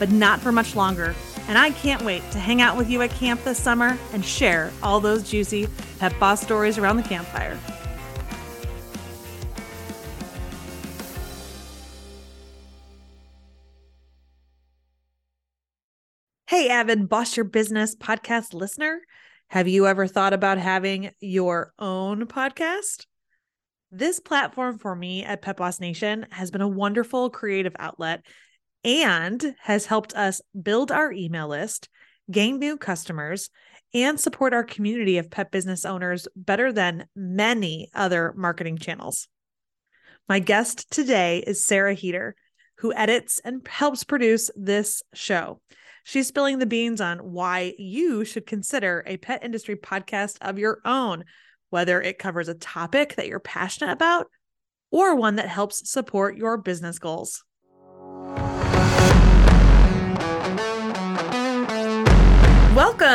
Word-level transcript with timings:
but 0.00 0.10
not 0.10 0.40
for 0.40 0.50
much 0.50 0.74
longer. 0.74 1.14
And 1.46 1.56
I 1.56 1.70
can't 1.70 2.02
wait 2.02 2.28
to 2.32 2.38
hang 2.38 2.60
out 2.60 2.76
with 2.76 2.90
you 2.90 3.02
at 3.02 3.10
camp 3.10 3.44
this 3.44 3.62
summer 3.62 3.96
and 4.12 4.24
share 4.24 4.72
all 4.82 4.98
those 4.98 5.28
juicy 5.30 5.68
pet 6.00 6.18
boss 6.18 6.40
stories 6.40 6.78
around 6.78 6.96
the 6.96 7.02
campfire. 7.04 7.56
Hey, 16.48 16.68
avid 16.68 17.08
Boss 17.08 17.36
Your 17.36 17.44
Business 17.44 17.94
podcast 17.94 18.54
listener. 18.54 19.00
Have 19.48 19.68
you 19.68 19.86
ever 19.86 20.06
thought 20.06 20.32
about 20.32 20.58
having 20.58 21.10
your 21.20 21.72
own 21.78 22.26
podcast? 22.26 23.06
This 23.92 24.18
platform 24.18 24.78
for 24.78 24.94
me 24.94 25.24
at 25.24 25.42
Pet 25.42 25.56
Boss 25.56 25.78
Nation 25.80 26.26
has 26.30 26.50
been 26.50 26.60
a 26.60 26.68
wonderful 26.68 27.28
creative 27.30 27.74
outlet 27.78 28.24
and 28.84 29.54
has 29.62 29.86
helped 29.86 30.14
us 30.14 30.40
build 30.60 30.90
our 30.90 31.12
email 31.12 31.48
list, 31.48 31.88
gain 32.30 32.58
new 32.58 32.76
customers, 32.76 33.50
and 33.92 34.18
support 34.18 34.54
our 34.54 34.64
community 34.64 35.18
of 35.18 35.30
pet 35.30 35.50
business 35.50 35.84
owners 35.84 36.28
better 36.36 36.72
than 36.72 37.06
many 37.14 37.90
other 37.94 38.32
marketing 38.36 38.78
channels. 38.78 39.28
My 40.28 40.38
guest 40.38 40.90
today 40.90 41.42
is 41.46 41.66
Sarah 41.66 41.94
Heeter, 41.94 42.36
who 42.78 42.94
edits 42.94 43.40
and 43.44 43.66
helps 43.66 44.04
produce 44.04 44.50
this 44.54 45.02
show. 45.12 45.60
She's 46.04 46.28
spilling 46.28 46.58
the 46.58 46.66
beans 46.66 47.00
on 47.00 47.18
why 47.18 47.74
you 47.78 48.24
should 48.24 48.46
consider 48.46 49.02
a 49.06 49.16
pet 49.16 49.44
industry 49.44 49.76
podcast 49.76 50.38
of 50.40 50.58
your 50.58 50.80
own, 50.84 51.24
whether 51.68 52.00
it 52.00 52.18
covers 52.18 52.48
a 52.48 52.54
topic 52.54 53.16
that 53.16 53.26
you're 53.26 53.40
passionate 53.40 53.92
about 53.92 54.28
or 54.90 55.14
one 55.14 55.36
that 55.36 55.48
helps 55.48 55.90
support 55.90 56.36
your 56.36 56.56
business 56.56 56.98
goals. 56.98 57.44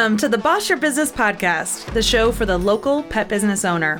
Welcome 0.05 0.17
to 0.17 0.29
the 0.29 0.37
Boss 0.37 0.69
Your 0.69 0.77
Business 0.77 1.11
Podcast, 1.11 1.91
the 1.93 2.03
show 2.03 2.31
for 2.31 2.45
the 2.45 2.59
local 2.59 3.01
pet 3.01 3.27
business 3.27 3.65
owner. 3.65 3.99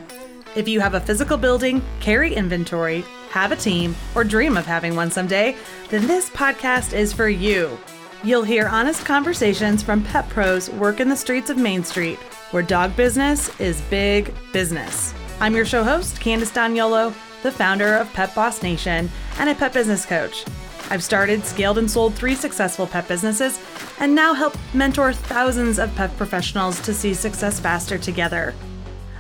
If 0.56 0.68
you 0.68 0.80
have 0.80 0.94
a 0.94 1.00
physical 1.00 1.36
building, 1.36 1.82
carry 2.00 2.36
inventory, 2.36 3.04
have 3.32 3.52
a 3.52 3.56
team, 3.56 3.96
or 4.14 4.24
dream 4.24 4.56
of 4.56 4.68
having 4.68 4.96
one 4.96 5.10
someday, 5.10 5.58
then 5.90 6.06
this 6.06 6.30
podcast 6.30 6.94
is 6.94 7.12
for 7.12 7.28
you. 7.28 7.76
You'll 8.24 8.44
hear 8.44 8.68
honest 8.68 9.04
conversations 9.04 9.82
from 9.82 10.04
pet 10.04 10.30
pros 10.30 10.70
working 10.70 11.10
the 11.10 11.16
streets 11.16 11.50
of 11.50 11.58
Main 11.58 11.84
Street, 11.84 12.20
where 12.52 12.62
dog 12.62 12.96
business 12.96 13.60
is 13.60 13.82
big 13.90 14.32
business. 14.54 15.12
I'm 15.40 15.56
your 15.56 15.66
show 15.66 15.84
host, 15.84 16.20
Candace 16.20 16.52
D'Agnolo, 16.52 17.16
the 17.42 17.52
founder 17.52 17.96
of 17.96 18.14
Pet 18.14 18.36
Boss 18.36 18.62
Nation 18.62 19.10
and 19.40 19.50
a 19.50 19.56
pet 19.56 19.74
business 19.74 20.06
coach. 20.06 20.46
I've 20.90 21.04
started, 21.04 21.46
scaled, 21.46 21.78
and 21.78 21.90
sold 21.90 22.14
three 22.14 22.36
successful 22.36 22.88
pet 22.88 23.08
businesses 23.08 23.60
and 24.00 24.14
now 24.14 24.34
help 24.34 24.56
mentor 24.74 25.14
thousands 25.14 25.80
of 25.80 25.94
pet 25.96 26.16
professionals 26.18 26.80
to 26.82 26.94
see 26.94 27.14
success 27.14 27.60
faster 27.60 27.98
together. 27.98 28.54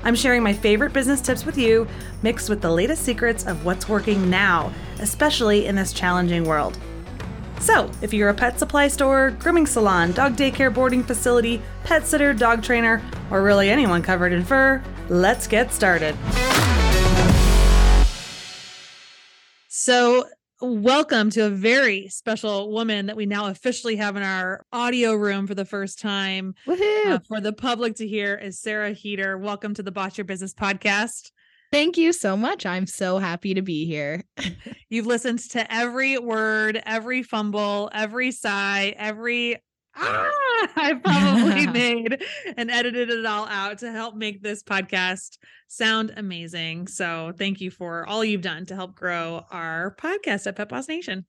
I'm 0.03 0.15
sharing 0.15 0.43
my 0.43 0.53
favorite 0.53 0.93
business 0.93 1.19
tips 1.19 1.45
with 1.45 1.57
you, 1.57 1.87
mixed 2.21 2.49
with 2.49 2.61
the 2.61 2.69
latest 2.69 3.03
secrets 3.03 3.45
of 3.47 3.65
what's 3.65 3.89
working 3.89 4.29
now, 4.29 4.71
especially 4.99 5.65
in 5.65 5.75
this 5.75 5.93
challenging 5.93 6.43
world. 6.43 6.77
So, 7.59 7.89
if 8.03 8.13
you're 8.13 8.29
a 8.29 8.33
pet 8.33 8.59
supply 8.59 8.87
store, 8.87 9.31
grooming 9.39 9.65
salon, 9.65 10.11
dog 10.11 10.35
daycare 10.35 10.71
boarding 10.71 11.03
facility, 11.03 11.59
pet 11.83 12.05
sitter, 12.05 12.33
dog 12.33 12.61
trainer, 12.61 13.01
or 13.31 13.41
really 13.41 13.71
anyone 13.71 14.03
covered 14.03 14.33
in 14.33 14.43
fur, 14.43 14.83
let's 15.09 15.47
get 15.47 15.73
started. 15.73 16.15
So, 19.67 20.25
welcome 20.61 21.29
to 21.31 21.45
a 21.45 21.49
very 21.49 22.07
special 22.07 22.71
woman 22.71 23.07
that 23.07 23.17
we 23.17 23.25
now 23.25 23.47
officially 23.47 23.97
have 23.97 24.15
in 24.15 24.23
our 24.23 24.65
audio 24.71 25.13
room 25.13 25.47
for 25.47 25.55
the 25.55 25.65
first 25.65 25.99
time 25.99 26.55
uh, 26.67 27.19
for 27.27 27.41
the 27.41 27.53
public 27.53 27.95
to 27.95 28.07
hear 28.07 28.35
is 28.35 28.59
Sarah 28.59 28.91
Heeter. 28.91 29.37
Welcome 29.37 29.73
to 29.75 29.83
the 29.83 29.91
Boss 29.91 30.17
Your 30.17 30.25
Business 30.25 30.53
podcast. 30.53 31.31
Thank 31.71 31.97
you 31.97 32.13
so 32.13 32.37
much. 32.37 32.65
I'm 32.65 32.87
so 32.87 33.17
happy 33.17 33.55
to 33.55 33.61
be 33.61 33.85
here. 33.85 34.23
You've 34.89 35.07
listened 35.07 35.39
to 35.51 35.73
every 35.73 36.17
word, 36.17 36.81
every 36.85 37.21
fumble, 37.21 37.89
every 37.93 38.31
sigh, 38.31 38.93
every 38.97 39.57
ah 39.95 40.31
I 40.75 40.93
probably 40.93 41.67
made 41.71 42.23
and 42.57 42.71
edited 42.71 43.09
it 43.09 43.25
all 43.25 43.47
out 43.47 43.79
to 43.79 43.91
help 43.91 44.15
make 44.15 44.41
this 44.41 44.63
podcast 44.63 45.37
sound 45.67 46.13
amazing. 46.15 46.87
So 46.87 47.33
thank 47.37 47.61
you 47.61 47.71
for 47.71 48.07
all 48.07 48.23
you've 48.23 48.41
done 48.41 48.65
to 48.67 48.75
help 48.75 48.95
grow 48.95 49.45
our 49.51 49.95
podcast 49.99 50.47
at 50.47 50.55
Pet 50.55 50.69
Boss 50.69 50.87
Nation. 50.87 51.25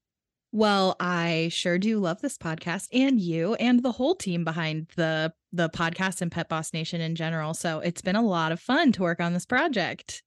Well, 0.53 0.97
I 1.01 1.49
sure 1.53 1.79
do 1.79 1.99
love 1.99 2.23
this 2.23 2.39
podcast 2.39 2.89
and 2.93 3.21
you 3.21 3.55
and 3.55 3.83
the 3.83 3.93
whole 3.93 4.15
team 4.15 4.45
behind 4.45 4.89
the 4.97 5.33
the 5.53 5.69
podcast 5.69 6.21
and 6.23 6.31
Pet 6.31 6.49
Boss 6.49 6.73
Nation 6.73 7.01
in 7.01 7.15
general. 7.15 7.55
So 7.55 7.81
it's 7.81 8.03
been 8.03 8.17
a 8.17 8.23
lot 8.23 8.53
of 8.53 8.61
fun 8.61 8.93
to 8.93 9.03
work 9.03 9.21
on 9.21 9.33
this 9.33 9.47
project. 9.47 10.23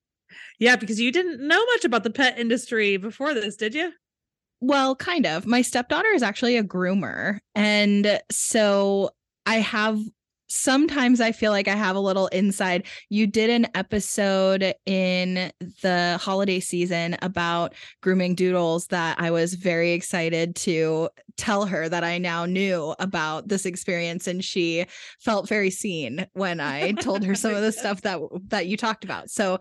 Yeah, 0.60 0.76
because 0.76 1.00
you 1.00 1.12
didn't 1.12 1.46
know 1.46 1.64
much 1.66 1.86
about 1.86 2.04
the 2.04 2.10
pet 2.10 2.38
industry 2.38 2.98
before 2.98 3.34
this, 3.34 3.56
did 3.56 3.74
you? 3.74 3.94
Well, 4.62 4.96
kind 4.96 5.26
of. 5.26 5.46
My 5.46 5.62
stepdaughter 5.62 6.10
is 6.10 6.24
actually 6.24 6.58
a 6.58 6.64
groomer. 6.64 7.40
And 7.56 8.20
so 8.30 9.12
I 9.46 9.56
have 9.56 10.00
sometimes 10.50 11.22
I 11.22 11.32
feel 11.32 11.52
like 11.52 11.68
I 11.68 11.76
have 11.76 11.96
a 11.96 12.02
little 12.02 12.28
inside. 12.28 12.88
You 13.10 13.28
did 13.28 13.50
an 13.50 13.68
episode 13.76 14.74
in 14.86 15.52
the 15.82 16.20
holiday 16.22 16.60
season 16.60 17.18
about 17.22 17.76
grooming 18.02 18.36
doodles 18.36 18.88
that 18.88 19.20
I 19.20 19.32
was 19.32 19.54
very 19.54 19.92
excited 19.92 20.56
to 20.58 21.10
tell 21.38 21.68
her 21.68 21.88
that 21.88 22.04
I 22.04 22.18
now 22.18 22.46
knew 22.46 22.96
about 23.00 23.48
this 23.48 23.66
experience 23.66 24.28
and 24.28 24.44
she 24.44 24.86
felt 25.20 25.48
very 25.48 25.70
seen 25.70 26.28
when 26.34 26.60
I 26.60 26.92
told 26.94 27.24
her 27.24 27.36
some 27.36 27.54
of 27.54 27.62
the 27.62 27.72
stuff 27.72 28.02
that 28.02 28.20
that 28.48 28.68
you 28.68 28.76
talked 28.76 29.04
about. 29.04 29.30
So 29.30 29.60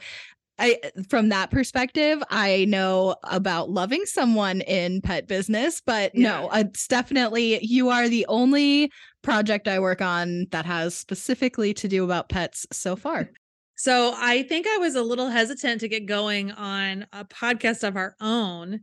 I 0.58 0.78
from 1.08 1.28
that 1.28 1.50
perspective, 1.50 2.22
I 2.30 2.64
know 2.66 3.16
about 3.24 3.70
loving 3.70 4.04
someone 4.06 4.60
in 4.62 5.00
pet 5.00 5.28
business, 5.28 5.80
but 5.84 6.14
yeah. 6.14 6.40
no, 6.40 6.50
it's 6.52 6.86
definitely 6.88 7.64
you 7.64 7.90
are 7.90 8.08
the 8.08 8.26
only 8.28 8.90
project 9.22 9.68
I 9.68 9.78
work 9.78 10.00
on 10.02 10.46
that 10.50 10.66
has 10.66 10.94
specifically 10.94 11.74
to 11.74 11.88
do 11.88 12.04
about 12.04 12.28
pets 12.28 12.66
so 12.72 12.96
far. 12.96 13.30
So 13.76 14.12
I 14.16 14.42
think 14.42 14.66
I 14.66 14.78
was 14.78 14.96
a 14.96 15.02
little 15.02 15.28
hesitant 15.28 15.80
to 15.82 15.88
get 15.88 16.06
going 16.06 16.50
on 16.50 17.06
a 17.12 17.24
podcast 17.24 17.86
of 17.86 17.96
our 17.96 18.16
own 18.20 18.80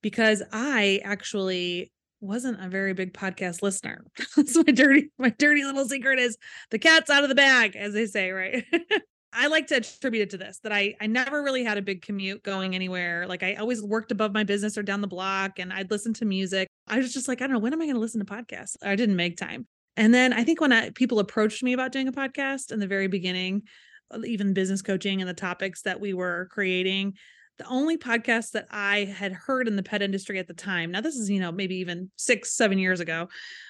because 0.00 0.44
I 0.52 1.00
actually 1.04 1.92
wasn't 2.20 2.64
a 2.64 2.68
very 2.68 2.94
big 2.94 3.12
podcast 3.12 3.62
listener. 3.62 4.04
That's 4.36 4.56
my 4.56 4.62
dirty, 4.62 5.10
my 5.18 5.30
dirty 5.30 5.64
little 5.64 5.88
secret 5.88 6.20
is 6.20 6.36
the 6.70 6.78
cat's 6.78 7.10
out 7.10 7.24
of 7.24 7.28
the 7.28 7.34
bag, 7.34 7.74
as 7.74 7.94
they 7.94 8.06
say, 8.06 8.30
right? 8.30 8.64
I 9.32 9.48
like 9.48 9.66
to 9.68 9.76
attribute 9.76 10.22
it 10.22 10.30
to 10.30 10.38
this 10.38 10.58
that 10.60 10.72
I 10.72 10.94
I 11.00 11.06
never 11.06 11.42
really 11.42 11.62
had 11.62 11.78
a 11.78 11.82
big 11.82 12.02
commute 12.02 12.42
going 12.42 12.74
anywhere. 12.74 13.26
Like 13.26 13.42
I 13.42 13.54
always 13.54 13.82
worked 13.82 14.10
above 14.10 14.32
my 14.32 14.44
business 14.44 14.78
or 14.78 14.82
down 14.82 15.00
the 15.00 15.06
block 15.06 15.58
and 15.58 15.72
I'd 15.72 15.90
listen 15.90 16.14
to 16.14 16.24
music. 16.24 16.68
I 16.86 16.98
was 16.98 17.12
just 17.12 17.28
like, 17.28 17.42
I 17.42 17.46
don't 17.46 17.54
know, 17.54 17.58
when 17.58 17.72
am 17.72 17.82
I 17.82 17.84
going 17.84 17.94
to 17.94 18.00
listen 18.00 18.24
to 18.24 18.32
podcasts? 18.32 18.76
I 18.82 18.96
didn't 18.96 19.16
make 19.16 19.36
time. 19.36 19.66
And 19.96 20.14
then 20.14 20.32
I 20.32 20.44
think 20.44 20.60
when 20.60 20.72
I, 20.72 20.90
people 20.90 21.18
approached 21.18 21.62
me 21.62 21.72
about 21.72 21.92
doing 21.92 22.08
a 22.08 22.12
podcast 22.12 22.72
in 22.72 22.78
the 22.78 22.86
very 22.86 23.08
beginning, 23.08 23.62
uh, 24.10 24.20
even 24.24 24.54
business 24.54 24.80
coaching 24.80 25.20
and 25.20 25.28
the 25.28 25.34
topics 25.34 25.82
that 25.82 26.00
we 26.00 26.14
were 26.14 26.48
creating, 26.52 27.14
the 27.58 27.66
only 27.66 27.98
podcast 27.98 28.52
that 28.52 28.66
I 28.70 29.04
had 29.04 29.32
heard 29.32 29.68
in 29.68 29.76
the 29.76 29.82
pet 29.82 30.00
industry 30.00 30.38
at 30.38 30.46
the 30.46 30.54
time, 30.54 30.92
now 30.92 31.00
this 31.00 31.16
is, 31.16 31.28
you 31.28 31.40
know, 31.40 31.52
maybe 31.52 31.76
even 31.76 32.10
six, 32.16 32.52
seven 32.52 32.78
years 32.78 33.00
ago, 33.00 33.28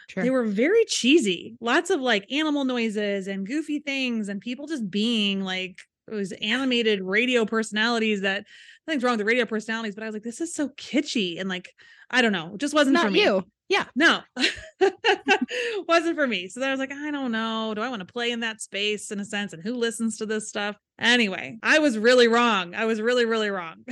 sure. 0.09 0.23
they 0.23 0.31
were 0.31 0.45
very 0.45 0.85
cheesy. 0.85 1.57
Lots 1.61 1.91
of 1.91 2.01
like 2.01 2.31
animal 2.31 2.65
noises 2.65 3.27
and 3.27 3.47
goofy 3.47 3.81
things 3.81 4.29
and 4.29 4.41
people 4.41 4.67
just 4.67 4.91
being 4.91 5.43
like, 5.43 5.79
it 6.11 6.15
was 6.15 6.33
animated 6.33 7.03
radio 7.03 7.45
personalities 7.45 8.23
that 8.23 8.47
nothing's 8.89 9.05
wrong 9.05 9.13
with 9.13 9.19
the 9.19 9.25
radio 9.27 9.45
personalities, 9.45 9.95
but 9.95 10.03
I 10.03 10.07
was 10.07 10.15
like, 10.15 10.23
this 10.23 10.41
is 10.41 10.55
so 10.55 10.71
kitschy 10.71 11.39
and 11.39 11.49
like, 11.49 11.75
I 12.11 12.23
don't 12.23 12.33
know, 12.33 12.57
just 12.57 12.75
wasn't 12.75 12.95
not 12.95 13.05
for 13.05 13.11
me. 13.11 13.23
you. 13.23 13.45
Yeah. 13.69 13.85
No, 13.95 14.21
wasn't 15.89 16.17
for 16.17 16.27
me. 16.27 16.49
So 16.49 16.59
then 16.59 16.71
I 16.71 16.73
was 16.73 16.81
like, 16.81 16.91
I 16.91 17.11
don't 17.11 17.33
know. 17.33 17.75
Do 17.75 17.83
I 17.83 17.91
want 17.91 18.01
to 18.01 18.11
play 18.11 18.31
in 18.31 18.41
that 18.41 18.63
space 18.63 19.11
in 19.11 19.21
a 19.21 19.27
sense? 19.27 19.53
And 19.53 19.63
who 19.63 19.75
listens 19.75 20.17
to 20.19 20.27
this 20.27 20.49
stuff? 20.49 20.77
Anyway, 20.99 21.59
I 21.63 21.79
was 21.79 21.99
really 21.99 22.29
wrong. 22.29 22.75
I 22.75 22.87
was 22.87 22.99
really, 22.99 23.27
really 23.27 23.51
wrong. 23.51 23.85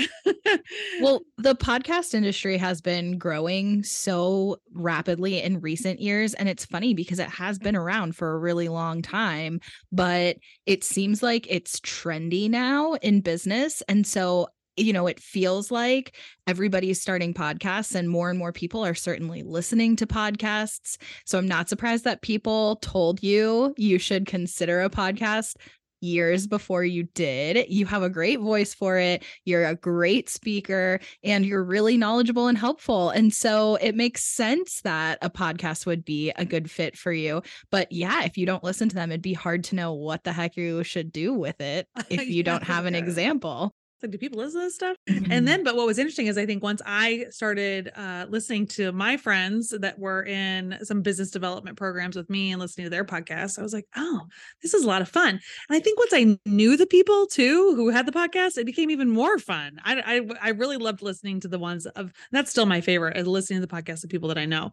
well, 1.02 1.20
the 1.36 1.54
podcast 1.54 2.14
industry 2.14 2.56
has 2.56 2.80
been 2.80 3.18
growing 3.18 3.82
so 3.82 4.56
rapidly 4.72 5.42
in 5.42 5.60
recent 5.60 6.00
years. 6.00 6.32
And 6.32 6.48
it's 6.48 6.64
funny 6.64 6.94
because 6.94 7.18
it 7.18 7.28
has 7.28 7.58
been 7.58 7.76
around 7.76 8.16
for 8.16 8.32
a 8.32 8.38
really 8.38 8.68
long 8.68 9.02
time, 9.02 9.60
but 9.92 10.38
it 10.64 10.84
seems 10.84 11.22
like 11.22 11.46
it's 11.50 11.80
trendy 11.80 12.48
now 12.48 12.94
in 12.94 13.20
business. 13.20 13.82
And 13.88 14.06
so 14.06 14.48
you 14.76 14.92
know, 14.92 15.06
it 15.06 15.20
feels 15.20 15.70
like 15.70 16.16
everybody's 16.46 17.00
starting 17.00 17.34
podcasts 17.34 17.94
and 17.94 18.08
more 18.08 18.30
and 18.30 18.38
more 18.38 18.52
people 18.52 18.84
are 18.84 18.94
certainly 18.94 19.42
listening 19.42 19.96
to 19.96 20.06
podcasts. 20.06 20.96
So 21.24 21.38
I'm 21.38 21.48
not 21.48 21.68
surprised 21.68 22.04
that 22.04 22.22
people 22.22 22.76
told 22.76 23.22
you 23.22 23.74
you 23.76 23.98
should 23.98 24.26
consider 24.26 24.82
a 24.82 24.90
podcast 24.90 25.56
years 26.00 26.46
before 26.46 26.84
you 26.84 27.04
did. 27.14 27.66
You 27.68 27.86
have 27.86 28.02
a 28.02 28.10
great 28.10 28.38
voice 28.40 28.74
for 28.74 28.98
it. 28.98 29.24
You're 29.44 29.64
a 29.64 29.74
great 29.74 30.28
speaker 30.28 31.00
and 31.22 31.44
you're 31.44 31.64
really 31.64 31.96
knowledgeable 31.96 32.48
and 32.48 32.58
helpful. 32.58 33.10
And 33.10 33.32
so 33.32 33.76
it 33.76 33.94
makes 33.94 34.24
sense 34.24 34.82
that 34.82 35.18
a 35.22 35.30
podcast 35.30 35.86
would 35.86 36.04
be 36.04 36.30
a 36.36 36.44
good 36.44 36.70
fit 36.70 36.96
for 36.96 37.12
you. 37.12 37.42
But 37.70 37.90
yeah, 37.90 38.24
if 38.24 38.36
you 38.36 38.46
don't 38.46 38.64
listen 38.64 38.88
to 38.88 38.94
them, 38.94 39.10
it'd 39.10 39.22
be 39.22 39.32
hard 39.32 39.64
to 39.64 39.74
know 39.74 39.94
what 39.94 40.24
the 40.24 40.32
heck 40.32 40.56
you 40.56 40.84
should 40.84 41.12
do 41.12 41.34
with 41.34 41.60
it 41.60 41.88
if 42.10 42.28
you 42.28 42.42
don't 42.42 42.64
have 42.64 42.86
an 42.86 42.94
example 42.94 43.74
like, 44.06 44.12
do 44.12 44.18
people 44.18 44.38
listen 44.38 44.60
to 44.60 44.66
this 44.66 44.74
stuff? 44.74 44.96
Mm-hmm. 45.08 45.32
And 45.32 45.46
then, 45.46 45.64
but 45.64 45.76
what 45.76 45.86
was 45.86 45.98
interesting 45.98 46.26
is 46.26 46.38
I 46.38 46.46
think 46.46 46.62
once 46.62 46.80
I 46.86 47.26
started 47.30 47.90
uh, 47.96 48.26
listening 48.28 48.66
to 48.68 48.92
my 48.92 49.16
friends 49.16 49.74
that 49.78 49.98
were 49.98 50.24
in 50.24 50.78
some 50.82 51.02
business 51.02 51.30
development 51.30 51.76
programs 51.76 52.16
with 52.16 52.30
me 52.30 52.52
and 52.52 52.60
listening 52.60 52.86
to 52.86 52.90
their 52.90 53.04
podcasts, 53.04 53.58
I 53.58 53.62
was 53.62 53.72
like, 53.72 53.86
oh, 53.96 54.22
this 54.62 54.74
is 54.74 54.84
a 54.84 54.88
lot 54.88 55.02
of 55.02 55.08
fun. 55.08 55.30
And 55.30 55.40
I 55.70 55.80
think 55.80 55.98
once 55.98 56.12
I 56.12 56.38
knew 56.46 56.76
the 56.76 56.86
people 56.86 57.26
too 57.26 57.74
who 57.74 57.90
had 57.90 58.06
the 58.06 58.12
podcast, 58.12 58.58
it 58.58 58.66
became 58.66 58.90
even 58.90 59.10
more 59.10 59.38
fun. 59.38 59.78
I 59.84 60.20
I, 60.40 60.48
I 60.48 60.50
really 60.50 60.76
loved 60.76 61.02
listening 61.02 61.40
to 61.40 61.48
the 61.48 61.58
ones 61.58 61.86
of 61.86 62.12
that's 62.32 62.50
still 62.50 62.66
my 62.66 62.80
favorite, 62.80 63.16
is 63.16 63.26
listening 63.26 63.60
to 63.60 63.66
the 63.66 63.72
podcast 63.74 64.04
of 64.04 64.10
people 64.10 64.28
that 64.28 64.38
I 64.38 64.46
know. 64.46 64.70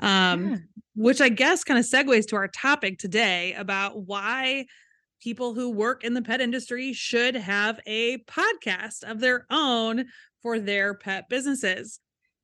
Um, 0.00 0.50
yeah. 0.50 0.56
which 0.94 1.20
I 1.20 1.28
guess 1.28 1.64
kind 1.64 1.76
of 1.76 1.84
segues 1.84 2.28
to 2.28 2.36
our 2.36 2.46
topic 2.46 3.00
today 3.00 3.54
about 3.54 4.06
why 4.06 4.66
people 5.20 5.54
who 5.54 5.70
work 5.70 6.04
in 6.04 6.14
the 6.14 6.22
pet 6.22 6.40
industry 6.40 6.92
should 6.92 7.34
have 7.34 7.80
a 7.86 8.18
podcast 8.18 9.04
of 9.04 9.20
their 9.20 9.46
own 9.50 10.06
for 10.42 10.58
their 10.58 10.94
pet 10.94 11.28
businesses. 11.28 12.00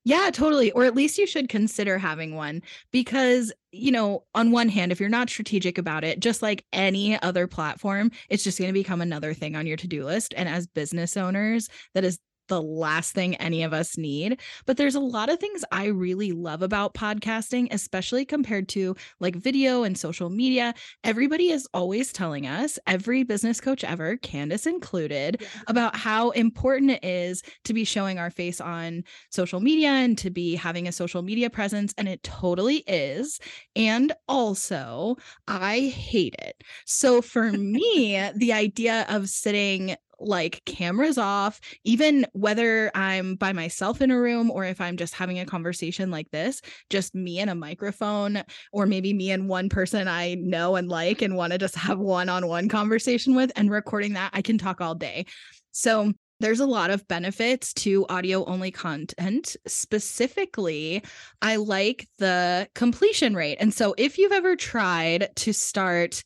Yeah, 0.06 0.30
totally. 0.30 0.70
Or 0.72 0.84
at 0.84 0.94
least 0.94 1.16
you 1.16 1.26
should 1.26 1.48
consider 1.48 1.96
having 1.96 2.34
one 2.34 2.62
because, 2.92 3.52
you 3.72 3.90
know, 3.90 4.24
on 4.34 4.50
one 4.50 4.68
hand, 4.68 4.92
if 4.92 5.00
you're 5.00 5.08
not 5.08 5.30
strategic 5.30 5.78
about 5.78 6.04
it, 6.04 6.20
just 6.20 6.42
like 6.42 6.66
any 6.74 7.20
other 7.22 7.46
platform, 7.46 8.10
it's 8.28 8.44
just 8.44 8.58
going 8.58 8.68
to 8.68 8.74
become 8.74 9.00
another 9.00 9.32
thing 9.32 9.56
on 9.56 9.66
your 9.66 9.78
to 9.78 9.86
do 9.86 10.04
list. 10.04 10.34
And 10.36 10.46
as 10.46 10.66
business 10.66 11.16
owners, 11.16 11.70
that 11.94 12.04
is 12.04 12.18
the 12.48 12.62
last 12.62 13.14
thing 13.14 13.34
any 13.36 13.62
of 13.62 13.72
us 13.72 13.96
need. 13.96 14.40
But 14.66 14.76
there's 14.76 14.94
a 14.94 15.00
lot 15.00 15.28
of 15.28 15.38
things 15.38 15.64
I 15.72 15.86
really 15.86 16.32
love 16.32 16.62
about 16.62 16.94
podcasting, 16.94 17.68
especially 17.70 18.24
compared 18.24 18.68
to 18.70 18.96
like 19.20 19.36
video 19.36 19.82
and 19.82 19.96
social 19.96 20.30
media. 20.30 20.74
Everybody 21.02 21.50
is 21.50 21.68
always 21.74 22.12
telling 22.12 22.46
us, 22.46 22.78
every 22.86 23.22
business 23.22 23.60
coach 23.60 23.84
ever, 23.84 24.16
Candace 24.18 24.66
included, 24.66 25.38
yeah. 25.40 25.48
about 25.68 25.96
how 25.96 26.30
important 26.30 26.90
it 26.90 27.04
is 27.04 27.42
to 27.64 27.74
be 27.74 27.84
showing 27.84 28.18
our 28.18 28.30
face 28.30 28.60
on 28.60 29.04
social 29.30 29.60
media 29.60 29.88
and 29.88 30.18
to 30.18 30.30
be 30.30 30.54
having 30.54 30.88
a 30.88 30.92
social 30.92 31.22
media 31.22 31.50
presence. 31.50 31.94
And 31.96 32.08
it 32.08 32.22
totally 32.22 32.78
is. 32.86 33.40
And 33.76 34.12
also, 34.28 35.16
I 35.48 35.80
hate 35.80 36.36
it. 36.38 36.62
So 36.84 37.22
for 37.22 37.52
me, 37.52 38.30
the 38.34 38.52
idea 38.52 39.06
of 39.08 39.28
sitting 39.28 39.96
like 40.18 40.62
cameras 40.64 41.18
off, 41.18 41.60
even 41.84 42.26
whether 42.32 42.90
I'm 42.94 43.36
by 43.36 43.52
myself 43.52 44.00
in 44.00 44.10
a 44.10 44.20
room 44.20 44.50
or 44.50 44.64
if 44.64 44.80
I'm 44.80 44.96
just 44.96 45.14
having 45.14 45.38
a 45.38 45.46
conversation 45.46 46.10
like 46.10 46.30
this, 46.30 46.60
just 46.90 47.14
me 47.14 47.38
and 47.38 47.50
a 47.50 47.54
microphone, 47.54 48.42
or 48.72 48.86
maybe 48.86 49.12
me 49.12 49.30
and 49.30 49.48
one 49.48 49.68
person 49.68 50.08
I 50.08 50.34
know 50.34 50.76
and 50.76 50.88
like 50.88 51.22
and 51.22 51.36
want 51.36 51.52
to 51.52 51.58
just 51.58 51.76
have 51.76 51.98
one 51.98 52.28
on 52.28 52.46
one 52.48 52.68
conversation 52.68 53.34
with 53.34 53.52
and 53.56 53.70
recording 53.70 54.14
that, 54.14 54.30
I 54.32 54.42
can 54.42 54.58
talk 54.58 54.80
all 54.80 54.94
day. 54.94 55.26
So 55.72 56.12
there's 56.40 56.60
a 56.60 56.66
lot 56.66 56.90
of 56.90 57.06
benefits 57.08 57.72
to 57.72 58.06
audio 58.08 58.44
only 58.44 58.70
content. 58.70 59.56
Specifically, 59.66 61.02
I 61.40 61.56
like 61.56 62.08
the 62.18 62.68
completion 62.74 63.34
rate. 63.34 63.58
And 63.60 63.72
so 63.72 63.94
if 63.96 64.18
you've 64.18 64.32
ever 64.32 64.56
tried 64.56 65.30
to 65.36 65.52
start 65.52 66.24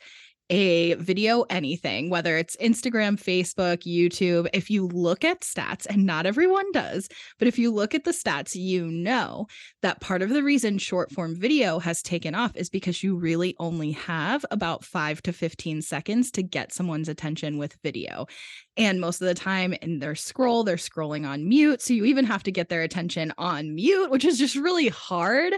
a 0.50 0.94
video 0.94 1.42
anything, 1.50 2.10
whether 2.10 2.36
it's 2.36 2.56
Instagram, 2.56 3.20
Facebook, 3.20 3.78
YouTube, 3.84 4.48
if 4.52 4.70
you 4.70 4.86
look 4.86 5.24
at 5.24 5.40
stats, 5.42 5.86
and 5.86 6.06
not 6.06 6.26
everyone 6.26 6.70
does, 6.72 7.08
but 7.38 7.48
if 7.48 7.58
you 7.58 7.70
look 7.70 7.94
at 7.94 8.04
the 8.04 8.12
stats, 8.12 8.54
you 8.54 8.86
know 8.86 9.46
that 9.82 10.00
part 10.00 10.22
of 10.22 10.30
the 10.30 10.42
reason 10.42 10.78
short 10.78 11.10
form 11.12 11.34
video 11.34 11.78
has 11.78 12.02
taken 12.02 12.34
off 12.34 12.56
is 12.56 12.70
because 12.70 13.02
you 13.02 13.16
really 13.16 13.54
only 13.58 13.92
have 13.92 14.44
about 14.50 14.84
five 14.84 15.22
to 15.22 15.32
15 15.32 15.82
seconds 15.82 16.30
to 16.32 16.42
get 16.42 16.72
someone's 16.72 17.08
attention 17.08 17.58
with 17.58 17.76
video. 17.82 18.26
And 18.76 19.00
most 19.00 19.20
of 19.20 19.28
the 19.28 19.34
time 19.34 19.74
in 19.74 19.98
their 19.98 20.14
scroll, 20.14 20.64
they're 20.64 20.76
scrolling 20.76 21.28
on 21.28 21.48
mute. 21.48 21.82
So 21.82 21.94
you 21.94 22.04
even 22.04 22.24
have 22.24 22.44
to 22.44 22.52
get 22.52 22.68
their 22.68 22.82
attention 22.82 23.32
on 23.36 23.74
mute, 23.74 24.10
which 24.10 24.24
is 24.24 24.38
just 24.38 24.56
really 24.56 24.88
hard 24.88 25.54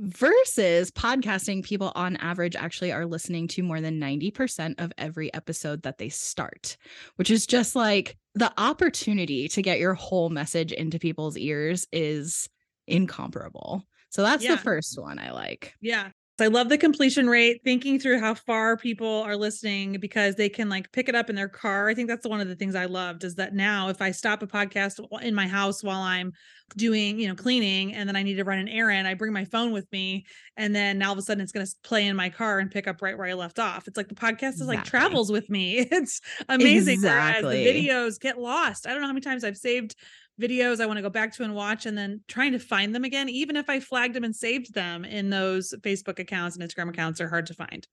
versus 0.00 0.90
podcasting 0.90 1.64
people 1.64 1.92
on 1.94 2.16
average 2.16 2.56
actually 2.56 2.92
are 2.92 3.06
listening 3.06 3.48
to 3.48 3.62
more 3.62 3.80
than 3.80 4.00
90% 4.00 4.74
of 4.78 4.92
every 4.98 5.32
episode 5.34 5.82
that 5.82 5.98
they 5.98 6.08
start 6.08 6.76
which 7.16 7.30
is 7.30 7.46
just 7.46 7.74
like 7.74 8.16
the 8.34 8.52
opportunity 8.58 9.48
to 9.48 9.62
get 9.62 9.80
your 9.80 9.94
whole 9.94 10.30
message 10.30 10.72
into 10.72 10.98
people's 10.98 11.36
ears 11.36 11.86
is 11.92 12.48
incomparable. 12.86 13.82
So 14.10 14.22
that's 14.22 14.44
yeah. 14.44 14.54
the 14.54 14.62
first 14.62 14.98
one 15.00 15.18
i 15.18 15.32
like. 15.32 15.74
Yeah 15.80 16.10
I 16.40 16.46
love 16.46 16.68
the 16.68 16.78
completion 16.78 17.28
rate, 17.28 17.62
thinking 17.64 17.98
through 17.98 18.20
how 18.20 18.34
far 18.34 18.76
people 18.76 19.22
are 19.22 19.36
listening 19.36 19.98
because 19.98 20.36
they 20.36 20.48
can 20.48 20.68
like 20.68 20.92
pick 20.92 21.08
it 21.08 21.14
up 21.14 21.28
in 21.28 21.36
their 21.36 21.48
car. 21.48 21.88
I 21.88 21.94
think 21.94 22.08
that's 22.08 22.26
one 22.26 22.40
of 22.40 22.48
the 22.48 22.54
things 22.54 22.76
I 22.76 22.84
loved 22.84 23.24
is 23.24 23.34
that 23.36 23.54
now 23.54 23.88
if 23.88 24.00
I 24.00 24.12
stop 24.12 24.42
a 24.42 24.46
podcast 24.46 25.00
in 25.22 25.34
my 25.34 25.48
house 25.48 25.82
while 25.82 26.00
I'm 26.00 26.32
doing, 26.76 27.18
you 27.18 27.26
know, 27.26 27.34
cleaning 27.34 27.94
and 27.94 28.08
then 28.08 28.14
I 28.14 28.22
need 28.22 28.36
to 28.36 28.44
run 28.44 28.58
an 28.58 28.68
errand, 28.68 29.08
I 29.08 29.14
bring 29.14 29.32
my 29.32 29.46
phone 29.46 29.72
with 29.72 29.90
me 29.90 30.26
and 30.56 30.74
then 30.74 31.02
all 31.02 31.12
of 31.12 31.18
a 31.18 31.22
sudden 31.22 31.42
it's 31.42 31.52
going 31.52 31.66
to 31.66 31.72
play 31.82 32.06
in 32.06 32.14
my 32.14 32.28
car 32.28 32.60
and 32.60 32.70
pick 32.70 32.86
up 32.86 33.02
right 33.02 33.18
where 33.18 33.26
I 33.26 33.34
left 33.34 33.58
off. 33.58 33.88
It's 33.88 33.96
like 33.96 34.08
the 34.08 34.14
podcast 34.14 34.54
is 34.54 34.60
exactly. 34.60 34.76
like 34.76 34.84
travels 34.84 35.32
with 35.32 35.50
me. 35.50 35.88
It's 35.98 36.20
amazing. 36.48 36.94
Exactly. 36.94 37.42
Whereas 37.42 37.64
the 37.64 37.88
videos 37.88 38.20
get 38.20 38.38
lost. 38.38 38.86
I 38.86 38.90
don't 38.90 39.00
know 39.00 39.08
how 39.08 39.12
many 39.12 39.22
times 39.22 39.42
I've 39.42 39.56
saved 39.56 39.96
videos 40.40 40.80
I 40.80 40.86
want 40.86 40.98
to 40.98 41.02
go 41.02 41.10
back 41.10 41.32
to 41.34 41.44
and 41.44 41.54
watch 41.54 41.86
and 41.86 41.96
then 41.96 42.20
trying 42.28 42.52
to 42.52 42.58
find 42.58 42.94
them 42.94 43.04
again, 43.04 43.28
even 43.28 43.56
if 43.56 43.68
I 43.68 43.80
flagged 43.80 44.14
them 44.14 44.24
and 44.24 44.34
saved 44.34 44.74
them 44.74 45.04
in 45.04 45.30
those 45.30 45.74
Facebook 45.80 46.18
accounts 46.18 46.56
and 46.56 46.68
Instagram 46.68 46.88
accounts 46.88 47.20
are 47.20 47.28
hard 47.28 47.46
to 47.46 47.54
find. 47.54 47.86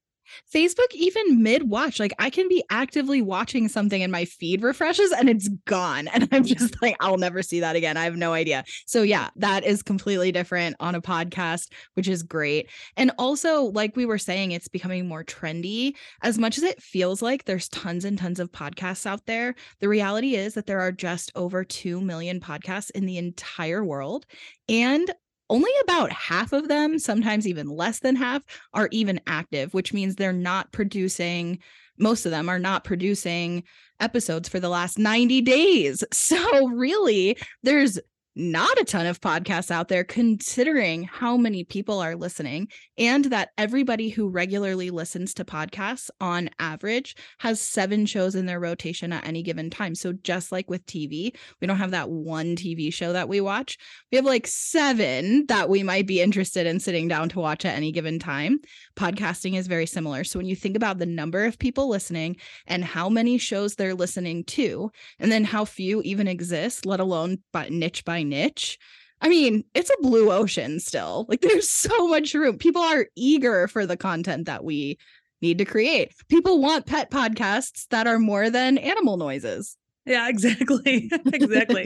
Facebook, 0.53 0.91
even 0.93 1.41
mid 1.41 1.69
watch, 1.69 1.99
like 1.99 2.13
I 2.19 2.29
can 2.29 2.47
be 2.47 2.63
actively 2.69 3.21
watching 3.21 3.67
something 3.67 4.01
and 4.01 4.11
my 4.11 4.25
feed 4.25 4.63
refreshes 4.63 5.11
and 5.11 5.29
it's 5.29 5.49
gone. 5.65 6.09
And 6.15 6.29
I'm 6.31 6.45
just 6.45 6.81
like, 6.81 6.95
I'll 7.01 7.17
never 7.17 7.43
see 7.43 7.59
that 7.59 7.75
again. 7.75 7.97
I 7.97 8.05
have 8.05 8.15
no 8.15 8.31
idea. 8.31 8.63
So, 8.85 9.01
yeah, 9.01 9.31
that 9.35 9.65
is 9.65 9.83
completely 9.83 10.31
different 10.31 10.77
on 10.79 10.95
a 10.95 11.01
podcast, 11.01 11.73
which 11.95 12.07
is 12.07 12.23
great. 12.23 12.69
And 12.95 13.11
also, 13.17 13.63
like 13.63 13.97
we 13.97 14.05
were 14.05 14.17
saying, 14.17 14.51
it's 14.51 14.69
becoming 14.69 15.09
more 15.09 15.25
trendy. 15.25 15.93
As 16.23 16.37
much 16.37 16.57
as 16.57 16.63
it 16.63 16.81
feels 16.81 17.21
like 17.21 17.43
there's 17.43 17.67
tons 17.67 18.05
and 18.05 18.17
tons 18.17 18.39
of 18.39 18.51
podcasts 18.53 19.05
out 19.05 19.25
there, 19.25 19.55
the 19.81 19.89
reality 19.89 20.35
is 20.35 20.53
that 20.53 20.67
there 20.67 20.79
are 20.79 20.93
just 20.93 21.33
over 21.35 21.65
2 21.65 21.99
million 21.99 22.39
podcasts 22.39 22.91
in 22.91 23.05
the 23.05 23.17
entire 23.17 23.83
world. 23.83 24.25
And 24.69 25.13
only 25.49 25.71
about 25.83 26.11
half 26.11 26.53
of 26.53 26.67
them, 26.67 26.97
sometimes 26.99 27.47
even 27.47 27.67
less 27.67 27.99
than 27.99 28.15
half, 28.15 28.41
are 28.73 28.89
even 28.91 29.19
active, 29.27 29.73
which 29.73 29.93
means 29.93 30.15
they're 30.15 30.33
not 30.33 30.71
producing, 30.71 31.59
most 31.97 32.25
of 32.25 32.31
them 32.31 32.49
are 32.49 32.59
not 32.59 32.83
producing 32.83 33.63
episodes 33.99 34.49
for 34.49 34.59
the 34.59 34.69
last 34.69 34.97
90 34.97 35.41
days. 35.41 36.03
So, 36.13 36.67
really, 36.69 37.37
there's 37.63 37.99
not 38.35 38.79
a 38.79 38.83
ton 38.83 39.05
of 39.05 39.21
podcasts 39.21 39.71
out 39.71 39.87
there 39.87 40.03
considering 40.03 41.03
how 41.03 41.37
many 41.37 41.63
people 41.63 41.99
are 41.99 42.15
listening 42.15 42.67
and 42.97 43.25
that 43.25 43.51
everybody 43.57 44.09
who 44.09 44.27
regularly 44.27 44.89
listens 44.89 45.33
to 45.33 45.45
podcasts 45.45 46.09
on 46.19 46.49
average 46.59 47.15
has 47.39 47.61
seven 47.61 48.05
shows 48.05 48.35
in 48.35 48.45
their 48.45 48.59
rotation 48.59 49.13
at 49.13 49.25
any 49.25 49.41
given 49.41 49.69
time. 49.69 49.95
So 49.95 50.11
just 50.11 50.51
like 50.51 50.69
with 50.69 50.85
TV, 50.85 51.33
we 51.61 51.67
don't 51.67 51.77
have 51.77 51.91
that 51.91 52.09
one 52.09 52.57
TV 52.57 52.93
show 52.93 53.13
that 53.13 53.29
we 53.29 53.39
watch. 53.39 53.77
We 54.11 54.17
have 54.17 54.25
like 54.25 54.47
seven 54.47 55.45
that 55.47 55.69
we 55.69 55.81
might 55.81 56.05
be 56.05 56.21
interested 56.21 56.67
in 56.67 56.81
sitting 56.81 57.07
down 57.07 57.29
to 57.29 57.39
watch 57.39 57.63
at 57.63 57.75
any 57.75 57.93
given 57.93 58.19
time. 58.19 58.59
Podcasting 58.97 59.55
is 59.55 59.67
very 59.67 59.85
similar. 59.85 60.25
So 60.25 60.39
when 60.39 60.47
you 60.47 60.57
think 60.57 60.75
about 60.75 60.97
the 60.97 61.05
number 61.05 61.45
of 61.45 61.57
people 61.57 61.87
listening 61.87 62.35
and 62.67 62.83
how 62.83 63.07
many 63.07 63.37
shows 63.37 63.75
they're 63.75 63.95
listening 63.95 64.43
to, 64.45 64.91
and 65.19 65.31
then 65.31 65.45
how 65.45 65.63
few 65.63 66.01
even 66.01 66.27
exist, 66.27 66.85
let 66.85 66.99
alone 66.99 67.37
by 67.53 67.69
niche 67.69 68.03
by 68.03 68.24
niche. 68.29 68.77
I 69.21 69.29
mean, 69.29 69.63
it's 69.73 69.89
a 69.89 70.01
blue 70.01 70.31
ocean 70.31 70.79
still. 70.79 71.25
Like 71.29 71.41
there's 71.41 71.69
so 71.69 72.07
much 72.07 72.33
room. 72.33 72.57
People 72.57 72.81
are 72.81 73.07
eager 73.15 73.67
for 73.67 73.85
the 73.85 73.97
content 73.97 74.45
that 74.45 74.63
we 74.63 74.97
need 75.41 75.57
to 75.59 75.65
create. 75.65 76.13
People 76.27 76.61
want 76.61 76.85
pet 76.85 77.11
podcasts 77.11 77.87
that 77.89 78.07
are 78.07 78.19
more 78.19 78.49
than 78.49 78.77
animal 78.77 79.17
noises. 79.17 79.77
Yeah, 80.05 80.29
exactly. 80.29 81.09
exactly. 81.33 81.85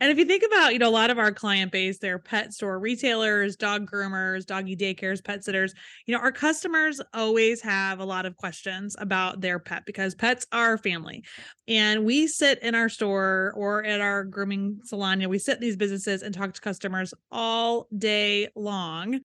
and 0.00 0.10
if 0.10 0.18
you 0.18 0.24
think 0.24 0.42
about, 0.42 0.72
you 0.72 0.78
know, 0.78 0.88
a 0.88 0.90
lot 0.90 1.10
of 1.10 1.18
our 1.18 1.32
client 1.32 1.70
base, 1.70 1.98
they're 1.98 2.18
pet 2.18 2.54
store 2.54 2.78
retailers, 2.78 3.56
dog 3.56 3.90
groomers, 3.90 4.46
doggy 4.46 4.74
daycares, 4.74 5.22
pet 5.22 5.44
sitters. 5.44 5.74
You 6.06 6.14
know, 6.14 6.20
our 6.20 6.32
customers 6.32 7.00
always 7.12 7.60
have 7.60 8.00
a 8.00 8.04
lot 8.04 8.24
of 8.24 8.36
questions 8.36 8.96
about 8.98 9.40
their 9.40 9.58
pet 9.58 9.84
because 9.84 10.14
pets 10.14 10.46
are 10.52 10.78
family. 10.78 11.24
And 11.68 12.04
we 12.04 12.26
sit 12.26 12.58
in 12.62 12.74
our 12.74 12.88
store 12.88 13.52
or 13.54 13.84
at 13.84 14.00
our 14.00 14.24
grooming 14.24 14.80
salon, 14.84 15.20
you 15.20 15.26
know, 15.26 15.30
we 15.30 15.38
sit 15.38 15.56
in 15.56 15.60
these 15.60 15.76
businesses 15.76 16.22
and 16.22 16.34
talk 16.34 16.54
to 16.54 16.60
customers 16.60 17.12
all 17.30 17.86
day 17.96 18.48
long, 18.56 19.20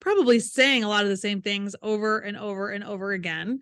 probably 0.00 0.38
saying 0.38 0.84
a 0.84 0.88
lot 0.88 1.04
of 1.04 1.10
the 1.10 1.16
same 1.16 1.40
things 1.40 1.74
over 1.82 2.18
and 2.18 2.36
over 2.36 2.70
and 2.70 2.84
over 2.84 3.12
again. 3.12 3.60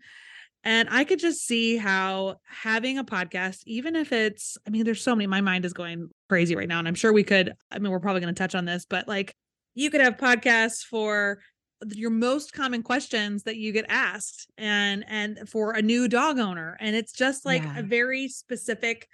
And 0.68 0.86
I 0.90 1.04
could 1.04 1.18
just 1.18 1.46
see 1.46 1.78
how 1.78 2.36
having 2.46 2.98
a 2.98 3.04
podcast, 3.04 3.62
even 3.64 3.96
if 3.96 4.12
it's, 4.12 4.58
I 4.66 4.70
mean, 4.70 4.84
there's 4.84 5.00
so 5.00 5.16
many, 5.16 5.26
my 5.26 5.40
mind 5.40 5.64
is 5.64 5.72
going 5.72 6.10
crazy 6.28 6.54
right 6.54 6.68
now. 6.68 6.78
And 6.78 6.86
I'm 6.86 6.94
sure 6.94 7.10
we 7.10 7.24
could, 7.24 7.54
I 7.72 7.78
mean, 7.78 7.90
we're 7.90 8.00
probably 8.00 8.20
going 8.20 8.34
to 8.34 8.38
touch 8.38 8.54
on 8.54 8.66
this, 8.66 8.84
but 8.84 9.08
like 9.08 9.34
you 9.74 9.90
could 9.90 10.02
have 10.02 10.18
podcasts 10.18 10.82
for 10.82 11.38
your 11.86 12.10
most 12.10 12.52
common 12.52 12.82
questions 12.82 13.44
that 13.44 13.56
you 13.56 13.72
get 13.72 13.86
asked 13.88 14.46
and 14.58 15.06
and 15.08 15.48
for 15.48 15.72
a 15.72 15.80
new 15.80 16.08
dog 16.08 16.38
owner 16.38 16.76
and 16.80 16.96
it's 16.96 17.12
just 17.12 17.46
like 17.46 17.62
yeah. 17.62 17.78
a 17.78 17.82
very 17.84 18.26
specific 18.26 19.06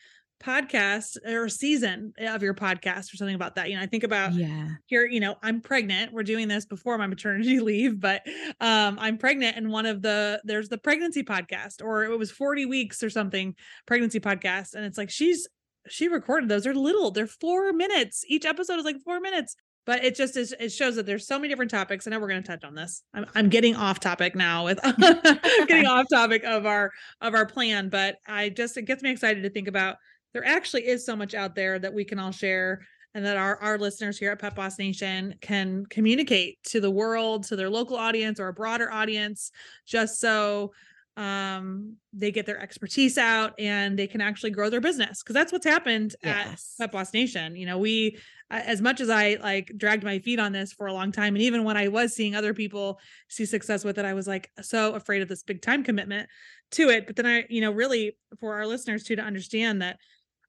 podcast 0.42 1.16
or 1.26 1.48
season 1.48 2.12
of 2.18 2.42
your 2.42 2.54
podcast 2.54 3.12
or 3.12 3.16
something 3.16 3.34
about 3.34 3.54
that. 3.54 3.70
You 3.70 3.76
know, 3.76 3.82
I 3.82 3.86
think 3.86 4.04
about 4.04 4.34
yeah 4.34 4.68
here, 4.86 5.06
you 5.06 5.20
know, 5.20 5.36
I'm 5.42 5.60
pregnant. 5.60 6.12
We're 6.12 6.22
doing 6.22 6.48
this 6.48 6.66
before 6.66 6.98
my 6.98 7.06
maternity 7.06 7.60
leave, 7.60 8.00
but 8.00 8.22
um 8.60 8.98
I'm 9.00 9.18
pregnant 9.18 9.56
and 9.56 9.70
one 9.70 9.86
of 9.86 10.02
the 10.02 10.40
there's 10.44 10.68
the 10.68 10.78
pregnancy 10.78 11.22
podcast 11.22 11.82
or 11.82 12.04
it 12.04 12.18
was 12.18 12.30
40 12.30 12.66
weeks 12.66 13.02
or 13.02 13.10
something 13.10 13.54
pregnancy 13.86 14.20
podcast 14.20 14.74
and 14.74 14.84
it's 14.84 14.98
like 14.98 15.10
she's 15.10 15.48
she 15.88 16.08
recorded 16.08 16.48
those. 16.48 16.64
They're 16.64 16.74
little. 16.74 17.10
They're 17.10 17.26
4 17.26 17.74
minutes. 17.74 18.24
Each 18.26 18.46
episode 18.46 18.78
is 18.78 18.86
like 18.86 18.96
4 19.04 19.20
minutes. 19.20 19.54
But 19.86 20.02
it 20.02 20.14
just 20.14 20.36
is 20.36 20.54
it 20.58 20.70
shows 20.70 20.96
that 20.96 21.04
there's 21.04 21.26
so 21.26 21.38
many 21.38 21.48
different 21.48 21.70
topics. 21.70 22.06
I 22.06 22.10
know 22.10 22.18
we're 22.18 22.28
going 22.28 22.42
to 22.42 22.48
touch 22.48 22.64
on 22.64 22.74
this. 22.74 23.02
I'm 23.12 23.26
I'm 23.34 23.48
getting 23.50 23.76
off 23.76 24.00
topic 24.00 24.34
now 24.34 24.64
with 24.64 24.80
getting 25.68 25.86
off 25.86 26.06
topic 26.10 26.42
of 26.44 26.64
our 26.64 26.90
of 27.20 27.34
our 27.34 27.44
plan, 27.44 27.90
but 27.90 28.16
I 28.26 28.48
just 28.48 28.78
it 28.78 28.86
gets 28.86 29.02
me 29.02 29.10
excited 29.10 29.42
to 29.42 29.50
think 29.50 29.68
about 29.68 29.96
there 30.34 30.44
actually 30.44 30.86
is 30.86 31.06
so 31.06 31.16
much 31.16 31.32
out 31.32 31.54
there 31.54 31.78
that 31.78 31.94
we 31.94 32.04
can 32.04 32.18
all 32.18 32.32
share 32.32 32.82
and 33.14 33.24
that 33.24 33.36
our, 33.36 33.56
our 33.58 33.78
listeners 33.78 34.18
here 34.18 34.32
at 34.32 34.40
Pet 34.40 34.56
Boss 34.56 34.78
Nation 34.78 35.36
can 35.40 35.86
communicate 35.86 36.62
to 36.64 36.80
the 36.80 36.90
world, 36.90 37.44
to 37.44 37.56
their 37.56 37.70
local 37.70 37.96
audience 37.96 38.40
or 38.40 38.48
a 38.48 38.52
broader 38.52 38.92
audience, 38.92 39.52
just 39.86 40.20
so 40.20 40.72
um 41.16 41.94
they 42.12 42.32
get 42.32 42.44
their 42.44 42.60
expertise 42.60 43.16
out 43.16 43.54
and 43.60 43.96
they 43.96 44.08
can 44.08 44.20
actually 44.20 44.50
grow 44.50 44.68
their 44.68 44.80
business 44.80 45.22
because 45.22 45.34
that's 45.34 45.52
what's 45.52 45.64
happened 45.64 46.16
yes. 46.24 46.74
at 46.80 46.82
Pet 46.82 46.92
Boss 46.92 47.14
Nation. 47.14 47.54
You 47.54 47.66
know, 47.66 47.78
we 47.78 48.18
as 48.50 48.82
much 48.82 49.00
as 49.00 49.08
I 49.08 49.36
like 49.40 49.70
dragged 49.76 50.02
my 50.02 50.18
feet 50.18 50.40
on 50.40 50.50
this 50.50 50.72
for 50.72 50.86
a 50.86 50.92
long 50.92 51.12
time 51.12 51.36
and 51.36 51.42
even 51.42 51.62
when 51.62 51.76
I 51.76 51.86
was 51.86 52.16
seeing 52.16 52.34
other 52.34 52.52
people 52.52 52.98
see 53.28 53.46
success 53.46 53.84
with 53.84 53.96
it, 53.96 54.04
I 54.04 54.14
was 54.14 54.26
like 54.26 54.50
so 54.60 54.94
afraid 54.94 55.22
of 55.22 55.28
this 55.28 55.44
big 55.44 55.62
time 55.62 55.84
commitment 55.84 56.28
to 56.72 56.88
it. 56.88 57.06
But 57.06 57.14
then 57.14 57.26
I, 57.26 57.44
you 57.48 57.60
know, 57.60 57.70
really 57.70 58.16
for 58.40 58.54
our 58.54 58.66
listeners 58.66 59.04
too 59.04 59.14
to 59.14 59.22
understand 59.22 59.82
that 59.82 59.98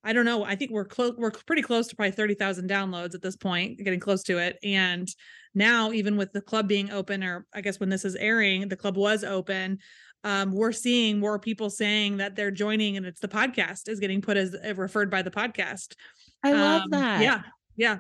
I 0.05 0.13
don't 0.13 0.25
know. 0.25 0.45
I 0.45 0.55
think 0.55 0.71
we're 0.71 0.85
close. 0.85 1.15
We're 1.17 1.31
pretty 1.31 1.63
close 1.63 1.87
to 1.87 1.95
probably 1.95 2.11
thirty 2.11 2.35
thousand 2.35 2.69
downloads 2.69 3.15
at 3.15 3.21
this 3.21 3.35
point, 3.35 3.79
getting 3.79 3.99
close 3.99 4.23
to 4.23 4.37
it. 4.37 4.57
And 4.63 5.09
now, 5.55 5.91
even 5.91 6.15
with 6.15 6.31
the 6.31 6.41
club 6.41 6.67
being 6.67 6.91
open, 6.91 7.23
or 7.23 7.47
I 7.53 7.61
guess 7.61 7.79
when 7.79 7.89
this 7.89 8.05
is 8.05 8.15
airing, 8.15 8.69
the 8.69 8.77
club 8.77 8.97
was 8.97 9.23
open. 9.23 9.79
Um, 10.23 10.53
we're 10.53 10.71
seeing 10.71 11.19
more 11.19 11.39
people 11.39 11.69
saying 11.69 12.17
that 12.17 12.35
they're 12.35 12.51
joining, 12.51 12.97
and 12.97 13.05
it's 13.05 13.19
the 13.19 13.27
podcast 13.27 13.89
is 13.89 13.99
getting 13.99 14.21
put 14.21 14.37
as 14.37 14.55
uh, 14.55 14.75
referred 14.75 15.09
by 15.09 15.21
the 15.21 15.31
podcast. 15.31 15.95
I 16.43 16.53
love 16.53 16.81
um, 16.83 16.89
that. 16.91 17.21
Yeah, 17.21 17.41
yeah. 17.75 17.97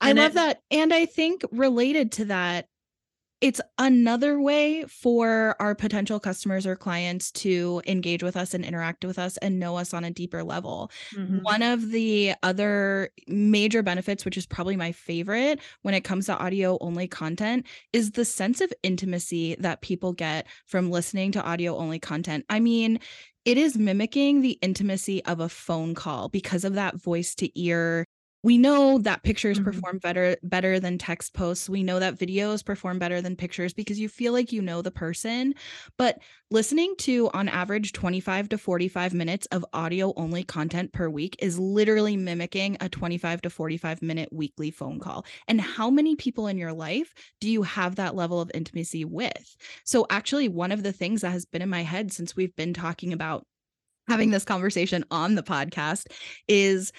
I 0.00 0.12
love 0.12 0.32
it, 0.32 0.34
that, 0.34 0.60
and 0.70 0.92
I 0.92 1.06
think 1.06 1.42
related 1.50 2.12
to 2.12 2.26
that, 2.26 2.66
it's 3.40 3.60
another 3.78 4.40
way 4.40 4.84
for 4.88 5.54
our 5.60 5.74
potential 5.74 6.18
customers 6.18 6.66
or 6.66 6.74
clients 6.74 7.30
to 7.30 7.80
engage 7.86 8.22
with 8.22 8.36
us 8.36 8.52
and 8.52 8.64
interact 8.64 9.04
with 9.04 9.18
us 9.18 9.36
and 9.36 9.60
know 9.60 9.76
us 9.76 9.94
on 9.94 10.02
a 10.02 10.10
deeper 10.10 10.42
level. 10.42 10.90
Mm-hmm. 11.14 11.38
One 11.42 11.62
of 11.62 11.90
the 11.90 12.34
other 12.42 13.10
major 13.28 13.82
benefits, 13.82 14.24
which 14.24 14.36
is 14.36 14.46
probably 14.46 14.76
my 14.76 14.90
favorite 14.90 15.60
when 15.82 15.94
it 15.94 16.02
comes 16.02 16.26
to 16.26 16.36
audio 16.36 16.78
only 16.80 17.06
content, 17.06 17.66
is 17.92 18.12
the 18.12 18.24
sense 18.24 18.60
of 18.60 18.72
intimacy 18.82 19.54
that 19.60 19.82
people 19.82 20.12
get 20.12 20.46
from 20.66 20.90
listening 20.90 21.30
to 21.32 21.42
audio 21.42 21.76
only 21.76 22.00
content. 22.00 22.44
I 22.50 22.58
mean, 22.58 22.98
it 23.44 23.56
is 23.56 23.78
mimicking 23.78 24.40
the 24.40 24.58
intimacy 24.62 25.24
of 25.24 25.38
a 25.38 25.48
phone 25.48 25.94
call 25.94 26.28
because 26.28 26.64
of 26.64 26.74
that 26.74 26.96
voice 27.00 27.34
to 27.36 27.60
ear 27.60 28.04
we 28.42 28.56
know 28.56 28.98
that 28.98 29.24
pictures 29.24 29.58
mm-hmm. 29.58 29.70
perform 29.70 29.98
better 29.98 30.36
better 30.42 30.78
than 30.78 30.96
text 30.96 31.34
posts. 31.34 31.68
We 31.68 31.82
know 31.82 31.98
that 31.98 32.16
videos 32.16 32.64
perform 32.64 32.98
better 32.98 33.20
than 33.20 33.36
pictures 33.36 33.72
because 33.72 33.98
you 33.98 34.08
feel 34.08 34.32
like 34.32 34.52
you 34.52 34.62
know 34.62 34.80
the 34.80 34.90
person. 34.90 35.54
But 35.96 36.18
listening 36.50 36.94
to 36.98 37.30
on 37.34 37.48
average 37.48 37.92
25 37.92 38.50
to 38.50 38.58
45 38.58 39.14
minutes 39.14 39.46
of 39.46 39.64
audio 39.72 40.12
only 40.16 40.44
content 40.44 40.92
per 40.92 41.08
week 41.08 41.36
is 41.40 41.58
literally 41.58 42.16
mimicking 42.16 42.76
a 42.80 42.88
25 42.88 43.42
to 43.42 43.50
45 43.50 44.02
minute 44.02 44.28
weekly 44.32 44.70
phone 44.70 45.00
call. 45.00 45.26
And 45.48 45.60
how 45.60 45.90
many 45.90 46.14
people 46.14 46.46
in 46.46 46.58
your 46.58 46.72
life 46.72 47.12
do 47.40 47.50
you 47.50 47.62
have 47.62 47.96
that 47.96 48.14
level 48.14 48.40
of 48.40 48.50
intimacy 48.54 49.04
with? 49.04 49.56
So 49.84 50.06
actually 50.10 50.48
one 50.48 50.70
of 50.70 50.84
the 50.84 50.92
things 50.92 51.22
that 51.22 51.32
has 51.32 51.44
been 51.44 51.62
in 51.62 51.68
my 51.68 51.82
head 51.82 52.12
since 52.12 52.36
we've 52.36 52.54
been 52.54 52.72
talking 52.72 53.12
about 53.12 53.44
having 54.08 54.30
this 54.30 54.44
conversation 54.44 55.04
on 55.10 55.34
the 55.34 55.42
podcast 55.42 56.06
is 56.48 56.92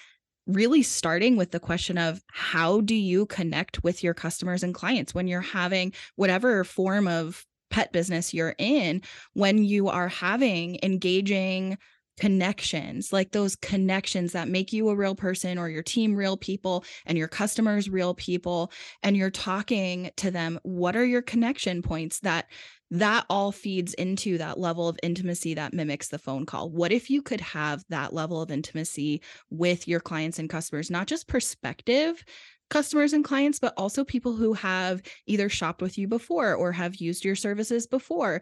really 0.54 0.82
starting 0.82 1.38
with 1.38 1.52
the 1.52 1.60
question 1.60 1.98
of 1.98 2.22
how 2.28 2.82
do 2.82 2.96
you 2.96 3.26
connect 3.28 3.84
with 3.84 4.04
your 4.04 4.14
customers 4.14 4.64
and 4.64 4.74
clients 4.74 5.14
when 5.14 5.28
you're 5.28 5.42
having 5.42 5.94
whatever 6.16 6.64
form 6.64 7.08
of 7.08 7.46
pet 7.70 7.92
business 7.92 8.34
you're 8.34 8.56
in 8.58 9.02
when 9.34 9.64
you 9.64 9.90
are 9.90 10.08
having 10.08 10.80
engaging 10.82 11.78
connections 12.20 13.14
like 13.14 13.32
those 13.32 13.56
connections 13.56 14.34
that 14.34 14.50
make 14.50 14.74
you 14.74 14.90
a 14.90 14.96
real 14.96 15.16
person 15.16 15.58
or 15.58 15.70
your 15.70 15.84
team 15.84 16.16
real 16.16 16.36
people 16.36 16.84
and 17.06 17.18
your 17.18 17.30
customers 17.30 17.90
real 17.90 18.14
people 18.14 18.72
and 19.04 19.16
you're 19.16 19.30
talking 19.30 20.12
to 20.18 20.30
them 20.30 20.60
what 20.64 20.98
are 20.98 21.06
your 21.06 21.22
connection 21.22 21.82
points 21.82 22.20
that 22.20 22.48
that 22.92 23.26
all 23.30 23.52
feeds 23.52 23.94
into 23.94 24.38
that 24.40 24.60
level 24.60 24.88
of 24.88 25.00
intimacy 25.04 25.54
that 25.54 25.74
mimics 25.74 26.08
the 26.08 26.18
phone 26.18 26.46
call. 26.46 26.70
What 26.70 26.92
if 26.92 27.10
you 27.10 27.22
could 27.22 27.42
have 27.42 27.84
that 27.90 28.14
level 28.14 28.42
of 28.42 28.50
intimacy 28.50 29.22
with 29.50 29.88
your 29.88 30.00
clients 30.00 30.40
and 30.40 30.50
customers, 30.50 30.90
not 30.90 31.08
just 31.08 31.28
perspective 31.28 32.24
customers 32.70 33.14
and 33.14 33.24
clients, 33.24 33.60
but 33.60 33.74
also 33.78 34.04
people 34.04 34.36
who 34.36 34.54
have 34.54 35.02
either 35.28 35.50
shopped 35.50 35.82
with 35.82 35.98
you 35.98 36.08
before 36.08 36.54
or 36.54 36.72
have 36.72 36.96
used 36.96 37.26
your 37.26 37.36
services 37.36 37.88
before? 37.88 38.42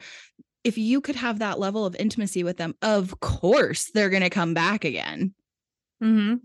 If 0.64 0.78
you 0.78 1.02
could 1.02 1.16
have 1.16 1.40
that 1.40 1.60
level 1.60 1.86
of 1.86 1.96
intimacy 1.98 2.44
with 2.44 2.58
them, 2.58 2.76
of 2.82 3.20
course 3.20 3.92
they're 3.94 4.10
going 4.10 4.24
to 4.24 4.30
come 4.30 4.54
back 4.54 4.86
again. 4.86 5.34
Mm-hmm. 6.04 6.36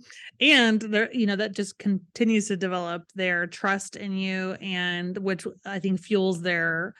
And 0.40 0.80
there, 0.80 1.12
you 1.12 1.26
know, 1.26 1.36
that 1.36 1.54
just 1.54 1.78
continues 1.78 2.48
to 2.48 2.56
develop 2.56 3.04
their 3.14 3.46
trust 3.46 3.96
in 3.96 4.16
you, 4.16 4.52
and 4.60 5.18
which 5.18 5.46
I 5.66 5.78
think 5.78 6.00
fuels 6.00 6.40
their 6.40 6.94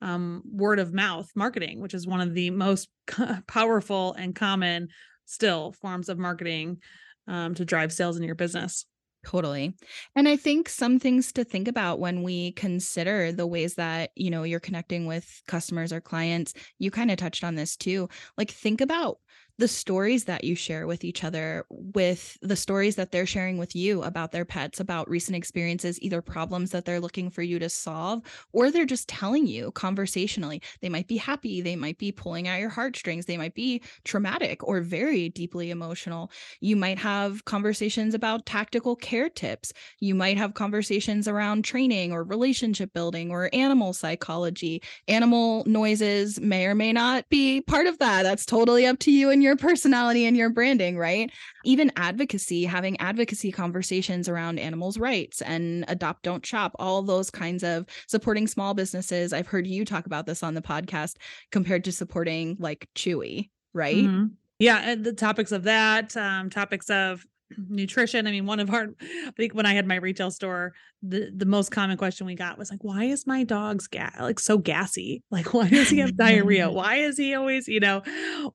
um, 0.00 0.42
word 0.50 0.78
of 0.78 0.92
mouth 0.92 1.30
marketing, 1.34 1.80
which 1.80 1.94
is 1.94 2.06
one 2.06 2.20
of 2.20 2.34
the 2.34 2.50
most 2.50 2.88
powerful 3.46 4.14
and 4.14 4.34
common 4.34 4.88
still 5.24 5.72
forms 5.72 6.08
of 6.08 6.18
marketing 6.18 6.78
um, 7.26 7.54
to 7.54 7.64
drive 7.64 7.92
sales 7.92 8.16
in 8.16 8.22
your 8.22 8.34
business. 8.34 8.86
Totally. 9.26 9.74
And 10.14 10.28
I 10.28 10.36
think 10.36 10.68
some 10.68 10.98
things 10.98 11.32
to 11.32 11.44
think 11.44 11.68
about 11.68 11.98
when 11.98 12.22
we 12.22 12.52
consider 12.52 13.32
the 13.32 13.46
ways 13.46 13.74
that, 13.74 14.10
you 14.14 14.30
know, 14.30 14.44
you're 14.44 14.60
connecting 14.60 15.06
with 15.06 15.42
customers 15.46 15.92
or 15.92 16.00
clients, 16.00 16.54
you 16.78 16.90
kind 16.90 17.10
of 17.10 17.16
touched 17.16 17.44
on 17.44 17.56
this 17.56 17.76
too. 17.76 18.08
Like 18.38 18.50
think 18.50 18.80
about 18.80 19.18
the 19.58 19.68
stories 19.68 20.24
that 20.24 20.44
you 20.44 20.54
share 20.54 20.86
with 20.86 21.04
each 21.04 21.24
other, 21.24 21.64
with 21.68 22.38
the 22.42 22.54
stories 22.56 22.94
that 22.96 23.10
they're 23.10 23.26
sharing 23.26 23.58
with 23.58 23.74
you 23.74 24.02
about 24.04 24.30
their 24.30 24.44
pets, 24.44 24.78
about 24.78 25.10
recent 25.10 25.36
experiences, 25.36 26.00
either 26.00 26.22
problems 26.22 26.70
that 26.70 26.84
they're 26.84 27.00
looking 27.00 27.28
for 27.28 27.42
you 27.42 27.58
to 27.58 27.68
solve, 27.68 28.22
or 28.52 28.70
they're 28.70 28.86
just 28.86 29.08
telling 29.08 29.46
you 29.46 29.72
conversationally. 29.72 30.62
They 30.80 30.88
might 30.88 31.08
be 31.08 31.16
happy, 31.16 31.60
they 31.60 31.74
might 31.74 31.98
be 31.98 32.12
pulling 32.12 32.46
at 32.46 32.60
your 32.60 32.68
heartstrings, 32.68 33.26
they 33.26 33.36
might 33.36 33.54
be 33.54 33.82
traumatic 34.04 34.62
or 34.62 34.80
very 34.80 35.28
deeply 35.28 35.70
emotional. 35.70 36.30
You 36.60 36.76
might 36.76 36.98
have 36.98 37.44
conversations 37.44 38.14
about 38.14 38.46
tactical 38.46 38.94
care 38.94 39.28
tips. 39.28 39.72
You 39.98 40.14
might 40.14 40.38
have 40.38 40.54
conversations 40.54 41.26
around 41.26 41.64
training 41.64 42.12
or 42.12 42.22
relationship 42.22 42.92
building 42.92 43.30
or 43.32 43.50
animal 43.52 43.92
psychology. 43.92 44.82
Animal 45.08 45.64
noises 45.66 46.40
may 46.40 46.66
or 46.66 46.76
may 46.76 46.92
not 46.92 47.28
be 47.28 47.60
part 47.60 47.88
of 47.88 47.98
that. 47.98 48.22
That's 48.22 48.46
totally 48.46 48.86
up 48.86 49.00
to 49.00 49.10
you 49.10 49.30
and 49.30 49.42
your 49.42 49.47
your 49.48 49.56
personality 49.56 50.26
and 50.26 50.36
your 50.36 50.50
branding, 50.50 50.98
right? 50.98 51.32
Even 51.64 51.90
advocacy, 51.96 52.64
having 52.64 53.00
advocacy 53.00 53.50
conversations 53.50 54.28
around 54.28 54.58
animals' 54.58 54.98
rights 54.98 55.40
and 55.40 55.86
adopt, 55.88 56.22
don't 56.22 56.44
shop, 56.44 56.76
all 56.78 57.02
those 57.02 57.30
kinds 57.30 57.64
of 57.64 57.86
supporting 58.06 58.46
small 58.46 58.74
businesses. 58.74 59.32
I've 59.32 59.46
heard 59.46 59.66
you 59.66 59.86
talk 59.86 60.04
about 60.04 60.26
this 60.26 60.42
on 60.42 60.52
the 60.52 60.60
podcast 60.60 61.16
compared 61.50 61.84
to 61.84 61.92
supporting 61.92 62.56
like 62.60 62.86
Chewy, 62.94 63.48
right? 63.72 63.96
Mm-hmm. 63.96 64.26
Yeah, 64.58 64.94
the 64.96 65.14
topics 65.14 65.52
of 65.52 65.62
that, 65.64 66.14
um, 66.16 66.50
topics 66.50 66.90
of 66.90 67.24
nutrition. 67.56 68.26
I 68.26 68.30
mean, 68.30 68.46
one 68.46 68.60
of 68.60 68.70
our, 68.70 68.88
I 69.00 69.30
think 69.36 69.54
when 69.54 69.66
I 69.66 69.74
had 69.74 69.86
my 69.86 69.96
retail 69.96 70.30
store, 70.30 70.74
the 71.02 71.30
the 71.34 71.46
most 71.46 71.70
common 71.70 71.96
question 71.96 72.26
we 72.26 72.34
got 72.34 72.58
was 72.58 72.70
like, 72.70 72.82
why 72.82 73.04
is 73.04 73.26
my 73.26 73.44
dog's 73.44 73.86
gas 73.86 74.16
like 74.20 74.40
so 74.40 74.58
gassy? 74.58 75.22
Like, 75.30 75.54
why 75.54 75.68
does 75.68 75.88
he 75.88 75.98
have 75.98 76.16
diarrhea? 76.16 76.70
Why 76.78 76.96
is 76.96 77.16
he 77.16 77.34
always, 77.34 77.68
you 77.68 77.80
know, 77.80 78.02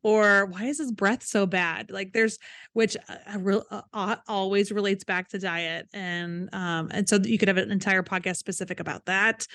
or 0.01 0.47
why 0.47 0.65
is 0.65 0.79
his 0.79 0.91
breath 0.91 1.23
so 1.23 1.45
bad? 1.45 1.91
Like, 1.91 2.13
there's 2.13 2.39
which 2.73 2.97
uh, 3.07 3.39
real, 3.39 3.63
uh, 3.71 4.15
always 4.27 4.71
relates 4.71 5.03
back 5.03 5.29
to 5.29 5.39
diet, 5.39 5.87
and 5.93 6.49
um, 6.53 6.89
and 6.91 7.07
so 7.07 7.19
you 7.23 7.37
could 7.37 7.47
have 7.47 7.57
an 7.57 7.71
entire 7.71 8.03
podcast 8.03 8.37
specific 8.37 8.79
about 8.79 9.05
that. 9.05 9.47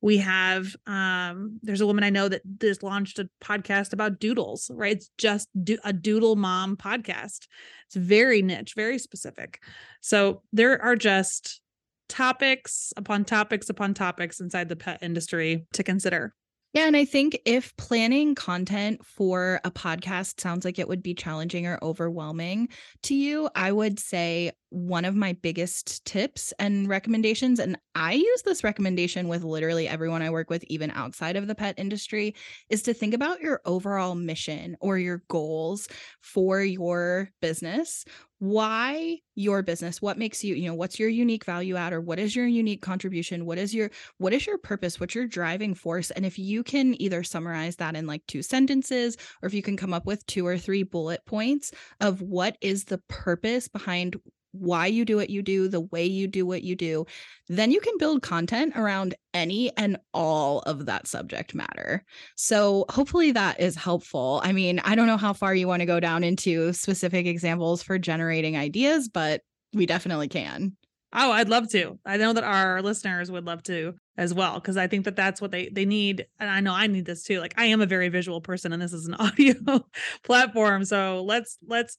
We 0.00 0.18
have 0.18 0.74
um 0.86 1.58
there's 1.62 1.80
a 1.80 1.86
woman 1.86 2.04
I 2.04 2.10
know 2.10 2.28
that 2.28 2.42
just 2.60 2.82
launched 2.82 3.18
a 3.18 3.28
podcast 3.42 3.92
about 3.92 4.20
doodles, 4.20 4.70
right? 4.74 4.96
It's 4.96 5.10
just 5.18 5.48
do- 5.64 5.78
a 5.84 5.92
doodle 5.92 6.36
mom 6.36 6.76
podcast. 6.76 7.46
It's 7.86 7.96
very 7.96 8.42
niche, 8.42 8.74
very 8.76 8.98
specific. 8.98 9.62
So 10.00 10.42
there 10.52 10.80
are 10.82 10.96
just 10.96 11.60
topics 12.08 12.92
upon 12.96 13.24
topics 13.24 13.70
upon 13.70 13.94
topics 13.94 14.40
inside 14.40 14.68
the 14.68 14.76
pet 14.76 14.98
industry 15.02 15.66
to 15.72 15.82
consider. 15.82 16.34
Yeah. 16.74 16.86
And 16.86 16.96
I 16.96 17.04
think 17.04 17.38
if 17.46 17.74
planning 17.76 18.34
content 18.34 19.06
for 19.06 19.60
a 19.64 19.70
podcast 19.70 20.40
sounds 20.40 20.64
like 20.64 20.80
it 20.80 20.88
would 20.88 21.04
be 21.04 21.14
challenging 21.14 21.68
or 21.68 21.78
overwhelming 21.82 22.68
to 23.04 23.14
you, 23.14 23.48
I 23.54 23.70
would 23.70 24.00
say 24.00 24.50
one 24.70 25.04
of 25.04 25.14
my 25.14 25.34
biggest 25.34 26.04
tips 26.04 26.52
and 26.58 26.88
recommendations, 26.88 27.58
and 27.58 27.78
I 27.94 28.14
use 28.14 28.42
this 28.42 28.64
recommendation 28.64 29.28
with 29.28 29.44
literally 29.44 29.86
everyone 29.86 30.22
I 30.22 30.30
work 30.30 30.50
with, 30.50 30.64
even 30.64 30.90
outside 30.90 31.36
of 31.36 31.46
the 31.46 31.54
pet 31.54 31.76
industry, 31.78 32.34
is 32.68 32.82
to 32.82 32.94
think 32.94 33.14
about 33.14 33.40
your 33.40 33.60
overall 33.64 34.14
mission 34.14 34.76
or 34.80 34.98
your 34.98 35.22
goals 35.28 35.88
for 36.20 36.62
your 36.62 37.30
business. 37.40 38.04
Why 38.38 39.20
your 39.36 39.62
business? 39.62 40.02
What 40.02 40.18
makes 40.18 40.44
you 40.44 40.54
you 40.54 40.68
know 40.68 40.74
what's 40.74 40.98
your 40.98 41.08
unique 41.08 41.44
value 41.44 41.76
add 41.76 41.92
or 41.92 42.00
what 42.00 42.18
is 42.18 42.36
your 42.36 42.46
unique 42.46 42.82
contribution? 42.82 43.46
What 43.46 43.58
is 43.58 43.74
your 43.74 43.90
what 44.18 44.32
is 44.32 44.46
your 44.46 44.58
purpose? 44.58 45.00
What's 45.00 45.14
your 45.14 45.26
driving 45.26 45.74
force? 45.74 46.10
And 46.10 46.26
if 46.26 46.38
you 46.38 46.62
can 46.62 47.00
either 47.00 47.22
summarize 47.22 47.76
that 47.76 47.96
in 47.96 48.06
like 48.06 48.22
two 48.26 48.42
sentences 48.42 49.16
or 49.42 49.46
if 49.46 49.54
you 49.54 49.62
can 49.62 49.76
come 49.76 49.94
up 49.94 50.04
with 50.04 50.26
two 50.26 50.46
or 50.46 50.58
three 50.58 50.82
bullet 50.82 51.24
points 51.26 51.72
of 52.00 52.20
what 52.20 52.58
is 52.60 52.84
the 52.84 52.98
purpose 53.08 53.68
behind 53.68 54.16
why 54.54 54.86
you 54.86 55.04
do 55.04 55.16
what 55.16 55.30
you 55.30 55.42
do, 55.42 55.68
the 55.68 55.80
way 55.80 56.04
you 56.04 56.26
do 56.26 56.46
what 56.46 56.62
you 56.62 56.76
do, 56.76 57.06
then 57.48 57.70
you 57.70 57.80
can 57.80 57.98
build 57.98 58.22
content 58.22 58.74
around 58.76 59.14
any 59.32 59.76
and 59.76 59.98
all 60.12 60.60
of 60.60 60.86
that 60.86 61.06
subject 61.06 61.54
matter. 61.54 62.04
So, 62.36 62.86
hopefully, 62.88 63.32
that 63.32 63.60
is 63.60 63.74
helpful. 63.74 64.40
I 64.44 64.52
mean, 64.52 64.80
I 64.80 64.94
don't 64.94 65.06
know 65.06 65.16
how 65.16 65.32
far 65.32 65.54
you 65.54 65.66
want 65.66 65.80
to 65.80 65.86
go 65.86 66.00
down 66.00 66.24
into 66.24 66.72
specific 66.72 67.26
examples 67.26 67.82
for 67.82 67.98
generating 67.98 68.56
ideas, 68.56 69.08
but 69.08 69.42
we 69.72 69.86
definitely 69.86 70.28
can. 70.28 70.76
Oh, 71.16 71.30
I'd 71.30 71.48
love 71.48 71.68
to. 71.70 71.98
I 72.04 72.16
know 72.16 72.32
that 72.32 72.42
our 72.42 72.82
listeners 72.82 73.30
would 73.30 73.44
love 73.44 73.62
to 73.64 73.94
as 74.16 74.34
well 74.34 74.54
because 74.54 74.76
I 74.76 74.88
think 74.88 75.04
that 75.04 75.14
that's 75.14 75.40
what 75.40 75.52
they 75.52 75.68
they 75.68 75.84
need 75.84 76.26
and 76.40 76.50
I 76.50 76.60
know 76.60 76.72
I 76.72 76.88
need 76.88 77.04
this 77.04 77.22
too. 77.22 77.38
Like 77.38 77.54
I 77.56 77.66
am 77.66 77.80
a 77.80 77.86
very 77.86 78.08
visual 78.08 78.40
person 78.40 78.72
and 78.72 78.82
this 78.82 78.92
is 78.92 79.06
an 79.06 79.14
audio 79.18 79.84
platform. 80.24 80.84
So 80.84 81.22
let's 81.24 81.56
let's 81.64 81.98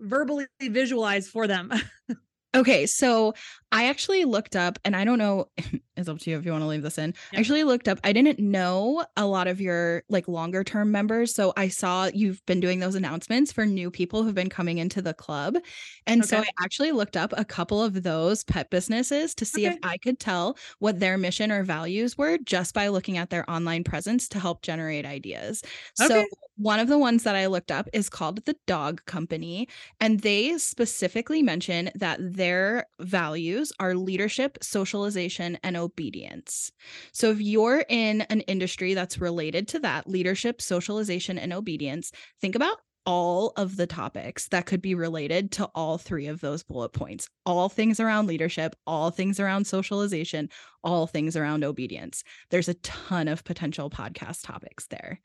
verbally 0.00 0.46
visualize 0.60 1.28
for 1.28 1.46
them. 1.46 1.72
okay, 2.54 2.86
so 2.86 3.34
I 3.72 3.86
actually 3.86 4.24
looked 4.24 4.56
up, 4.56 4.78
and 4.84 4.96
I 4.96 5.04
don't 5.04 5.18
know, 5.18 5.48
it's 5.96 6.08
up 6.08 6.18
to 6.20 6.30
you 6.30 6.38
if 6.38 6.44
you 6.44 6.50
want 6.50 6.62
to 6.62 6.68
leave 6.68 6.82
this 6.82 6.98
in. 6.98 7.14
Yeah. 7.32 7.38
I 7.38 7.40
actually 7.40 7.64
looked 7.64 7.86
up, 7.86 8.00
I 8.02 8.12
didn't 8.12 8.38
know 8.38 9.04
a 9.16 9.26
lot 9.26 9.46
of 9.46 9.60
your 9.60 10.02
like 10.08 10.26
longer 10.26 10.64
term 10.64 10.90
members. 10.90 11.34
So 11.34 11.52
I 11.56 11.68
saw 11.68 12.10
you've 12.12 12.44
been 12.46 12.58
doing 12.58 12.80
those 12.80 12.94
announcements 12.94 13.52
for 13.52 13.66
new 13.66 13.90
people 13.90 14.22
who've 14.22 14.34
been 14.34 14.48
coming 14.48 14.78
into 14.78 15.02
the 15.02 15.14
club. 15.14 15.58
And 16.06 16.22
okay. 16.22 16.28
so 16.28 16.38
I 16.38 16.48
actually 16.64 16.92
looked 16.92 17.16
up 17.16 17.34
a 17.36 17.44
couple 17.44 17.82
of 17.82 18.02
those 18.02 18.44
pet 18.44 18.70
businesses 18.70 19.34
to 19.36 19.44
see 19.44 19.66
okay. 19.66 19.76
if 19.76 19.80
I 19.82 19.98
could 19.98 20.18
tell 20.18 20.56
what 20.78 21.00
their 21.00 21.18
mission 21.18 21.52
or 21.52 21.62
values 21.62 22.16
were 22.16 22.38
just 22.38 22.74
by 22.74 22.88
looking 22.88 23.18
at 23.18 23.30
their 23.30 23.48
online 23.48 23.84
presence 23.84 24.28
to 24.30 24.40
help 24.40 24.62
generate 24.62 25.04
ideas. 25.04 25.62
So 25.94 26.24
one 26.60 26.78
of 26.78 26.88
the 26.88 26.98
ones 26.98 27.22
that 27.22 27.34
I 27.34 27.46
looked 27.46 27.72
up 27.72 27.88
is 27.94 28.10
called 28.10 28.44
the 28.44 28.54
Dog 28.66 29.02
Company, 29.06 29.66
and 29.98 30.20
they 30.20 30.58
specifically 30.58 31.42
mention 31.42 31.90
that 31.94 32.18
their 32.20 32.84
values 33.00 33.72
are 33.80 33.94
leadership, 33.94 34.58
socialization, 34.60 35.58
and 35.64 35.74
obedience. 35.74 36.70
So 37.12 37.30
if 37.30 37.40
you're 37.40 37.86
in 37.88 38.20
an 38.22 38.42
industry 38.42 38.92
that's 38.92 39.18
related 39.18 39.68
to 39.68 39.78
that 39.78 40.06
leadership, 40.06 40.60
socialization, 40.60 41.38
and 41.38 41.54
obedience, 41.54 42.12
think 42.42 42.54
about 42.54 42.76
all 43.06 43.54
of 43.56 43.76
the 43.76 43.86
topics 43.86 44.48
that 44.48 44.66
could 44.66 44.82
be 44.82 44.94
related 44.94 45.50
to 45.52 45.64
all 45.74 45.96
three 45.96 46.26
of 46.26 46.42
those 46.42 46.62
bullet 46.62 46.92
points 46.92 47.30
all 47.46 47.70
things 47.70 47.98
around 47.98 48.26
leadership, 48.26 48.76
all 48.86 49.10
things 49.10 49.40
around 49.40 49.66
socialization, 49.66 50.50
all 50.84 51.06
things 51.06 51.36
around 51.36 51.64
obedience. 51.64 52.22
There's 52.50 52.68
a 52.68 52.74
ton 52.74 53.28
of 53.28 53.44
potential 53.44 53.88
podcast 53.88 54.44
topics 54.44 54.86
there. 54.88 55.20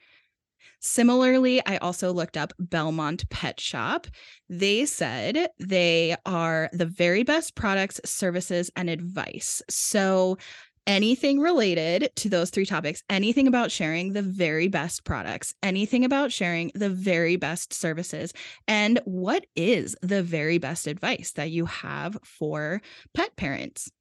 Similarly, 0.80 1.66
I 1.66 1.78
also 1.78 2.14
looked 2.14 2.38
up 2.38 2.54
Belmont 2.60 3.30
Pet 3.30 3.60
Shop. 3.60 4.08
They 4.50 4.86
said 4.86 5.48
they 5.60 6.16
are 6.26 6.70
the 6.74 6.86
very 6.86 7.24
best 7.24 7.56
products, 7.56 8.00
services, 8.06 8.70
and 8.76 8.90
advice. 8.90 9.62
So, 9.70 10.38
anything 10.88 11.40
related 11.40 12.10
to 12.16 12.30
those 12.30 12.50
three 12.50 12.66
topics, 12.66 13.04
anything 13.10 13.48
about 13.48 13.72
sharing 13.72 14.14
the 14.14 14.22
very 14.22 14.68
best 14.68 15.04
products, 15.04 15.54
anything 15.64 16.06
about 16.06 16.32
sharing 16.32 16.72
the 16.76 16.90
very 16.90 17.36
best 17.36 17.74
services, 17.74 18.34
and 18.68 19.00
what 19.06 19.46
is 19.56 19.96
the 20.02 20.22
very 20.22 20.58
best 20.58 20.88
advice 20.88 21.32
that 21.34 21.50
you 21.50 21.66
have 21.66 22.18
for 22.24 22.82
pet 23.14 23.36
parents. 23.36 23.92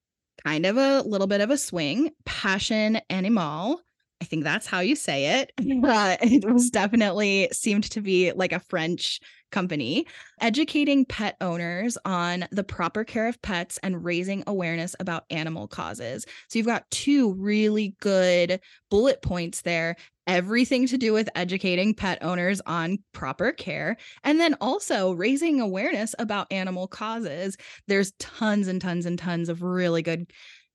Kind 0.44 0.66
of 0.66 0.76
a 0.76 1.00
little 1.02 1.26
bit 1.26 1.40
of 1.40 1.50
a 1.50 1.56
swing, 1.56 2.10
passion 2.26 3.00
animal, 3.08 3.80
I 4.24 4.26
think 4.26 4.42
that's 4.42 4.66
how 4.66 4.80
you 4.80 4.96
say 4.96 5.40
it. 5.42 5.52
Uh, 5.84 6.16
it 6.22 6.50
was 6.50 6.70
definitely 6.70 7.48
seemed 7.52 7.84
to 7.90 8.00
be 8.00 8.32
like 8.32 8.52
a 8.52 8.58
French 8.58 9.20
company, 9.52 10.06
educating 10.40 11.04
pet 11.04 11.36
owners 11.42 11.98
on 12.06 12.46
the 12.50 12.64
proper 12.64 13.04
care 13.04 13.28
of 13.28 13.40
pets 13.42 13.78
and 13.82 14.02
raising 14.02 14.42
awareness 14.46 14.96
about 14.98 15.24
animal 15.30 15.68
causes. 15.68 16.24
So 16.48 16.58
you've 16.58 16.66
got 16.66 16.90
two 16.90 17.34
really 17.34 17.94
good 18.00 18.60
bullet 18.90 19.20
points 19.20 19.60
there. 19.60 19.96
Everything 20.26 20.86
to 20.86 20.96
do 20.96 21.12
with 21.12 21.28
educating 21.34 21.92
pet 21.92 22.18
owners 22.22 22.62
on 22.64 22.98
proper 23.12 23.52
care, 23.52 23.98
and 24.22 24.40
then 24.40 24.56
also 24.60 25.12
raising 25.12 25.60
awareness 25.60 26.14
about 26.18 26.50
animal 26.50 26.88
causes. 26.88 27.58
There's 27.88 28.12
tons 28.18 28.68
and 28.68 28.80
tons 28.80 29.04
and 29.04 29.18
tons 29.18 29.50
of 29.50 29.62
really 29.62 30.00
good 30.00 30.30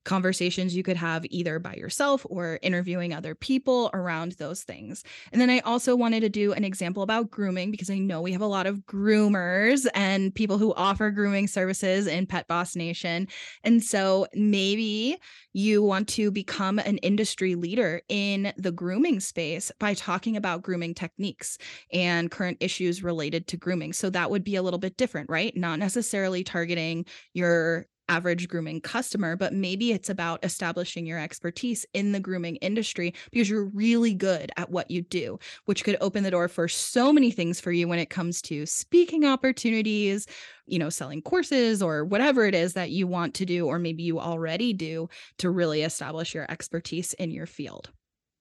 conversations 0.10 0.76
you 0.76 0.82
could 0.82 0.98
have 0.98 1.24
either 1.30 1.60
by 1.60 1.76
yourself 1.76 2.26
or 2.32 2.58
interviewing 2.64 3.14
other 3.14 3.36
people 3.36 3.92
around 3.94 4.32
those 4.34 4.64
things. 4.64 5.04
And 5.32 5.40
then 5.40 5.52
I 5.52 5.60
also 5.60 5.96
wanted 5.96 6.22
to 6.22 6.30
do 6.30 6.52
an 6.52 6.64
example 6.64 7.04
about 7.04 7.30
grooming 7.30 7.70
because 7.70 7.92
I 7.92 8.00
know 8.00 8.20
we 8.20 8.32
have 8.32 8.42
a 8.42 8.48
lot 8.48 8.66
of 8.66 8.80
groomers 8.88 9.86
and 9.94 10.34
people 10.34 10.58
who 10.58 10.74
offer 10.74 11.12
grooming 11.12 11.48
services 11.48 12.08
in 12.08 12.26
Pet 12.26 12.48
Boss 12.48 12.76
Nation. 12.76 13.28
And 13.64 13.84
so 13.84 14.26
maybe 14.34 15.18
you 15.54 15.84
want 15.84 16.08
to 16.10 16.32
become 16.32 16.80
an 16.80 16.98
industry 16.98 17.54
leader 17.54 18.02
in 18.10 18.52
the 18.58 18.72
grooming 18.72 19.20
space 19.20 19.72
by 19.80 19.94
talking 19.94 20.36
about 20.36 20.64
grooming 20.64 20.96
techniques 20.96 21.60
and 21.94 22.32
current 22.32 22.58
issues 22.62 23.04
related 23.04 23.46
to 23.50 23.58
grooming. 23.58 23.94
So 23.94 24.10
that 24.10 24.32
would 24.32 24.44
be 24.44 24.56
a 24.56 24.64
little 24.64 24.80
bit 24.80 24.98
different, 24.98 25.30
right? 25.30 25.56
Not 25.56 25.78
necessarily 25.78 26.44
targeting 26.44 27.06
your 27.34 27.86
average 28.10 28.50
grooming 28.50 28.82
customer, 28.82 29.36
but 29.36 29.54
maybe 29.54 29.92
it's 29.92 30.10
about 30.10 30.44
establishing 30.44 31.06
your 31.06 31.20
expertise 31.20 31.86
in 31.94 32.12
the 32.12 32.20
grooming 32.20 32.58
industry 32.58 33.14
because 33.32 33.50
you're 33.50 33.66
really 33.66 34.14
good 34.14 34.52
at 34.58 34.70
what 34.70 34.92
you 34.92 35.02
do, 35.02 35.40
which 35.66 35.84
could 35.84 35.98
open 36.02 36.24
the 36.24 36.32
door 36.32 36.48
for 36.48 36.68
so 36.68 37.14
many 37.14 37.32
things 37.32 37.60
for 37.60 37.72
you 37.72 37.88
when 37.88 38.00
it 38.00 38.10
comes 38.10 38.42
to 38.42 38.66
speaking 38.66 39.24
opportunities, 39.24 40.28
you 40.66 40.80
know, 40.80 40.90
selling 40.90 41.22
courses 41.22 41.82
or 41.82 42.04
whatever 42.04 42.46
it 42.46 42.56
is 42.56 42.74
that 42.74 42.90
you 42.90 43.08
want 43.08 43.34
to 43.36 43.46
do, 43.46 43.68
or 43.68 43.80
maybe 43.80 44.04
you 44.04 44.20
already 44.20 44.74
do 44.74 45.08
to 45.38 45.50
really 45.50 45.84
establish 45.84 46.34
your 46.34 46.46
expertise 46.52 47.14
in 47.14 47.32
your 47.32 47.46
field. 47.46 47.90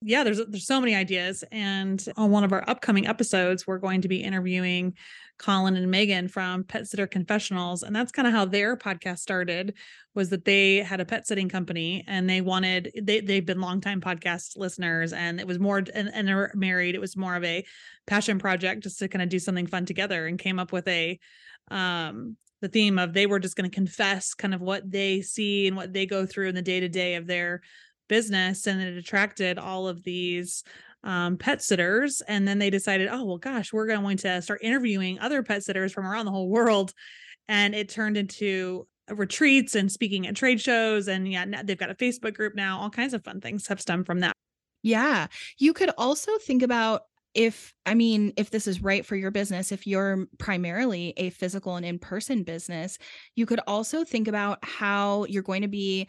Yeah 0.00 0.22
there's 0.22 0.38
there's 0.46 0.66
so 0.66 0.80
many 0.80 0.94
ideas 0.94 1.42
and 1.50 2.04
on 2.16 2.30
one 2.30 2.44
of 2.44 2.52
our 2.52 2.62
upcoming 2.70 3.06
episodes 3.08 3.66
we're 3.66 3.78
going 3.78 4.02
to 4.02 4.08
be 4.08 4.22
interviewing 4.22 4.94
colin 5.38 5.76
and 5.76 5.90
megan 5.90 6.28
from 6.28 6.64
pet 6.64 6.86
sitter 6.86 7.06
confessionals 7.06 7.82
and 7.82 7.94
that's 7.94 8.12
kind 8.12 8.26
of 8.26 8.34
how 8.34 8.44
their 8.44 8.76
podcast 8.76 9.18
started 9.18 9.74
was 10.14 10.30
that 10.30 10.44
they 10.44 10.78
had 10.78 11.00
a 11.00 11.04
pet 11.04 11.26
sitting 11.26 11.48
company 11.48 12.04
and 12.06 12.28
they 12.28 12.40
wanted 12.40 12.90
they, 13.02 13.20
they've 13.20 13.46
been 13.46 13.60
longtime 13.60 14.00
podcast 14.00 14.56
listeners 14.56 15.12
and 15.12 15.38
it 15.40 15.46
was 15.46 15.58
more 15.58 15.78
and, 15.78 16.10
and 16.12 16.26
they're 16.26 16.52
married 16.54 16.94
it 16.94 17.00
was 17.00 17.16
more 17.16 17.36
of 17.36 17.44
a 17.44 17.64
passion 18.06 18.38
project 18.38 18.82
just 18.82 18.98
to 18.98 19.08
kind 19.08 19.22
of 19.22 19.28
do 19.28 19.38
something 19.38 19.66
fun 19.66 19.86
together 19.86 20.26
and 20.26 20.38
came 20.38 20.58
up 20.58 20.72
with 20.72 20.86
a 20.88 21.18
um 21.70 22.36
the 22.60 22.68
theme 22.68 22.98
of 22.98 23.12
they 23.12 23.26
were 23.26 23.38
just 23.38 23.56
going 23.56 23.70
to 23.70 23.74
confess 23.74 24.34
kind 24.34 24.52
of 24.52 24.60
what 24.60 24.90
they 24.90 25.20
see 25.20 25.68
and 25.68 25.76
what 25.76 25.92
they 25.92 26.06
go 26.06 26.26
through 26.26 26.48
in 26.48 26.54
the 26.54 26.62
day 26.62 26.80
to 26.80 26.88
day 26.88 27.14
of 27.14 27.26
their 27.26 27.62
business 28.08 28.66
and 28.66 28.80
it 28.80 28.96
attracted 28.96 29.58
all 29.58 29.86
of 29.86 30.02
these 30.02 30.64
um, 31.04 31.36
pet 31.36 31.62
sitters. 31.62 32.20
And 32.26 32.46
then 32.46 32.58
they 32.58 32.70
decided, 32.70 33.08
oh, 33.10 33.24
well, 33.24 33.38
gosh, 33.38 33.72
we're 33.72 33.86
going 33.86 34.16
to 34.18 34.42
start 34.42 34.60
interviewing 34.62 35.18
other 35.18 35.42
pet 35.42 35.64
sitters 35.64 35.92
from 35.92 36.06
around 36.06 36.26
the 36.26 36.32
whole 36.32 36.48
world. 36.48 36.92
And 37.48 37.74
it 37.74 37.88
turned 37.88 38.16
into 38.16 38.86
retreats 39.10 39.74
and 39.74 39.90
speaking 39.90 40.26
at 40.26 40.36
trade 40.36 40.60
shows. 40.60 41.08
And 41.08 41.30
yeah, 41.30 41.62
they've 41.62 41.78
got 41.78 41.90
a 41.90 41.94
Facebook 41.94 42.34
group 42.34 42.54
now. 42.54 42.80
All 42.80 42.90
kinds 42.90 43.14
of 43.14 43.24
fun 43.24 43.40
things 43.40 43.66
have 43.68 43.80
stemmed 43.80 44.06
from 44.06 44.20
that. 44.20 44.32
Yeah. 44.82 45.28
You 45.58 45.72
could 45.72 45.90
also 45.96 46.36
think 46.38 46.62
about 46.62 47.02
if 47.34 47.74
i 47.84 47.94
mean 47.94 48.32
if 48.36 48.50
this 48.50 48.66
is 48.66 48.82
right 48.82 49.04
for 49.04 49.14
your 49.14 49.30
business 49.30 49.70
if 49.70 49.86
you're 49.86 50.26
primarily 50.38 51.12
a 51.18 51.30
physical 51.30 51.76
and 51.76 51.84
in-person 51.84 52.42
business 52.42 52.98
you 53.36 53.44
could 53.44 53.60
also 53.66 54.02
think 54.02 54.28
about 54.28 54.58
how 54.64 55.24
you're 55.24 55.42
going 55.42 55.62
to 55.62 55.68
be 55.68 56.08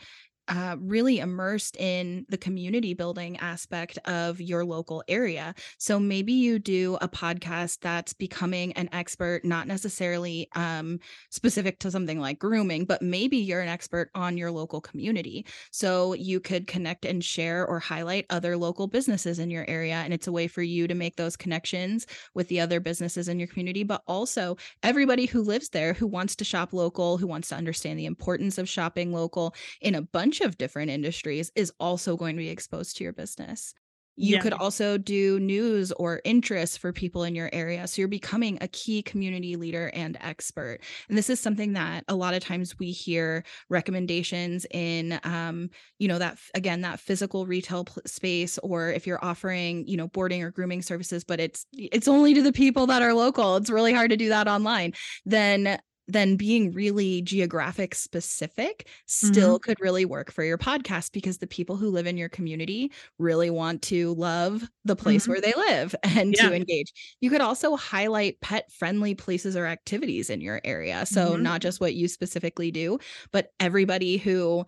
uh, 0.49 0.75
really 0.79 1.19
immersed 1.19 1.77
in 1.77 2.25
the 2.29 2.37
community 2.37 2.93
building 2.93 3.37
aspect 3.37 3.97
of 4.05 4.41
your 4.41 4.65
local 4.65 5.03
area. 5.07 5.53
So 5.77 5.99
maybe 5.99 6.33
you 6.33 6.57
do 6.59 6.97
a 7.01 7.07
podcast 7.07 7.79
that's 7.81 8.13
becoming 8.13 8.73
an 8.73 8.89
expert, 8.91 9.45
not 9.45 9.67
necessarily 9.67 10.49
um, 10.55 10.99
specific 11.29 11.79
to 11.79 11.91
something 11.91 12.19
like 12.19 12.39
grooming, 12.39 12.85
but 12.85 13.01
maybe 13.01 13.37
you're 13.37 13.61
an 13.61 13.69
expert 13.69 14.09
on 14.15 14.37
your 14.37 14.51
local 14.51 14.81
community. 14.81 15.45
So 15.71 16.13
you 16.13 16.39
could 16.39 16.65
connect 16.65 17.05
and 17.05 17.23
share 17.23 17.65
or 17.65 17.79
highlight 17.79 18.25
other 18.29 18.57
local 18.57 18.87
businesses 18.87 19.39
in 19.39 19.51
your 19.51 19.69
area. 19.69 19.95
And 19.95 20.13
it's 20.13 20.27
a 20.27 20.31
way 20.31 20.47
for 20.47 20.63
you 20.63 20.87
to 20.87 20.95
make 20.95 21.15
those 21.15 21.37
connections 21.37 22.07
with 22.33 22.47
the 22.47 22.59
other 22.59 22.79
businesses 22.79 23.27
in 23.27 23.39
your 23.39 23.47
community, 23.47 23.83
but 23.83 24.01
also 24.07 24.57
everybody 24.81 25.27
who 25.27 25.41
lives 25.41 25.69
there 25.69 25.93
who 25.93 26.07
wants 26.07 26.35
to 26.37 26.43
shop 26.43 26.73
local, 26.73 27.17
who 27.17 27.27
wants 27.27 27.49
to 27.49 27.55
understand 27.55 27.99
the 27.99 28.05
importance 28.05 28.57
of 28.57 28.67
shopping 28.67 29.13
local 29.13 29.53
in 29.81 29.95
a 29.95 30.01
bunch 30.01 30.38
of 30.41 30.57
different 30.57 30.91
industries 30.91 31.51
is 31.55 31.71
also 31.79 32.17
going 32.17 32.35
to 32.35 32.41
be 32.41 32.49
exposed 32.49 32.97
to 32.97 33.03
your 33.03 33.13
business. 33.13 33.73
You 34.21 34.35
yeah. 34.35 34.41
could 34.41 34.51
also 34.51 34.97
do 34.97 35.39
news 35.39 35.93
or 35.93 36.19
interests 36.25 36.75
for 36.75 36.91
people 36.91 37.23
in 37.23 37.35
your 37.35 37.49
area. 37.53 37.87
So 37.87 38.01
you're 38.01 38.09
becoming 38.09 38.57
a 38.59 38.67
key 38.67 39.01
community 39.01 39.55
leader 39.55 39.89
and 39.93 40.17
expert. 40.19 40.79
And 41.07 41.17
this 41.17 41.29
is 41.29 41.39
something 41.39 41.71
that 41.73 42.03
a 42.09 42.15
lot 42.15 42.33
of 42.33 42.43
times 42.43 42.77
we 42.77 42.91
hear 42.91 43.45
recommendations 43.69 44.65
in, 44.71 45.21
um, 45.23 45.69
you 45.99 46.09
know, 46.09 46.19
that 46.19 46.37
again, 46.53 46.81
that 46.81 46.99
physical 46.99 47.45
retail 47.45 47.87
space, 48.05 48.57
or 48.57 48.89
if 48.89 49.07
you're 49.07 49.23
offering, 49.23 49.87
you 49.87 49.95
know, 49.95 50.09
boarding 50.09 50.43
or 50.43 50.51
grooming 50.51 50.81
services, 50.81 51.23
but 51.23 51.39
it's 51.39 51.65
it's 51.71 52.09
only 52.09 52.33
to 52.33 52.41
the 52.41 52.51
people 52.51 52.87
that 52.87 53.01
are 53.01 53.13
local. 53.13 53.55
It's 53.55 53.69
really 53.69 53.93
hard 53.93 54.09
to 54.09 54.17
do 54.17 54.27
that 54.29 54.49
online. 54.49 54.95
Then 55.25 55.79
then 56.09 56.35
being 56.35 56.71
really 56.71 57.21
geographic 57.21 57.93
specific 57.93 58.87
still 59.05 59.59
mm-hmm. 59.59 59.69
could 59.69 59.79
really 59.79 60.05
work 60.05 60.31
for 60.31 60.43
your 60.43 60.57
podcast 60.57 61.11
because 61.11 61.37
the 61.37 61.47
people 61.47 61.77
who 61.77 61.89
live 61.89 62.07
in 62.07 62.17
your 62.17 62.29
community 62.29 62.91
really 63.19 63.49
want 63.49 63.81
to 63.83 64.13
love 64.15 64.67
the 64.85 64.95
place 64.95 65.23
mm-hmm. 65.23 65.33
where 65.33 65.41
they 65.41 65.53
live 65.55 65.95
and 66.03 66.35
yeah. 66.35 66.49
to 66.49 66.55
engage. 66.55 66.91
You 67.21 67.29
could 67.29 67.41
also 67.41 67.75
highlight 67.75 68.41
pet 68.41 68.71
friendly 68.71 69.13
places 69.15 69.55
or 69.55 69.67
activities 69.67 70.29
in 70.29 70.41
your 70.41 70.59
area. 70.63 71.05
So, 71.05 71.31
mm-hmm. 71.31 71.43
not 71.43 71.61
just 71.61 71.79
what 71.79 71.93
you 71.93 72.07
specifically 72.07 72.71
do, 72.71 72.99
but 73.31 73.51
everybody 73.59 74.17
who 74.17 74.65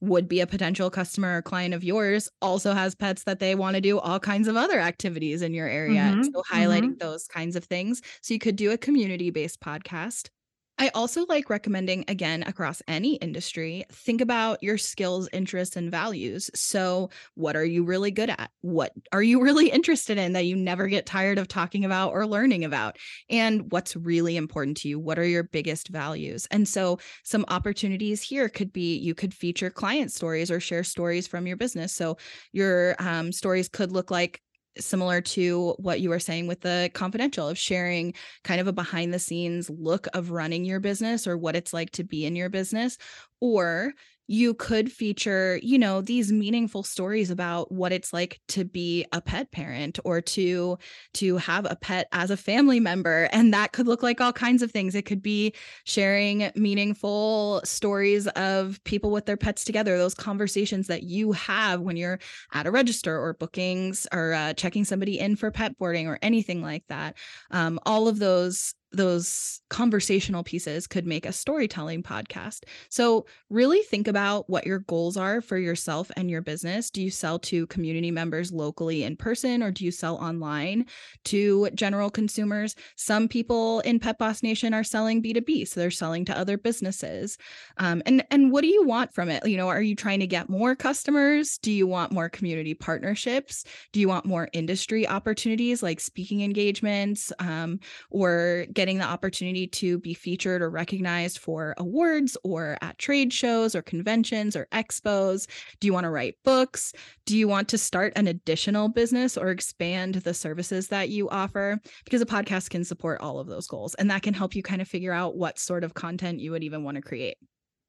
would 0.00 0.28
be 0.28 0.40
a 0.40 0.46
potential 0.46 0.90
customer 0.90 1.38
or 1.38 1.42
client 1.42 1.74
of 1.74 1.82
yours 1.82 2.28
also 2.42 2.72
has 2.74 2.94
pets 2.94 3.24
that 3.24 3.38
they 3.38 3.54
want 3.54 3.74
to 3.74 3.80
do 3.80 3.98
all 3.98 4.20
kinds 4.20 4.48
of 4.48 4.56
other 4.56 4.78
activities 4.78 5.40
in 5.40 5.54
your 5.54 5.68
area. 5.68 6.02
Mm-hmm. 6.02 6.24
So 6.24 6.42
highlighting 6.50 6.90
mm-hmm. 6.90 7.06
those 7.06 7.26
kinds 7.26 7.56
of 7.56 7.64
things. 7.64 8.02
So 8.20 8.34
you 8.34 8.40
could 8.40 8.56
do 8.56 8.70
a 8.70 8.78
community 8.78 9.30
based 9.30 9.60
podcast 9.60 10.28
I 10.76 10.88
also 10.88 11.24
like 11.26 11.50
recommending, 11.50 12.04
again, 12.08 12.42
across 12.42 12.82
any 12.88 13.14
industry, 13.16 13.84
think 13.92 14.20
about 14.20 14.60
your 14.60 14.76
skills, 14.76 15.28
interests, 15.32 15.76
and 15.76 15.88
values. 15.88 16.50
So, 16.52 17.10
what 17.34 17.54
are 17.54 17.64
you 17.64 17.84
really 17.84 18.10
good 18.10 18.28
at? 18.28 18.50
What 18.62 18.92
are 19.12 19.22
you 19.22 19.40
really 19.42 19.70
interested 19.70 20.18
in 20.18 20.32
that 20.32 20.46
you 20.46 20.56
never 20.56 20.88
get 20.88 21.06
tired 21.06 21.38
of 21.38 21.46
talking 21.46 21.84
about 21.84 22.10
or 22.10 22.26
learning 22.26 22.64
about? 22.64 22.98
And 23.30 23.70
what's 23.70 23.94
really 23.94 24.36
important 24.36 24.76
to 24.78 24.88
you? 24.88 24.98
What 24.98 25.18
are 25.18 25.26
your 25.26 25.44
biggest 25.44 25.88
values? 25.88 26.48
And 26.50 26.66
so, 26.66 26.98
some 27.22 27.44
opportunities 27.48 28.20
here 28.20 28.48
could 28.48 28.72
be 28.72 28.96
you 28.96 29.14
could 29.14 29.32
feature 29.32 29.70
client 29.70 30.10
stories 30.10 30.50
or 30.50 30.58
share 30.58 30.82
stories 30.82 31.28
from 31.28 31.46
your 31.46 31.56
business. 31.56 31.92
So, 31.92 32.16
your 32.52 32.96
um, 32.98 33.30
stories 33.30 33.68
could 33.68 33.92
look 33.92 34.10
like 34.10 34.40
similar 34.78 35.20
to 35.20 35.74
what 35.78 36.00
you 36.00 36.08
were 36.08 36.18
saying 36.18 36.46
with 36.46 36.60
the 36.60 36.90
confidential 36.94 37.48
of 37.48 37.58
sharing 37.58 38.14
kind 38.42 38.60
of 38.60 38.66
a 38.66 38.72
behind 38.72 39.14
the 39.14 39.18
scenes 39.18 39.70
look 39.70 40.06
of 40.14 40.30
running 40.30 40.64
your 40.64 40.80
business 40.80 41.26
or 41.26 41.36
what 41.36 41.56
it's 41.56 41.72
like 41.72 41.90
to 41.90 42.04
be 42.04 42.24
in 42.24 42.36
your 42.36 42.48
business 42.48 42.98
or 43.40 43.92
you 44.26 44.54
could 44.54 44.90
feature, 44.90 45.58
you 45.62 45.78
know, 45.78 46.00
these 46.00 46.32
meaningful 46.32 46.82
stories 46.82 47.30
about 47.30 47.70
what 47.70 47.92
it's 47.92 48.12
like 48.12 48.40
to 48.48 48.64
be 48.64 49.04
a 49.12 49.20
pet 49.20 49.50
parent 49.52 49.98
or 50.04 50.20
to 50.20 50.78
to 51.14 51.36
have 51.36 51.66
a 51.68 51.76
pet 51.76 52.08
as 52.12 52.30
a 52.30 52.36
family 52.36 52.80
member 52.80 53.28
and 53.32 53.52
that 53.52 53.72
could 53.72 53.86
look 53.86 54.02
like 54.02 54.20
all 54.20 54.32
kinds 54.32 54.62
of 54.62 54.70
things. 54.70 54.94
It 54.94 55.04
could 55.04 55.22
be 55.22 55.54
sharing 55.84 56.50
meaningful 56.54 57.60
stories 57.64 58.26
of 58.28 58.82
people 58.84 59.10
with 59.10 59.26
their 59.26 59.36
pets 59.36 59.64
together, 59.64 59.98
those 59.98 60.14
conversations 60.14 60.86
that 60.86 61.02
you 61.02 61.32
have 61.32 61.80
when 61.80 61.96
you're 61.96 62.18
at 62.52 62.66
a 62.66 62.70
register 62.70 63.18
or 63.18 63.34
bookings 63.34 64.06
or 64.12 64.32
uh, 64.32 64.54
checking 64.54 64.84
somebody 64.84 65.18
in 65.18 65.36
for 65.36 65.50
pet 65.50 65.76
boarding 65.78 66.08
or 66.08 66.18
anything 66.22 66.62
like 66.62 66.84
that. 66.88 67.16
Um, 67.50 67.78
all 67.84 68.08
of 68.08 68.18
those 68.18 68.74
those 68.96 69.60
conversational 69.70 70.44
pieces 70.44 70.86
could 70.86 71.06
make 71.06 71.26
a 71.26 71.32
storytelling 71.32 72.02
podcast. 72.02 72.64
So, 72.88 73.26
really 73.50 73.82
think 73.82 74.08
about 74.08 74.48
what 74.48 74.66
your 74.66 74.80
goals 74.80 75.16
are 75.16 75.40
for 75.40 75.58
yourself 75.58 76.10
and 76.16 76.30
your 76.30 76.42
business. 76.42 76.90
Do 76.90 77.02
you 77.02 77.10
sell 77.10 77.38
to 77.40 77.66
community 77.66 78.10
members 78.10 78.52
locally 78.52 79.02
in 79.02 79.16
person 79.16 79.62
or 79.62 79.70
do 79.70 79.84
you 79.84 79.90
sell 79.90 80.16
online 80.16 80.86
to 81.24 81.70
general 81.74 82.10
consumers? 82.10 82.74
Some 82.96 83.28
people 83.28 83.80
in 83.80 83.98
Pet 83.98 84.18
Boss 84.18 84.42
Nation 84.42 84.74
are 84.74 84.84
selling 84.84 85.22
B2B, 85.22 85.66
so 85.68 85.80
they're 85.80 85.90
selling 85.90 86.24
to 86.26 86.38
other 86.38 86.56
businesses. 86.56 87.36
Um, 87.78 88.02
and 88.06 88.24
and 88.30 88.52
what 88.52 88.62
do 88.62 88.68
you 88.68 88.84
want 88.84 89.12
from 89.12 89.28
it? 89.28 89.46
You 89.46 89.56
know, 89.56 89.68
are 89.68 89.82
you 89.82 89.96
trying 89.96 90.20
to 90.20 90.26
get 90.26 90.48
more 90.48 90.74
customers? 90.74 91.58
Do 91.58 91.72
you 91.72 91.86
want 91.86 92.12
more 92.12 92.28
community 92.28 92.74
partnerships? 92.74 93.64
Do 93.92 94.00
you 94.00 94.08
want 94.08 94.26
more 94.26 94.48
industry 94.52 95.08
opportunities 95.08 95.82
like 95.82 96.00
speaking 96.00 96.42
engagements 96.42 97.32
um, 97.38 97.80
or 98.10 98.66
get 98.72 98.83
getting 98.84 98.98
the 98.98 99.04
opportunity 99.04 99.66
to 99.66 99.98
be 100.00 100.12
featured 100.12 100.60
or 100.60 100.68
recognized 100.68 101.38
for 101.38 101.74
awards 101.78 102.36
or 102.44 102.76
at 102.82 102.98
trade 102.98 103.32
shows 103.32 103.74
or 103.74 103.80
conventions 103.80 104.54
or 104.54 104.66
expos? 104.72 105.46
Do 105.80 105.86
you 105.86 105.94
want 105.94 106.04
to 106.04 106.10
write 106.10 106.34
books? 106.44 106.92
Do 107.24 107.34
you 107.34 107.48
want 107.48 107.66
to 107.70 107.78
start 107.78 108.12
an 108.14 108.26
additional 108.26 108.90
business 108.90 109.38
or 109.38 109.48
expand 109.48 110.16
the 110.16 110.34
services 110.34 110.88
that 110.88 111.08
you 111.08 111.30
offer? 111.30 111.80
Because 112.04 112.20
a 112.20 112.26
podcast 112.26 112.68
can 112.68 112.84
support 112.84 113.22
all 113.22 113.38
of 113.40 113.46
those 113.46 113.66
goals 113.66 113.94
and 113.94 114.10
that 114.10 114.20
can 114.20 114.34
help 114.34 114.54
you 114.54 114.62
kind 114.62 114.82
of 114.82 114.86
figure 114.86 115.12
out 115.12 115.34
what 115.34 115.58
sort 115.58 115.82
of 115.82 115.94
content 115.94 116.40
you 116.40 116.50
would 116.50 116.62
even 116.62 116.84
want 116.84 116.96
to 116.96 117.00
create. 117.00 117.38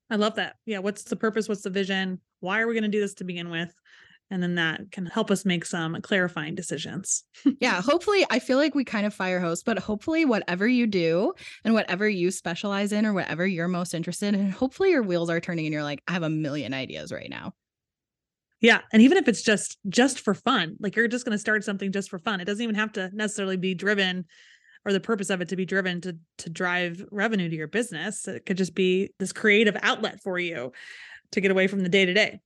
I 0.10 0.16
love 0.16 0.36
that. 0.36 0.56
Yeah. 0.66 0.80
What's 0.80 1.04
the 1.04 1.18
purpose? 1.18 1.50
What's 1.50 1.64
the 1.64 1.70
vision? 1.70 2.22
Why 2.40 2.62
are 2.62 2.68
we 2.68 2.74
going 2.74 2.84
to 2.84 2.90
do 2.90 3.02
this 3.02 3.16
to 3.16 3.26
begin 3.26 3.50
with? 3.50 3.76
And 4.32 4.42
then 4.42 4.56
that 4.56 4.92
can 4.92 5.06
help 5.06 5.30
us 5.30 5.46
make 5.46 5.66
some 5.66 6.02
clarifying 6.02 6.56
decisions. 6.56 7.24
yeah, 7.60 7.82
hopefully 7.82 8.26
I 8.30 8.40
feel 8.40 8.58
like 8.58 8.76
we 8.76 8.84
kind 8.84 9.06
of 9.06 9.14
fire 9.14 9.40
host, 9.40 9.66
but 9.66 9.80
hopefully 9.80 10.26
whatever 10.26 10.68
you 10.68 10.88
do 10.88 11.34
and 11.64 11.74
whatever 11.74 12.08
you 12.10 12.32
specialize 12.32 12.92
in 12.92 13.06
or 13.06 13.14
whatever 13.14 13.46
you're 13.46 13.68
most 13.68 13.94
interested 13.94 14.34
in, 14.34 14.50
hopefully 14.50 14.92
your 14.92 15.04
wheels 15.04 15.30
are 15.30 15.40
turning 15.40 15.66
and 15.66 15.74
you're 15.74 15.84
like 15.84 16.02
I 16.08 16.14
have 16.14 16.24
a 16.24 16.30
million 16.30 16.74
ideas 16.74 17.12
right 17.12 17.30
now. 17.30 17.54
Yeah, 18.62 18.82
and 18.92 19.02
even 19.02 19.18
if 19.18 19.28
it's 19.28 19.44
just 19.44 19.78
just 19.90 20.22
for 20.22 20.34
fun, 20.34 20.78
like 20.80 20.96
you're 20.96 21.08
just 21.08 21.26
going 21.26 21.34
to 21.34 21.40
start 21.40 21.64
something 21.64 21.92
just 21.92 22.10
for 22.10 22.20
fun. 22.20 22.42
It 22.42 22.46
doesn't 22.46 22.64
even 22.64 22.76
have 22.76 22.94
to 22.94 23.12
necessarily 23.14 23.58
be 23.58 23.76
driven 23.76 24.26
or 24.86 24.94
the 24.94 25.00
purpose 25.00 25.30
of 25.30 25.42
it 25.42 25.50
to 25.50 25.56
be 25.56 25.66
driven 25.66 26.02
to 26.02 26.18
to 26.40 26.50
drive 26.50 27.04
revenue 27.12 27.50
to 27.50 27.56
your 27.56 27.68
business. 27.68 28.28
It 28.28 28.46
could 28.46 28.58
just 28.58 28.74
be 28.74 29.12
this 29.20 29.34
creative 29.34 29.78
outlet 29.82 30.22
for 30.24 30.40
you 30.40 30.72
to 31.32 31.42
get 31.42 31.52
away 31.52 31.68
from 31.68 31.82
the 31.82 31.90
day 31.90 32.06
to 32.06 32.14
day. 32.14 32.40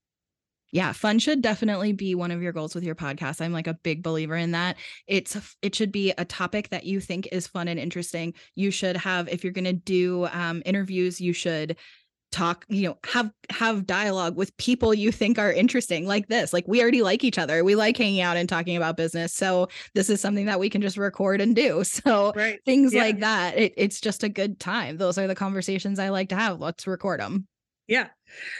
Yeah, 0.71 0.91
fun 0.93 1.19
should 1.19 1.41
definitely 1.41 1.93
be 1.93 2.15
one 2.15 2.31
of 2.31 2.41
your 2.41 2.51
goals 2.51 2.75
with 2.75 2.83
your 2.83 2.95
podcast. 2.95 3.41
I'm 3.41 3.53
like 3.53 3.67
a 3.67 3.73
big 3.73 4.03
believer 4.03 4.35
in 4.35 4.51
that. 4.51 4.77
It's 5.07 5.37
it 5.61 5.75
should 5.75 5.91
be 5.91 6.13
a 6.17 6.25
topic 6.25 6.69
that 6.69 6.85
you 6.85 6.99
think 6.99 7.27
is 7.31 7.47
fun 7.47 7.67
and 7.67 7.79
interesting. 7.79 8.33
You 8.55 8.71
should 8.71 8.97
have 8.97 9.27
if 9.29 9.43
you're 9.43 9.53
going 9.53 9.65
to 9.65 9.73
do 9.73 10.27
um, 10.31 10.61
interviews, 10.65 11.19
you 11.19 11.33
should 11.33 11.77
talk 12.31 12.63
you 12.69 12.87
know 12.87 12.97
have 13.05 13.31
have 13.49 13.87
dialogue 13.87 14.37
with 14.37 14.55
people 14.57 14.93
you 14.93 15.11
think 15.11 15.39
are 15.39 15.51
interesting 15.51 16.05
like 16.05 16.27
this 16.27 16.53
like 16.53 16.67
we 16.67 16.79
already 16.79 17.01
like 17.01 17.23
each 17.23 17.39
other 17.39 17.63
we 17.63 17.75
like 17.75 17.97
hanging 17.97 18.21
out 18.21 18.37
and 18.37 18.47
talking 18.47 18.77
about 18.77 18.95
business 18.95 19.33
so 19.33 19.67
this 19.95 20.11
is 20.11 20.21
something 20.21 20.45
that 20.45 20.59
we 20.59 20.69
can 20.69 20.81
just 20.81 20.95
record 20.95 21.41
and 21.41 21.55
do 21.55 21.83
so 21.83 22.31
right. 22.35 22.59
things 22.65 22.93
yeah. 22.93 23.01
like 23.01 23.19
that 23.19 23.57
it, 23.57 23.73
it's 23.77 23.99
just 23.99 24.23
a 24.23 24.29
good 24.29 24.59
time 24.59 24.97
those 24.97 25.17
are 25.17 25.27
the 25.27 25.33
conversations 25.33 25.97
i 25.97 26.09
like 26.09 26.29
to 26.29 26.35
have 26.35 26.59
let's 26.59 26.85
record 26.85 27.19
them 27.19 27.47
yeah 27.87 28.09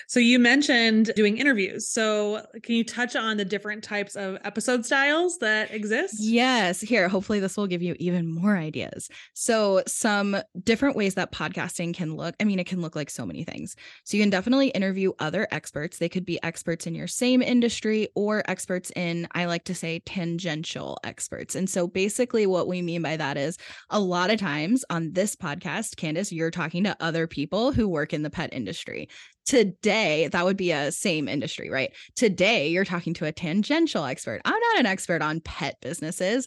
so 0.08 0.20
you 0.20 0.40
mentioned 0.40 1.12
doing 1.16 1.38
interviews. 1.38 1.88
So 1.88 2.46
can 2.64 2.76
you 2.76 2.84
touch 2.84 3.16
on 3.16 3.38
the 3.38 3.46
different 3.46 3.84
types 3.84 4.16
of 4.16 4.38
episode 4.44 4.86
styles 4.86 5.38
that 5.40 5.72
exist? 5.74 6.16
Yes. 6.20 6.82
Here, 6.82 7.08
hopefully 7.08 7.40
this 7.40 7.58
will 7.58 7.68
give 7.68 7.82
you 7.82 7.96
even 8.00 8.34
more 8.34 8.58
ideas. 8.58 9.10
So 9.34 9.84
some 9.88 10.38
different 10.64 10.96
ways 10.96 11.16
that 11.16 11.32
podcasting 11.32 11.94
can 11.94 12.16
look. 12.16 12.36
I 12.40 12.44
mean, 12.44 12.60
it 12.60 12.68
can 12.68 12.82
look 12.82 12.96
like 12.96 13.10
so 13.10 13.26
many 13.26 13.44
things. 13.44 13.76
So 14.04 14.18
you 14.18 14.24
can 14.24 14.30
definitely 14.30 14.70
interview 14.70 15.12
other 15.20 15.48
experts. 15.52 15.98
They 15.98 16.10
could 16.10 16.26
be 16.26 16.42
experts 16.44 16.88
in 16.88 16.96
your 16.96 17.08
same 17.08 17.42
industry 17.42 18.08
or 18.16 18.44
experts 18.50 18.92
in, 18.96 19.28
I 19.34 19.46
like 19.46 19.66
to 19.66 19.76
say, 19.76 20.00
tangential 20.00 20.98
experts. 21.04 21.56
And 21.56 21.70
so 21.70 21.88
basically 21.88 22.46
what 22.46 22.68
we 22.68 22.82
mean 22.82 23.02
by 23.02 23.18
that 23.18 23.38
is 23.38 23.58
a 23.90 24.00
lot 24.00 24.32
of 24.32 24.40
times 24.40 24.84
on 24.90 25.12
this 25.14 25.36
podcast, 25.36 25.98
Candace, 25.98 26.32
you're 26.32 26.52
talking 26.52 26.84
to 26.86 26.98
other 27.00 27.28
people 27.28 27.72
who 27.72 27.88
work 27.88 28.14
in 28.14 28.24
the 28.24 28.30
pet 28.30 28.54
industry 28.54 29.10
today 29.50 30.28
that 30.32 30.46
would 30.46 30.58
be 30.58 30.72
a 30.72 30.92
same 30.92 31.28
industry 31.28 31.72
right 31.72 31.92
today 32.16 32.68
you're 32.68 32.86
talking 32.86 33.16
to 33.16 33.26
a 33.26 33.32
tangential 33.32 34.06
expert 34.06 34.40
i'm 34.46 34.54
not 34.54 34.80
an 34.80 34.86
expert 34.86 35.24
on 35.24 35.40
pet 35.40 35.76
businesses 35.82 36.46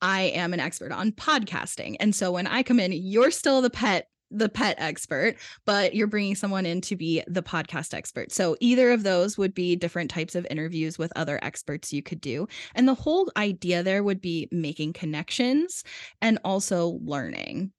i 0.00 0.22
am 0.22 0.54
an 0.54 0.60
expert 0.60 0.92
on 0.92 1.10
podcasting 1.10 1.96
and 1.98 2.14
so 2.14 2.30
when 2.30 2.46
i 2.46 2.62
come 2.62 2.78
in 2.78 2.92
you're 2.92 3.32
still 3.32 3.60
the 3.60 3.70
pet 3.70 4.06
the 4.30 4.48
pet 4.48 4.74
expert, 4.78 5.36
but 5.64 5.94
you're 5.94 6.08
bringing 6.08 6.34
someone 6.34 6.66
in 6.66 6.80
to 6.80 6.96
be 6.96 7.22
the 7.28 7.42
podcast 7.42 7.94
expert. 7.94 8.32
So 8.32 8.56
either 8.58 8.90
of 8.90 9.04
those 9.04 9.38
would 9.38 9.54
be 9.54 9.76
different 9.76 10.10
types 10.10 10.34
of 10.34 10.46
interviews 10.50 10.98
with 10.98 11.12
other 11.14 11.38
experts 11.42 11.92
you 11.92 12.02
could 12.02 12.20
do. 12.20 12.48
And 12.74 12.88
the 12.88 12.94
whole 12.94 13.30
idea 13.36 13.84
there 13.84 14.02
would 14.02 14.20
be 14.20 14.48
making 14.50 14.94
connections 14.94 15.84
and 16.20 16.40
also 16.44 16.98
learning. 17.04 17.70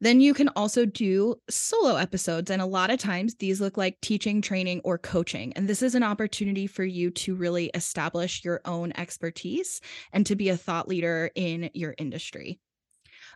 Then 0.00 0.20
you 0.20 0.34
can 0.34 0.48
also 0.48 0.84
do 0.84 1.36
solo 1.48 1.96
episodes. 1.96 2.50
And 2.50 2.60
a 2.60 2.66
lot 2.66 2.90
of 2.90 2.98
times 2.98 3.36
these 3.36 3.60
look 3.60 3.76
like 3.76 4.00
teaching, 4.00 4.42
training, 4.42 4.80
or 4.84 4.98
coaching. 4.98 5.52
And 5.54 5.68
this 5.68 5.82
is 5.82 5.94
an 5.94 6.02
opportunity 6.02 6.66
for 6.66 6.84
you 6.84 7.10
to 7.10 7.34
really 7.34 7.70
establish 7.74 8.44
your 8.44 8.60
own 8.64 8.92
expertise 8.96 9.80
and 10.12 10.26
to 10.26 10.36
be 10.36 10.48
a 10.48 10.56
thought 10.56 10.88
leader 10.88 11.30
in 11.34 11.70
your 11.74 11.94
industry. 11.98 12.58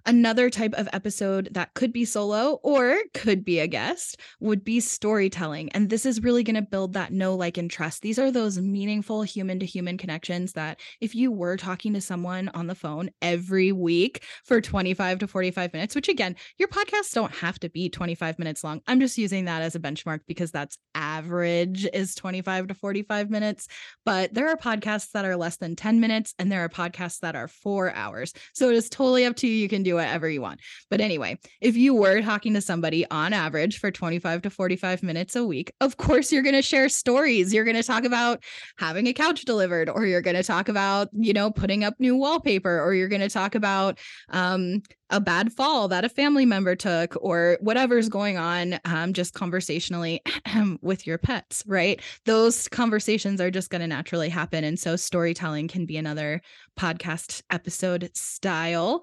Another 0.06 0.50
type 0.50 0.74
of 0.74 0.88
episode 0.92 1.48
that 1.52 1.74
could 1.74 1.92
be 1.92 2.04
solo 2.04 2.60
or 2.62 2.98
could 3.14 3.44
be 3.44 3.58
a 3.58 3.66
guest 3.66 4.20
would 4.40 4.64
be 4.64 4.80
storytelling. 4.80 5.70
And 5.72 5.90
this 5.90 6.06
is 6.06 6.22
really 6.22 6.42
going 6.42 6.56
to 6.56 6.62
build 6.62 6.94
that 6.94 7.12
know, 7.12 7.34
like, 7.34 7.58
and 7.58 7.70
trust. 7.70 8.02
These 8.02 8.18
are 8.18 8.30
those 8.30 8.58
meaningful 8.58 9.22
human 9.22 9.58
to 9.60 9.66
human 9.66 9.98
connections 9.98 10.52
that 10.52 10.80
if 11.00 11.14
you 11.14 11.30
were 11.30 11.56
talking 11.56 11.92
to 11.94 12.00
someone 12.00 12.48
on 12.54 12.66
the 12.66 12.74
phone 12.74 13.10
every 13.22 13.72
week 13.72 14.24
for 14.44 14.60
25 14.60 15.18
to 15.20 15.26
45 15.26 15.72
minutes, 15.72 15.94
which 15.94 16.08
again, 16.08 16.36
your 16.58 16.68
podcasts 16.68 17.12
don't 17.12 17.34
have 17.34 17.58
to 17.60 17.68
be 17.68 17.88
25 17.88 18.38
minutes 18.38 18.64
long. 18.64 18.80
I'm 18.86 19.00
just 19.00 19.18
using 19.18 19.44
that 19.46 19.62
as 19.62 19.74
a 19.74 19.80
benchmark 19.80 20.20
because 20.26 20.50
that's 20.50 20.78
average 20.94 21.86
is 21.92 22.14
25 22.14 22.68
to 22.68 22.74
45 22.74 23.30
minutes. 23.30 23.68
But 24.04 24.34
there 24.34 24.48
are 24.48 24.56
podcasts 24.56 25.12
that 25.12 25.24
are 25.24 25.36
less 25.36 25.56
than 25.56 25.76
10 25.76 26.00
minutes 26.00 26.34
and 26.38 26.50
there 26.50 26.64
are 26.64 26.68
podcasts 26.68 27.20
that 27.20 27.36
are 27.36 27.48
four 27.48 27.92
hours. 27.94 28.32
So 28.54 28.68
it 28.68 28.74
is 28.74 28.88
totally 28.88 29.24
up 29.24 29.36
to 29.36 29.46
you. 29.46 29.54
You 29.54 29.68
can 29.68 29.82
do 29.88 29.94
whatever 29.96 30.28
you 30.28 30.40
want. 30.40 30.60
But 30.90 31.00
anyway, 31.00 31.38
if 31.60 31.76
you 31.76 31.94
were 31.94 32.22
talking 32.22 32.54
to 32.54 32.60
somebody 32.60 33.08
on 33.10 33.32
average 33.32 33.78
for 33.78 33.90
25 33.90 34.42
to 34.42 34.50
45 34.50 35.02
minutes 35.02 35.36
a 35.36 35.44
week, 35.44 35.72
of 35.80 35.96
course 35.96 36.32
you're 36.32 36.42
going 36.42 36.54
to 36.54 36.62
share 36.62 36.88
stories. 36.88 37.52
You're 37.52 37.64
going 37.64 37.76
to 37.76 37.82
talk 37.82 38.04
about 38.04 38.42
having 38.78 39.06
a 39.06 39.12
couch 39.12 39.44
delivered, 39.44 39.88
or 39.88 40.06
you're 40.06 40.22
going 40.22 40.36
to 40.36 40.42
talk 40.42 40.68
about, 40.68 41.08
you 41.12 41.32
know, 41.32 41.50
putting 41.50 41.84
up 41.84 41.94
new 41.98 42.16
wallpaper, 42.16 42.80
or 42.80 42.94
you're 42.94 43.08
going 43.08 43.20
to 43.20 43.28
talk 43.28 43.54
about 43.54 43.98
um, 44.30 44.82
a 45.10 45.20
bad 45.20 45.52
fall 45.52 45.88
that 45.88 46.04
a 46.04 46.08
family 46.08 46.44
member 46.44 46.76
took 46.76 47.16
or 47.20 47.58
whatever's 47.60 48.08
going 48.08 48.36
on 48.36 48.78
um, 48.84 49.12
just 49.12 49.34
conversationally 49.34 50.20
with 50.82 51.06
your 51.06 51.18
pets 51.18 51.62
right 51.66 52.00
those 52.26 52.68
conversations 52.68 53.40
are 53.40 53.50
just 53.50 53.70
going 53.70 53.80
to 53.80 53.86
naturally 53.86 54.28
happen 54.28 54.64
and 54.64 54.78
so 54.78 54.96
storytelling 54.96 55.68
can 55.68 55.86
be 55.86 55.96
another 55.96 56.40
podcast 56.78 57.42
episode 57.50 58.10
style 58.14 59.02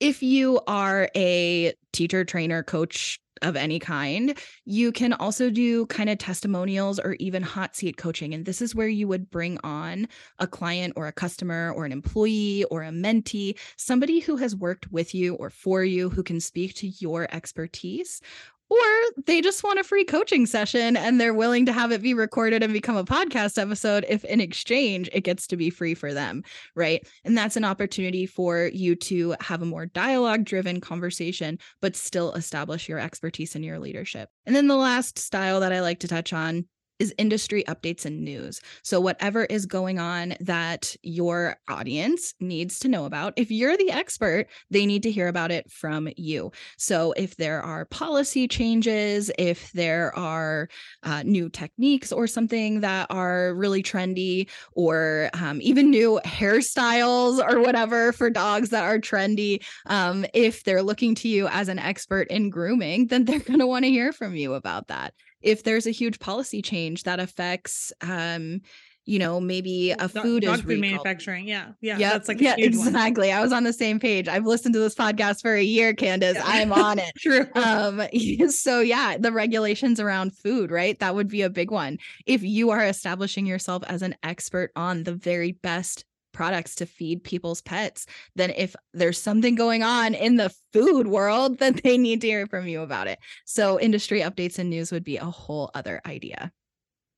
if 0.00 0.22
you 0.22 0.60
are 0.66 1.10
a 1.16 1.74
teacher, 1.92 2.24
trainer, 2.24 2.62
coach 2.62 3.20
of 3.42 3.56
any 3.56 3.78
kind, 3.78 4.38
you 4.64 4.92
can 4.92 5.12
also 5.12 5.50
do 5.50 5.86
kind 5.86 6.08
of 6.08 6.18
testimonials 6.18 6.98
or 6.98 7.16
even 7.18 7.42
hot 7.42 7.76
seat 7.76 7.96
coaching. 7.96 8.32
And 8.32 8.44
this 8.44 8.62
is 8.62 8.74
where 8.74 8.88
you 8.88 9.08
would 9.08 9.30
bring 9.30 9.58
on 9.62 10.08
a 10.38 10.46
client 10.46 10.94
or 10.96 11.06
a 11.06 11.12
customer 11.12 11.72
or 11.76 11.84
an 11.84 11.92
employee 11.92 12.64
or 12.70 12.82
a 12.82 12.90
mentee, 12.90 13.58
somebody 13.76 14.20
who 14.20 14.36
has 14.36 14.56
worked 14.56 14.90
with 14.90 15.14
you 15.14 15.34
or 15.34 15.50
for 15.50 15.84
you 15.84 16.08
who 16.08 16.22
can 16.22 16.40
speak 16.40 16.74
to 16.76 16.88
your 16.98 17.28
expertise 17.30 18.20
or 18.68 18.78
they 19.26 19.40
just 19.40 19.62
want 19.62 19.78
a 19.78 19.84
free 19.84 20.04
coaching 20.04 20.46
session 20.46 20.96
and 20.96 21.20
they're 21.20 21.34
willing 21.34 21.66
to 21.66 21.72
have 21.72 21.92
it 21.92 22.02
be 22.02 22.14
recorded 22.14 22.62
and 22.62 22.72
become 22.72 22.96
a 22.96 23.04
podcast 23.04 23.60
episode 23.60 24.04
if 24.08 24.24
in 24.24 24.40
exchange 24.40 25.08
it 25.12 25.22
gets 25.22 25.46
to 25.46 25.56
be 25.56 25.70
free 25.70 25.94
for 25.94 26.12
them 26.12 26.42
right? 26.74 27.06
And 27.24 27.36
that's 27.36 27.56
an 27.56 27.64
opportunity 27.64 28.26
for 28.26 28.70
you 28.72 28.94
to 28.96 29.34
have 29.40 29.62
a 29.62 29.66
more 29.66 29.86
dialogue 29.86 30.44
driven 30.44 30.80
conversation 30.80 31.58
but 31.80 31.96
still 31.96 32.32
establish 32.32 32.88
your 32.88 32.98
expertise 32.98 33.54
and 33.54 33.64
your 33.64 33.78
leadership. 33.78 34.28
And 34.44 34.54
then 34.54 34.66
the 34.66 34.76
last 34.76 35.18
style 35.18 35.60
that 35.60 35.72
i 35.72 35.80
like 35.80 36.00
to 36.00 36.08
touch 36.08 36.32
on 36.32 36.66
is 36.98 37.14
industry 37.18 37.64
updates 37.64 38.04
and 38.04 38.24
news. 38.24 38.60
So, 38.82 39.00
whatever 39.00 39.44
is 39.44 39.66
going 39.66 39.98
on 39.98 40.34
that 40.40 40.96
your 41.02 41.56
audience 41.68 42.34
needs 42.40 42.78
to 42.80 42.88
know 42.88 43.04
about, 43.04 43.34
if 43.36 43.50
you're 43.50 43.76
the 43.76 43.90
expert, 43.90 44.46
they 44.70 44.86
need 44.86 45.02
to 45.04 45.10
hear 45.10 45.28
about 45.28 45.50
it 45.50 45.70
from 45.70 46.08
you. 46.16 46.52
So, 46.78 47.12
if 47.12 47.36
there 47.36 47.62
are 47.62 47.84
policy 47.84 48.48
changes, 48.48 49.30
if 49.38 49.72
there 49.72 50.16
are 50.16 50.68
uh, 51.02 51.22
new 51.22 51.48
techniques 51.48 52.12
or 52.12 52.26
something 52.26 52.80
that 52.80 53.06
are 53.10 53.54
really 53.54 53.82
trendy, 53.82 54.48
or 54.72 55.30
um, 55.34 55.60
even 55.62 55.90
new 55.90 56.20
hairstyles 56.24 57.42
or 57.46 57.60
whatever 57.60 58.12
for 58.12 58.30
dogs 58.30 58.70
that 58.70 58.84
are 58.84 58.98
trendy, 58.98 59.64
um, 59.86 60.24
if 60.34 60.64
they're 60.64 60.82
looking 60.82 61.14
to 61.16 61.28
you 61.28 61.48
as 61.48 61.68
an 61.68 61.78
expert 61.78 62.28
in 62.28 62.50
grooming, 62.50 63.06
then 63.06 63.24
they're 63.24 63.40
going 63.40 63.60
to 63.60 63.66
want 63.66 63.84
to 63.84 63.90
hear 63.90 64.12
from 64.12 64.34
you 64.34 64.54
about 64.54 64.88
that 64.88 65.14
if 65.40 65.62
there's 65.62 65.86
a 65.86 65.90
huge 65.90 66.18
policy 66.18 66.62
change 66.62 67.04
that 67.04 67.20
affects 67.20 67.92
um 68.02 68.60
you 69.06 69.20
know 69.20 69.40
maybe 69.40 69.92
a 69.92 70.08
food 70.08 70.42
dog, 70.42 70.58
is 70.58 70.64
food 70.64 70.80
manufacturing 70.80 71.46
yeah 71.46 71.68
yeah 71.80 71.96
yep. 71.96 72.12
that's 72.12 72.28
like 72.28 72.40
yeah 72.40 72.56
exactly 72.58 73.28
one. 73.28 73.38
i 73.38 73.40
was 73.40 73.52
on 73.52 73.62
the 73.62 73.72
same 73.72 74.00
page 74.00 74.28
i've 74.28 74.44
listened 74.44 74.74
to 74.74 74.80
this 74.80 74.94
podcast 74.94 75.40
for 75.40 75.54
a 75.54 75.62
year 75.62 75.94
candace 75.94 76.34
yeah. 76.34 76.42
i'm 76.44 76.72
on 76.72 76.98
it 76.98 77.12
true 77.18 77.46
um 77.54 78.02
so 78.50 78.80
yeah 78.80 79.16
the 79.16 79.32
regulations 79.32 80.00
around 80.00 80.36
food 80.36 80.70
right 80.70 80.98
that 80.98 81.14
would 81.14 81.28
be 81.28 81.42
a 81.42 81.50
big 81.50 81.70
one 81.70 81.96
if 82.26 82.42
you 82.42 82.70
are 82.70 82.84
establishing 82.84 83.46
yourself 83.46 83.82
as 83.86 84.02
an 84.02 84.14
expert 84.22 84.72
on 84.74 85.04
the 85.04 85.14
very 85.14 85.52
best 85.52 86.04
products 86.36 86.74
to 86.76 86.86
feed 86.86 87.24
people's 87.24 87.62
pets, 87.62 88.06
then 88.34 88.50
if 88.50 88.76
there's 88.92 89.20
something 89.20 89.54
going 89.54 89.82
on 89.82 90.12
in 90.12 90.36
the 90.36 90.54
food 90.72 91.06
world, 91.06 91.58
then 91.60 91.80
they 91.82 91.96
need 91.96 92.20
to 92.20 92.26
hear 92.26 92.46
from 92.46 92.68
you 92.68 92.82
about 92.82 93.08
it. 93.08 93.18
So 93.46 93.80
industry 93.80 94.20
updates 94.20 94.58
and 94.58 94.68
news 94.68 94.92
would 94.92 95.04
be 95.04 95.16
a 95.16 95.24
whole 95.24 95.70
other 95.74 96.02
idea. 96.06 96.52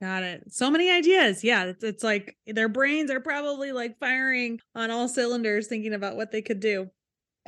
Got 0.01 0.23
it. 0.23 0.45
So 0.53 0.71
many 0.71 0.93
ideas. 0.93 1.43
Yeah. 1.43 1.65
It's, 1.65 1.83
it's 1.83 2.05
like 2.05 2.37
their 2.47 2.69
brains 2.69 3.11
are 3.11 3.19
probably 3.19 3.73
like 3.73 3.99
firing 3.99 4.61
on 4.77 4.93
all 4.93 5.09
cylinders 5.09 5.67
thinking 5.67 5.93
about 5.93 6.15
what 6.15 6.31
they 6.31 6.41
could 6.41 6.61
do. 6.61 6.89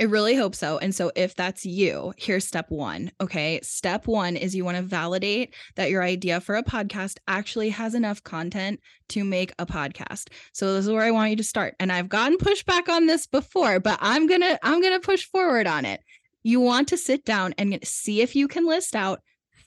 I 0.00 0.04
really 0.04 0.34
hope 0.34 0.54
so. 0.54 0.78
And 0.78 0.94
so, 0.94 1.12
if 1.14 1.34
that's 1.34 1.66
you, 1.66 2.14
here's 2.16 2.46
step 2.46 2.70
one. 2.70 3.12
Okay. 3.20 3.60
Step 3.62 4.06
one 4.06 4.34
is 4.34 4.54
you 4.54 4.64
want 4.64 4.78
to 4.78 4.82
validate 4.82 5.54
that 5.76 5.90
your 5.90 6.02
idea 6.02 6.40
for 6.40 6.56
a 6.56 6.62
podcast 6.62 7.18
actually 7.28 7.68
has 7.68 7.94
enough 7.94 8.22
content 8.22 8.80
to 9.10 9.24
make 9.24 9.52
a 9.58 9.66
podcast. 9.66 10.28
So, 10.54 10.72
this 10.72 10.86
is 10.86 10.90
where 10.90 11.02
I 11.02 11.10
want 11.10 11.30
you 11.30 11.36
to 11.36 11.44
start. 11.44 11.74
And 11.78 11.92
I've 11.92 12.08
gotten 12.08 12.38
pushback 12.38 12.88
on 12.88 13.06
this 13.06 13.26
before, 13.26 13.78
but 13.78 13.98
I'm 14.00 14.26
going 14.26 14.40
to, 14.40 14.58
I'm 14.62 14.80
going 14.80 14.98
to 14.98 15.06
push 15.06 15.24
forward 15.24 15.66
on 15.66 15.84
it. 15.84 16.00
You 16.42 16.60
want 16.60 16.88
to 16.88 16.96
sit 16.96 17.26
down 17.26 17.52
and 17.58 17.78
see 17.84 18.22
if 18.22 18.34
you 18.34 18.48
can 18.48 18.66
list 18.66 18.96
out 18.96 19.20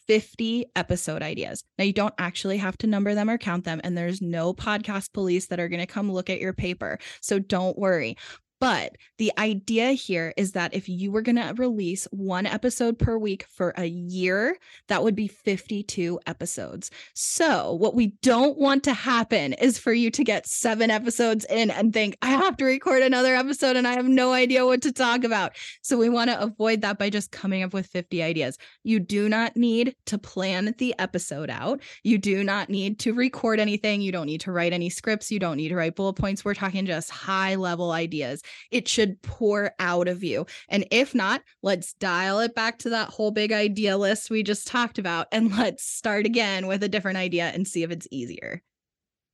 50 0.08 0.66
episode 0.76 1.22
ideas. 1.22 1.64
Now, 1.78 1.86
you 1.86 1.94
don't 1.94 2.14
actually 2.18 2.58
have 2.58 2.78
to 2.80 2.88
number 2.88 3.14
them 3.14 3.30
or 3.30 3.38
count 3.38 3.66
them, 3.66 3.82
and 3.84 3.96
there's 3.96 4.22
no 4.22 4.54
podcast 4.54 5.14
police 5.14 5.48
that 5.48 5.60
are 5.60 5.70
going 5.70 5.80
to 5.80 5.86
come 5.86 6.12
look 6.12 6.32
at 6.32 6.42
your 6.42 6.54
paper. 6.54 6.98
So 7.22 7.40
don't 7.40 7.78
worry 7.78 8.18
But 8.64 8.96
the 9.18 9.34
idea 9.38 9.92
here 9.92 10.34
is 10.38 10.54
that 10.54 10.74
if 10.74 10.88
you 10.88 11.12
were 11.12 11.22
going 11.22 11.36
to 11.36 11.54
release 11.58 12.08
one 12.12 12.46
episode 12.46 12.98
per 12.98 13.18
week 13.18 13.46
for 13.50 13.74
a 13.76 13.84
year, 13.84 14.58
that 14.88 15.04
would 15.04 15.18
be 15.18 15.28
52 15.28 16.18
episodes. 16.26 16.90
So, 17.14 17.74
what 17.74 17.94
we 17.94 18.14
don't 18.22 18.58
want 18.58 18.86
to 18.86 18.94
happen 18.94 19.52
is 19.52 19.78
for 19.78 19.92
you 19.92 20.10
to 20.12 20.24
get 20.24 20.48
seven 20.48 20.92
episodes 20.92 21.46
in 21.50 21.72
and 21.72 21.92
think, 21.92 22.18
I 22.22 22.30
have 22.30 22.56
to 22.56 22.64
record 22.64 23.04
another 23.04 23.36
episode 23.36 23.76
and 23.76 23.86
I 23.86 23.96
have 23.96 24.08
no 24.08 24.32
idea 24.32 24.66
what 24.66 24.82
to 24.84 24.94
talk 24.94 25.26
about. 25.26 25.58
So, 25.82 25.98
we 25.98 26.08
want 26.08 26.30
to 26.30 26.42
avoid 26.42 26.84
that 26.84 26.98
by 26.98 27.10
just 27.10 27.32
coming 27.32 27.64
up 27.64 27.74
with 27.74 27.88
50 27.88 28.24
ideas. 28.24 28.58
You 28.86 29.02
do 29.02 29.28
not 29.28 29.58
need 29.58 29.94
to 30.06 30.18
plan 30.18 30.74
the 30.78 30.96
episode 31.00 31.50
out. 31.50 31.82
You 32.04 32.18
do 32.18 32.46
not 32.46 32.70
need 32.70 32.98
to 33.00 33.14
record 33.14 33.60
anything. 33.60 34.00
You 34.00 34.14
don't 34.14 34.28
need 34.28 34.42
to 34.42 34.54
write 34.54 34.72
any 34.72 34.90
scripts. 34.90 35.34
You 35.34 35.40
don't 35.40 35.58
need 35.58 35.70
to 35.70 35.76
write 35.76 35.98
bullet 35.98 36.14
points. 36.14 36.46
We're 36.46 36.54
talking 36.54 36.86
just 36.86 37.10
high 37.10 37.56
level 37.56 37.92
ideas. 37.92 38.42
It 38.72 38.88
should 38.88 39.22
pour 39.22 39.72
out 39.80 40.08
of 40.08 40.24
you. 40.24 40.46
And 40.70 40.86
if 40.92 41.14
not, 41.14 41.42
let's 41.62 41.94
dial 41.94 42.40
it 42.40 42.56
back 42.56 42.80
to 42.80 42.90
that 42.90 43.10
whole 43.10 43.32
big 43.32 43.52
idea 43.52 43.98
list 43.98 44.30
we 44.30 44.44
just 44.44 44.68
talked 44.68 44.98
about 44.98 45.28
and 45.32 45.52
let's 45.58 45.86
start 45.86 46.26
again 46.26 46.68
with 46.68 46.84
a 46.84 46.90
different 46.90 47.18
idea 47.18 47.46
and 47.46 47.68
see 47.68 47.84
if 47.84 47.92
it's 47.92 48.08
easier. 48.12 48.62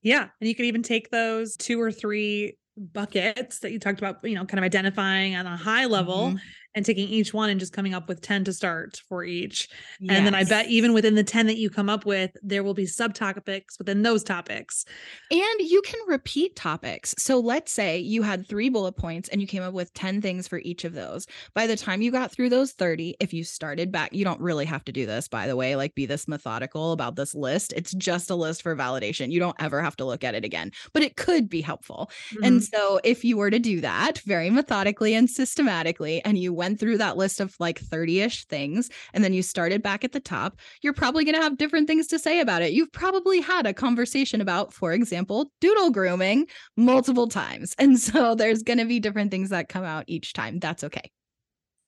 Yeah. 0.01 0.27
And 0.39 0.47
you 0.47 0.55
can 0.55 0.65
even 0.65 0.83
take 0.83 1.09
those 1.09 1.57
two 1.57 1.81
or 1.81 1.91
three 1.91 2.57
buckets 2.77 3.59
that 3.59 3.71
you 3.71 3.79
talked 3.79 3.99
about, 3.99 4.23
you 4.23 4.35
know, 4.35 4.45
kind 4.45 4.59
of 4.59 4.63
identifying 4.63 5.35
on 5.35 5.45
a 5.45 5.57
high 5.57 5.85
level 5.85 6.29
mm-hmm 6.29 6.37
and 6.75 6.85
taking 6.85 7.07
each 7.09 7.33
one 7.33 7.49
and 7.49 7.59
just 7.59 7.73
coming 7.73 7.93
up 7.93 8.07
with 8.07 8.21
10 8.21 8.43
to 8.45 8.53
start 8.53 9.01
for 9.09 9.23
each. 9.23 9.69
Yes. 9.99 10.17
And 10.17 10.25
then 10.25 10.35
I 10.35 10.43
bet 10.43 10.67
even 10.67 10.93
within 10.93 11.15
the 11.15 11.23
10 11.23 11.47
that 11.47 11.57
you 11.57 11.69
come 11.69 11.89
up 11.89 12.05
with, 12.05 12.31
there 12.43 12.63
will 12.63 12.73
be 12.73 12.85
subtopics 12.85 13.77
within 13.79 14.03
those 14.03 14.23
topics. 14.23 14.85
And 15.31 15.59
you 15.59 15.81
can 15.81 15.99
repeat 16.07 16.55
topics. 16.55 17.15
So 17.17 17.39
let's 17.39 17.71
say 17.71 17.97
you 17.97 18.21
had 18.21 18.47
three 18.47 18.69
bullet 18.69 18.93
points 18.93 19.29
and 19.29 19.41
you 19.41 19.47
came 19.47 19.63
up 19.63 19.73
with 19.73 19.93
10 19.93 20.21
things 20.21 20.47
for 20.47 20.59
each 20.59 20.85
of 20.85 20.93
those. 20.93 21.25
By 21.55 21.65
the 21.65 21.75
time 21.75 22.01
you 22.01 22.11
got 22.11 22.31
through 22.31 22.49
those 22.49 22.73
30, 22.73 23.15
if 23.19 23.33
you 23.33 23.43
started 23.43 23.91
back, 23.91 24.13
you 24.13 24.23
don't 24.23 24.39
really 24.39 24.65
have 24.65 24.85
to 24.85 24.91
do 24.91 25.05
this, 25.05 25.27
by 25.27 25.47
the 25.47 25.55
way, 25.55 25.75
like 25.75 25.95
be 25.95 26.05
this 26.05 26.27
methodical 26.27 26.91
about 26.91 27.15
this 27.15 27.33
list. 27.33 27.73
It's 27.75 27.93
just 27.93 28.29
a 28.29 28.35
list 28.35 28.61
for 28.61 28.75
validation. 28.75 29.31
You 29.31 29.39
don't 29.39 29.55
ever 29.59 29.81
have 29.81 29.95
to 29.97 30.05
look 30.05 30.23
at 30.23 30.35
it 30.35 30.45
again, 30.45 30.71
but 30.93 31.01
it 31.01 31.17
could 31.17 31.49
be 31.49 31.61
helpful. 31.61 32.11
Mm-hmm. 32.33 32.43
And 32.43 32.63
so 32.63 32.99
if 33.03 33.25
you 33.25 33.37
were 33.37 33.49
to 33.49 33.59
do 33.59 33.81
that 33.81 34.19
very 34.19 34.49
methodically 34.49 35.15
and 35.15 35.29
systematically, 35.29 36.23
and 36.23 36.37
you 36.37 36.58
went 36.59 36.79
through 36.79 36.99
that 36.99 37.17
list 37.17 37.39
of 37.39 37.55
like 37.59 37.79
30 37.79 38.21
ish 38.21 38.45
things 38.45 38.89
and 39.13 39.23
then 39.23 39.33
you 39.33 39.41
started 39.41 39.81
back 39.81 40.03
at 40.03 40.11
the 40.11 40.19
top, 40.19 40.59
you're 40.81 40.93
probably 40.93 41.23
going 41.25 41.35
to 41.35 41.41
have 41.41 41.57
different 41.57 41.87
things 41.87 42.05
to 42.07 42.19
say 42.19 42.39
about 42.39 42.61
it. 42.61 42.73
You've 42.73 42.91
probably 42.91 43.41
had 43.41 43.65
a 43.65 43.73
conversation 43.73 44.41
about, 44.41 44.73
for 44.73 44.93
example, 44.93 45.51
doodle 45.61 45.89
grooming 45.89 46.45
multiple 46.77 47.27
times. 47.27 47.73
And 47.79 47.97
so 47.97 48.35
there's 48.35 48.61
going 48.61 48.79
to 48.79 48.85
be 48.85 48.99
different 48.99 49.31
things 49.31 49.49
that 49.49 49.69
come 49.69 49.85
out 49.85 50.03
each 50.07 50.33
time. 50.33 50.59
That's 50.59 50.83
okay. 50.83 51.09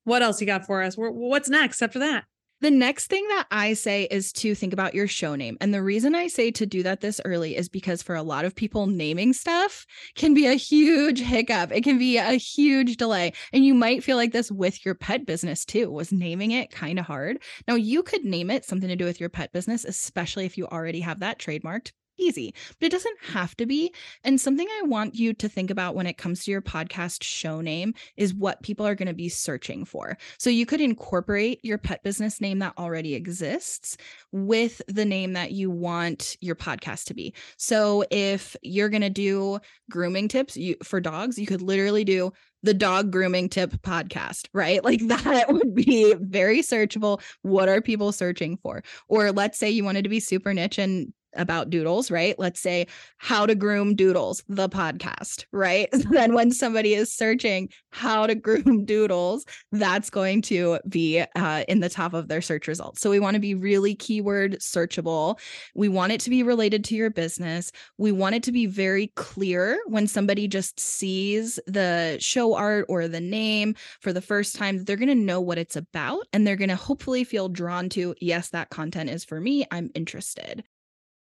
What 0.06 0.22
else 0.22 0.42
you 0.42 0.48
got 0.48 0.66
for 0.66 0.82
us? 0.82 0.96
What's 0.98 1.50
next 1.50 1.82
after 1.82 2.00
that? 2.00 2.24
The 2.62 2.70
next 2.70 3.08
thing 3.08 3.28
that 3.30 3.48
I 3.50 3.74
say 3.74 4.04
is 4.12 4.32
to 4.34 4.54
think 4.54 4.72
about 4.72 4.94
your 4.94 5.08
show 5.08 5.34
name. 5.34 5.58
And 5.60 5.74
the 5.74 5.82
reason 5.82 6.14
I 6.14 6.28
say 6.28 6.52
to 6.52 6.66
do 6.68 6.84
that 6.84 7.02
this 7.02 7.20
early 7.26 7.58
is 7.58 7.68
because 7.68 8.04
for 8.04 8.14
a 8.14 8.22
lot 8.22 8.46
of 8.46 8.56
people, 8.56 8.86
naming 8.86 9.34
stuff 9.34 9.88
can 10.14 10.36
be 10.36 10.46
a 10.46 10.54
huge 10.54 11.20
hiccup. 11.20 11.72
It 11.72 11.84
can 11.84 11.98
be 11.98 12.18
a 12.18 12.34
huge 12.34 12.98
delay. 12.98 13.34
And 13.52 13.66
you 13.66 13.74
might 13.74 14.04
feel 14.04 14.16
like 14.16 14.32
this 14.32 14.52
with 14.52 14.86
your 14.86 14.94
pet 14.94 15.26
business 15.26 15.66
too. 15.66 15.90
Was 15.90 16.12
naming 16.12 16.52
it 16.52 16.70
kind 16.70 17.00
of 17.00 17.06
hard? 17.06 17.42
Now, 17.68 17.74
you 17.74 18.04
could 18.04 18.24
name 18.24 18.52
it 18.52 18.64
something 18.64 18.90
to 18.90 18.96
do 18.96 19.06
with 19.06 19.20
your 19.20 19.30
pet 19.30 19.52
business, 19.52 19.84
especially 19.84 20.46
if 20.46 20.56
you 20.56 20.68
already 20.68 21.00
have 21.00 21.22
that 21.22 21.40
trademarked 21.40 21.94
easy, 22.22 22.54
but 22.80 22.88
it 22.88 22.92
doesn't 22.92 23.18
have 23.24 23.56
to 23.58 23.66
be. 23.66 23.94
And 24.24 24.40
something 24.40 24.68
I 24.80 24.84
want 24.84 25.16
you 25.16 25.34
to 25.34 25.50
think 25.50 25.70
about 25.70 25.96
when 25.96 26.08
it 26.08 26.18
comes 26.18 26.46
to 26.46 26.52
your 26.52 26.62
podcast 26.62 27.24
show 27.24 27.62
name 27.62 27.94
is 28.18 28.34
what 28.34 28.64
people 28.64 28.86
are 28.86 28.96
going 28.96 29.08
to 29.08 29.14
be 29.14 29.30
searching 29.30 29.86
for. 29.86 30.18
So 30.38 30.50
you 30.50 30.66
could 30.66 30.82
incorporate 30.82 31.60
your 31.64 31.78
pet 31.78 32.04
business 32.04 32.40
name 32.40 32.60
that 32.60 32.78
already 32.78 33.16
exists 33.16 33.98
with 34.32 34.82
the 34.88 35.06
name 35.06 35.34
that 35.34 35.52
you 35.52 35.70
want 35.70 36.38
your 36.42 36.56
podcast 36.56 37.06
to 37.06 37.14
be. 37.14 37.34
So 37.58 38.06
if 38.12 38.56
you're 38.62 38.90
going 38.90 39.02
to 39.02 39.10
do 39.10 39.60
grooming 39.90 40.28
tips 40.28 40.56
you, 40.56 40.76
for 40.84 41.00
dogs, 41.00 41.38
you 41.38 41.48
could 41.48 41.62
literally 41.62 42.04
do 42.04 42.32
the 42.64 42.74
dog 42.74 43.12
grooming 43.12 43.50
tip 43.50 43.72
podcast, 43.82 44.48
right? 44.54 44.82
Like 44.92 45.08
that 45.08 45.46
would 45.48 45.74
be 45.74 46.16
very 46.16 46.60
searchable. 46.60 47.22
What 47.44 47.70
are 47.70 47.80
people 47.82 48.12
searching 48.12 48.58
for? 48.58 48.84
Or 49.08 49.32
let's 49.32 49.58
say 49.58 49.70
you 49.70 49.86
wanted 49.86 50.04
to 50.04 50.10
be 50.10 50.20
super 50.20 50.54
niche 50.54 50.78
and 50.80 51.14
about 51.36 51.70
doodles, 51.70 52.12
right? 52.12 52.38
Let's 52.38 52.60
say 52.60 52.88
how 53.18 53.46
to 53.46 53.56
groom 53.56 53.96
doodles, 53.96 54.44
the 54.48 54.70
podcast, 54.70 55.46
right? 55.52 55.90
then 56.12 56.34
when 56.34 56.52
somebody 56.52 56.94
is 56.94 57.14
searching 57.14 57.70
how 57.92 58.28
to 58.28 58.36
groom 58.36 58.86
doodles, 58.86 59.46
that's 59.72 60.10
going 60.10 60.42
to 60.44 60.80
be 60.88 61.24
uh, 61.36 61.64
in 61.68 61.80
the 61.80 61.90
top 61.90 62.14
of 62.14 62.28
their 62.28 62.42
search 62.42 62.68
results. 62.68 63.02
So 63.02 63.10
we 63.10 63.20
want 63.20 63.36
to 63.36 63.40
be 63.40 63.56
really 63.56 63.96
keyword 63.96 64.60
searchable. 64.60 65.40
We 65.76 65.90
want 65.90 66.12
it 66.12 66.22
to 66.22 66.30
be 66.30 66.44
related 66.44 66.84
to 66.86 66.96
your 66.96 67.10
business. 67.10 67.72
We 67.98 68.12
want 68.12 68.36
it 68.36 68.44
to 68.44 68.52
be 68.52 68.66
very 68.66 69.08
clear 69.16 69.80
when 69.88 70.08
somebody 70.08 70.48
just 70.48 70.80
sees 70.80 71.60
the 71.68 72.18
show 72.20 72.56
art 72.56 72.86
or 72.90 73.08
the 73.08 73.22
name 73.22 73.76
for 74.00 74.14
the 74.14 74.22
first 74.22 74.56
time, 74.56 74.84
they're 74.84 74.96
going 74.96 75.08
to 75.08 75.16
know 75.16 75.42
what 75.42 75.58
it's 75.58 75.76
about 75.76 76.28
and 76.34 76.46
they're 76.46 76.56
going 76.56 76.70
to 76.70 76.76
hopefully 76.76 77.24
feel 77.24 77.50
drawn 77.50 77.90
to, 77.90 78.16
yes, 78.20 78.50
that 78.50 78.70
content 78.70 79.10
is 79.10 79.24
for 79.24 79.40
me. 79.40 79.66
I'm 79.72 79.90
interested. 79.96 80.64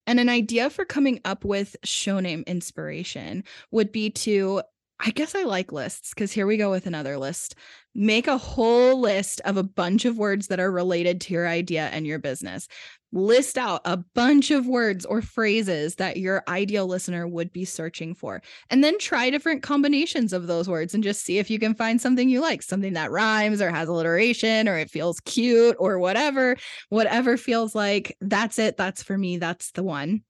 And 0.06 0.18
an 0.18 0.28
idea 0.28 0.70
for 0.70 0.84
coming 0.84 1.20
up 1.24 1.44
with 1.44 1.76
show 1.84 2.20
name 2.20 2.42
inspiration 2.46 3.44
would 3.70 3.92
be 3.92 4.10
to 4.10 4.62
I 5.02 5.10
guess 5.10 5.34
I 5.34 5.44
like 5.44 5.72
lists 5.72 6.12
because 6.14 6.30
here 6.30 6.46
we 6.46 6.58
go 6.58 6.70
with 6.70 6.86
another 6.86 7.16
list. 7.16 7.54
Make 7.94 8.26
a 8.26 8.36
whole 8.36 9.00
list 9.00 9.40
of 9.46 9.56
a 9.56 9.62
bunch 9.62 10.04
of 10.04 10.18
words 10.18 10.48
that 10.48 10.60
are 10.60 10.70
related 10.70 11.22
to 11.22 11.32
your 11.32 11.48
idea 11.48 11.86
and 11.86 12.06
your 12.06 12.18
business 12.18 12.68
list 13.12 13.58
out 13.58 13.80
a 13.84 13.96
bunch 14.14 14.50
of 14.50 14.66
words 14.66 15.04
or 15.04 15.20
phrases 15.20 15.96
that 15.96 16.16
your 16.16 16.44
ideal 16.46 16.86
listener 16.86 17.26
would 17.26 17.52
be 17.52 17.64
searching 17.64 18.14
for 18.14 18.40
and 18.68 18.84
then 18.84 18.96
try 18.98 19.30
different 19.30 19.62
combinations 19.62 20.32
of 20.32 20.46
those 20.46 20.68
words 20.68 20.94
and 20.94 21.02
just 21.02 21.24
see 21.24 21.38
if 21.38 21.50
you 21.50 21.58
can 21.58 21.74
find 21.74 22.00
something 22.00 22.28
you 22.28 22.40
like 22.40 22.62
something 22.62 22.92
that 22.92 23.10
rhymes 23.10 23.60
or 23.60 23.70
has 23.70 23.88
alliteration 23.88 24.68
or 24.68 24.76
it 24.76 24.90
feels 24.90 25.18
cute 25.20 25.74
or 25.80 25.98
whatever 25.98 26.56
whatever 26.88 27.36
feels 27.36 27.74
like 27.74 28.16
that's 28.20 28.60
it 28.60 28.76
that's 28.76 29.02
for 29.02 29.18
me 29.18 29.38
that's 29.38 29.72
the 29.72 29.82
one 29.82 30.22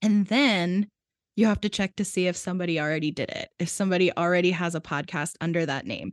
and 0.00 0.26
then 0.28 0.86
you 1.36 1.46
have 1.46 1.60
to 1.60 1.68
check 1.68 1.94
to 1.96 2.04
see 2.04 2.26
if 2.26 2.36
somebody 2.36 2.80
already 2.80 3.10
did 3.10 3.28
it 3.30 3.48
if 3.58 3.68
somebody 3.68 4.14
already 4.16 4.50
has 4.50 4.74
a 4.74 4.80
podcast 4.80 5.34
under 5.40 5.64
that 5.64 5.86
name 5.86 6.12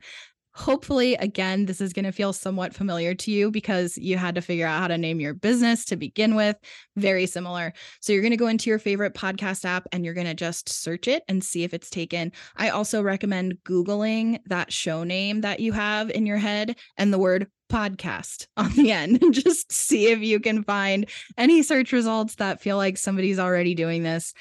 Hopefully, 0.56 1.16
again, 1.16 1.66
this 1.66 1.82
is 1.82 1.94
going 1.94 2.06
to 2.06 2.12
feel 2.12 2.32
somewhat 2.32 2.76
familiar 2.76 3.16
to 3.16 3.32
you 3.32 3.50
because 3.50 3.98
you 3.98 4.18
had 4.18 4.36
to 4.36 4.42
figure 4.42 4.68
out 4.68 4.82
how 4.82 4.88
to 4.88 5.00
name 5.00 5.20
your 5.20 5.34
business 5.34 5.84
to 5.86 5.96
begin 5.96 6.36
with. 6.36 6.56
Very 6.96 7.26
similar. 7.26 7.74
So, 8.02 8.14
you're 8.14 8.22
going 8.22 8.32
to 8.32 8.38
go 8.38 8.48
into 8.48 8.70
your 8.70 8.78
favorite 8.78 9.16
podcast 9.16 9.66
app 9.66 9.88
and 9.92 10.06
you're 10.06 10.14
going 10.14 10.28
to 10.28 10.36
just 10.36 10.70
search 10.70 11.08
it 11.08 11.24
and 11.28 11.44
see 11.44 11.64
if 11.64 11.74
it's 11.74 11.90
taken. 11.90 12.32
I 12.56 12.70
also 12.70 13.02
recommend 13.02 13.58
Googling 13.64 14.40
that 14.46 14.72
show 14.72 15.04
name 15.04 15.42
that 15.42 15.60
you 15.60 15.72
have 15.72 16.12
in 16.12 16.28
your 16.28 16.38
head 16.38 16.78
and 16.98 17.12
the 17.12 17.18
word 17.18 17.48
podcast 17.72 18.46
on 18.58 18.72
the 18.74 18.92
end 18.92 19.24
and 19.24 19.34
just 19.34 19.72
see 19.72 20.08
if 20.08 20.20
you 20.20 20.40
can 20.40 20.64
find 20.64 21.10
any 21.36 21.64
search 21.64 21.92
results 21.92 22.36
that 22.36 22.62
feel 22.62 22.78
like 22.78 22.98
somebody's 22.98 23.40
already 23.40 23.74
doing 23.74 24.04
this. 24.04 24.34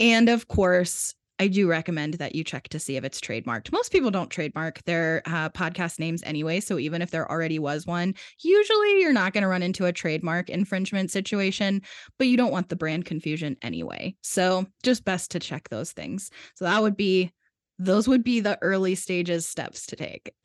And 0.00 0.30
of 0.30 0.48
course, 0.48 1.14
I 1.38 1.48
do 1.48 1.68
recommend 1.68 2.14
that 2.14 2.34
you 2.34 2.44
check 2.44 2.68
to 2.68 2.78
see 2.78 2.96
if 2.96 3.04
it's 3.04 3.20
trademarked. 3.20 3.72
Most 3.72 3.92
people 3.92 4.10
don't 4.10 4.28
trademark 4.28 4.82
their 4.84 5.22
uh, 5.24 5.48
podcast 5.50 5.98
names 5.98 6.22
anyway. 6.24 6.60
So 6.60 6.78
even 6.78 7.00
if 7.00 7.10
there 7.10 7.30
already 7.30 7.58
was 7.58 7.86
one, 7.86 8.14
usually 8.42 9.00
you're 9.00 9.12
not 9.12 9.32
going 9.32 9.42
to 9.42 9.48
run 9.48 9.62
into 9.62 9.86
a 9.86 9.92
trademark 9.92 10.50
infringement 10.50 11.10
situation, 11.10 11.80
but 12.18 12.26
you 12.26 12.36
don't 12.36 12.52
want 12.52 12.68
the 12.68 12.76
brand 12.76 13.06
confusion 13.06 13.56
anyway. 13.62 14.14
So 14.22 14.66
just 14.82 15.06
best 15.06 15.30
to 15.30 15.38
check 15.38 15.70
those 15.70 15.92
things. 15.92 16.30
So 16.56 16.66
that 16.66 16.82
would 16.82 16.96
be, 16.96 17.32
those 17.78 18.06
would 18.06 18.22
be 18.22 18.40
the 18.40 18.58
early 18.60 18.94
stages 18.94 19.46
steps 19.46 19.86
to 19.86 19.96
take. 19.96 20.34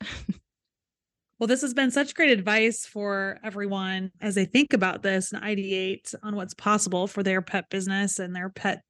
Well, 1.38 1.46
this 1.46 1.60
has 1.60 1.74
been 1.74 1.90
such 1.90 2.14
great 2.14 2.30
advice 2.30 2.86
for 2.86 3.38
everyone 3.44 4.10
as 4.22 4.34
they 4.34 4.46
think 4.46 4.72
about 4.72 5.02
this 5.02 5.32
and 5.32 5.42
ideate 5.42 6.14
on 6.22 6.34
what's 6.34 6.54
possible 6.54 7.06
for 7.06 7.22
their 7.22 7.42
pet 7.42 7.68
business 7.68 8.18
and 8.18 8.34
their 8.34 8.48
pet 8.48 8.80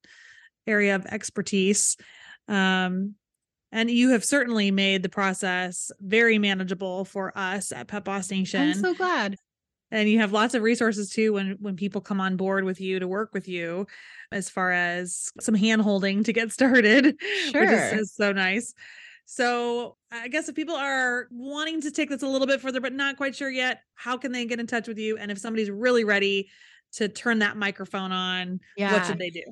area 0.67 0.95
of 0.95 1.05
expertise. 1.05 1.97
Um, 2.47 3.15
and 3.71 3.91
you 3.91 4.09
have 4.09 4.23
certainly 4.23 4.71
made 4.71 5.03
the 5.03 5.09
process 5.09 5.91
very 5.99 6.37
manageable 6.37 7.05
for 7.05 7.37
us 7.37 7.71
at 7.71 7.87
Pet 7.87 8.05
Boss 8.05 8.31
Nation. 8.31 8.61
I'm 8.61 8.73
so 8.75 8.93
glad. 8.93 9.35
And 9.91 10.09
you 10.09 10.19
have 10.19 10.33
lots 10.33 10.53
of 10.53 10.63
resources 10.63 11.09
too 11.09 11.33
when 11.33 11.57
when 11.59 11.75
people 11.75 12.01
come 12.01 12.19
on 12.19 12.35
board 12.35 12.65
with 12.65 12.81
you 12.81 12.99
to 12.99 13.07
work 13.07 13.33
with 13.33 13.47
you, 13.47 13.87
as 14.31 14.49
far 14.49 14.71
as 14.71 15.31
some 15.39 15.55
hand 15.55 15.81
holding 15.81 16.23
to 16.25 16.33
get 16.33 16.51
started, 16.53 17.15
sure. 17.51 17.61
which 17.61 17.71
is, 17.71 17.93
is 17.93 18.15
so 18.15 18.31
nice. 18.31 18.73
So 19.25 19.97
I 20.09 20.29
guess 20.29 20.47
if 20.47 20.55
people 20.55 20.75
are 20.75 21.27
wanting 21.31 21.81
to 21.81 21.91
take 21.91 22.09
this 22.09 22.23
a 22.23 22.27
little 22.27 22.47
bit 22.47 22.61
further, 22.61 22.79
but 22.79 22.93
not 22.93 23.17
quite 23.17 23.35
sure 23.35 23.49
yet, 23.49 23.81
how 23.95 24.17
can 24.17 24.31
they 24.31 24.45
get 24.45 24.59
in 24.59 24.67
touch 24.67 24.87
with 24.87 24.97
you? 24.97 25.17
And 25.17 25.29
if 25.31 25.37
somebody's 25.37 25.69
really 25.69 26.05
ready 26.05 26.49
to 26.93 27.09
turn 27.09 27.39
that 27.39 27.57
microphone 27.57 28.13
on, 28.13 28.61
yeah. 28.77 28.93
what 28.93 29.05
should 29.05 29.19
they 29.19 29.29
do? 29.29 29.43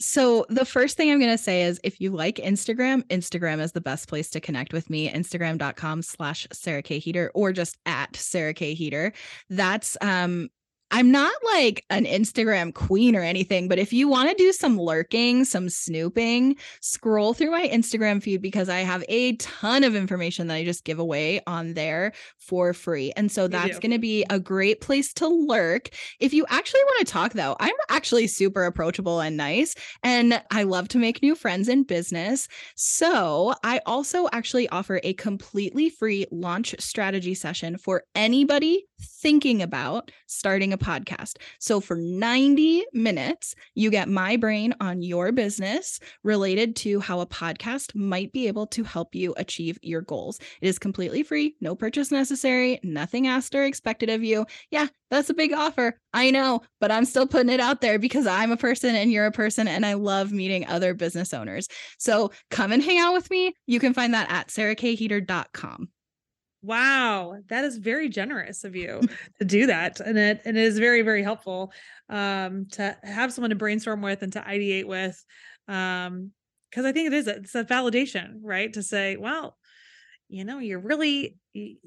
So, 0.00 0.44
the 0.48 0.64
first 0.64 0.96
thing 0.96 1.10
I'm 1.10 1.20
going 1.20 1.30
to 1.30 1.38
say 1.38 1.62
is 1.62 1.80
if 1.84 2.00
you 2.00 2.10
like 2.10 2.36
Instagram, 2.36 3.02
Instagram 3.04 3.60
is 3.60 3.72
the 3.72 3.80
best 3.80 4.08
place 4.08 4.28
to 4.30 4.40
connect 4.40 4.72
with 4.72 4.90
me. 4.90 5.08
Instagram.com 5.08 6.02
slash 6.02 6.46
Sarah 6.52 6.82
K. 6.82 6.98
Heeter 6.98 7.30
or 7.34 7.52
just 7.52 7.78
at 7.86 8.14
Sarah 8.16 8.54
K. 8.54 8.74
Heeter. 8.74 9.12
That's 9.50 9.96
um, 10.00 10.48
I'm 10.94 11.10
not 11.10 11.32
like 11.42 11.84
an 11.90 12.04
Instagram 12.04 12.72
queen 12.72 13.16
or 13.16 13.20
anything, 13.20 13.66
but 13.66 13.80
if 13.80 13.92
you 13.92 14.06
want 14.06 14.28
to 14.28 14.34
do 14.36 14.52
some 14.52 14.78
lurking, 14.78 15.44
some 15.44 15.68
snooping, 15.68 16.54
scroll 16.80 17.34
through 17.34 17.50
my 17.50 17.66
Instagram 17.66 18.22
feed 18.22 18.40
because 18.40 18.68
I 18.68 18.82
have 18.82 19.02
a 19.08 19.34
ton 19.38 19.82
of 19.82 19.96
information 19.96 20.46
that 20.46 20.54
I 20.54 20.64
just 20.64 20.84
give 20.84 21.00
away 21.00 21.40
on 21.48 21.74
there 21.74 22.12
for 22.38 22.72
free. 22.72 23.12
And 23.16 23.28
so 23.28 23.48
that's 23.48 23.80
going 23.80 23.90
to 23.90 23.98
be 23.98 24.24
a 24.30 24.38
great 24.38 24.80
place 24.80 25.12
to 25.14 25.26
lurk. 25.26 25.88
If 26.20 26.32
you 26.32 26.46
actually 26.48 26.84
want 26.84 27.08
to 27.08 27.12
talk, 27.12 27.32
though, 27.32 27.56
I'm 27.58 27.74
actually 27.88 28.28
super 28.28 28.64
approachable 28.64 29.18
and 29.18 29.36
nice, 29.36 29.74
and 30.04 30.40
I 30.52 30.62
love 30.62 30.86
to 30.90 30.98
make 30.98 31.22
new 31.22 31.34
friends 31.34 31.68
in 31.68 31.82
business. 31.82 32.46
So 32.76 33.54
I 33.64 33.80
also 33.84 34.28
actually 34.30 34.68
offer 34.68 35.00
a 35.02 35.14
completely 35.14 35.90
free 35.90 36.26
launch 36.30 36.76
strategy 36.78 37.34
session 37.34 37.78
for 37.78 38.04
anybody 38.14 38.86
thinking 39.04 39.62
about 39.62 40.10
starting 40.26 40.72
a 40.72 40.78
podcast. 40.78 41.36
So 41.60 41.80
for 41.80 41.96
90 41.96 42.84
minutes, 42.92 43.54
you 43.74 43.90
get 43.90 44.08
my 44.08 44.36
brain 44.36 44.74
on 44.80 45.02
your 45.02 45.32
business 45.32 46.00
related 46.22 46.76
to 46.76 47.00
how 47.00 47.20
a 47.20 47.26
podcast 47.26 47.94
might 47.94 48.32
be 48.32 48.48
able 48.48 48.66
to 48.68 48.84
help 48.84 49.14
you 49.14 49.34
achieve 49.36 49.78
your 49.82 50.00
goals. 50.00 50.38
It 50.60 50.68
is 50.68 50.78
completely 50.78 51.22
free, 51.22 51.56
no 51.60 51.74
purchase 51.74 52.10
necessary, 52.10 52.80
nothing 52.82 53.26
asked 53.26 53.54
or 53.54 53.64
expected 53.64 54.10
of 54.10 54.22
you. 54.22 54.46
Yeah, 54.70 54.88
that's 55.10 55.30
a 55.30 55.34
big 55.34 55.52
offer. 55.52 55.98
I 56.12 56.30
know, 56.30 56.62
but 56.80 56.90
I'm 56.90 57.04
still 57.04 57.26
putting 57.26 57.52
it 57.52 57.60
out 57.60 57.80
there 57.80 57.98
because 57.98 58.26
I'm 58.26 58.52
a 58.52 58.56
person 58.56 58.94
and 58.94 59.12
you're 59.12 59.26
a 59.26 59.32
person 59.32 59.68
and 59.68 59.86
I 59.86 59.94
love 59.94 60.32
meeting 60.32 60.66
other 60.66 60.94
business 60.94 61.32
owners. 61.32 61.68
So 61.98 62.32
come 62.50 62.72
and 62.72 62.82
hang 62.82 62.98
out 62.98 63.14
with 63.14 63.30
me. 63.30 63.54
You 63.66 63.80
can 63.80 63.94
find 63.94 64.14
that 64.14 64.30
at 64.30 64.48
sarahkheeter.com. 64.48 65.88
Wow, 66.64 67.36
that 67.48 67.64
is 67.64 67.76
very 67.76 68.08
generous 68.08 68.64
of 68.64 68.74
you 68.74 69.02
to 69.38 69.44
do 69.44 69.66
that, 69.66 70.00
and 70.00 70.16
it 70.16 70.40
and 70.46 70.56
it 70.56 70.62
is 70.62 70.78
very 70.78 71.02
very 71.02 71.22
helpful 71.22 71.72
um, 72.08 72.66
to 72.72 72.96
have 73.02 73.32
someone 73.34 73.50
to 73.50 73.56
brainstorm 73.56 74.00
with 74.00 74.22
and 74.22 74.32
to 74.32 74.40
ideate 74.40 74.86
with, 74.86 75.22
um, 75.68 76.30
because 76.70 76.86
I 76.86 76.92
think 76.92 77.08
it 77.08 77.12
is 77.12 77.26
it's 77.26 77.54
a 77.54 77.64
validation, 77.64 78.36
right? 78.42 78.72
To 78.72 78.82
say, 78.82 79.16
well, 79.18 79.58
you 80.28 80.44
know, 80.44 80.58
you're 80.58 80.80
really 80.80 81.36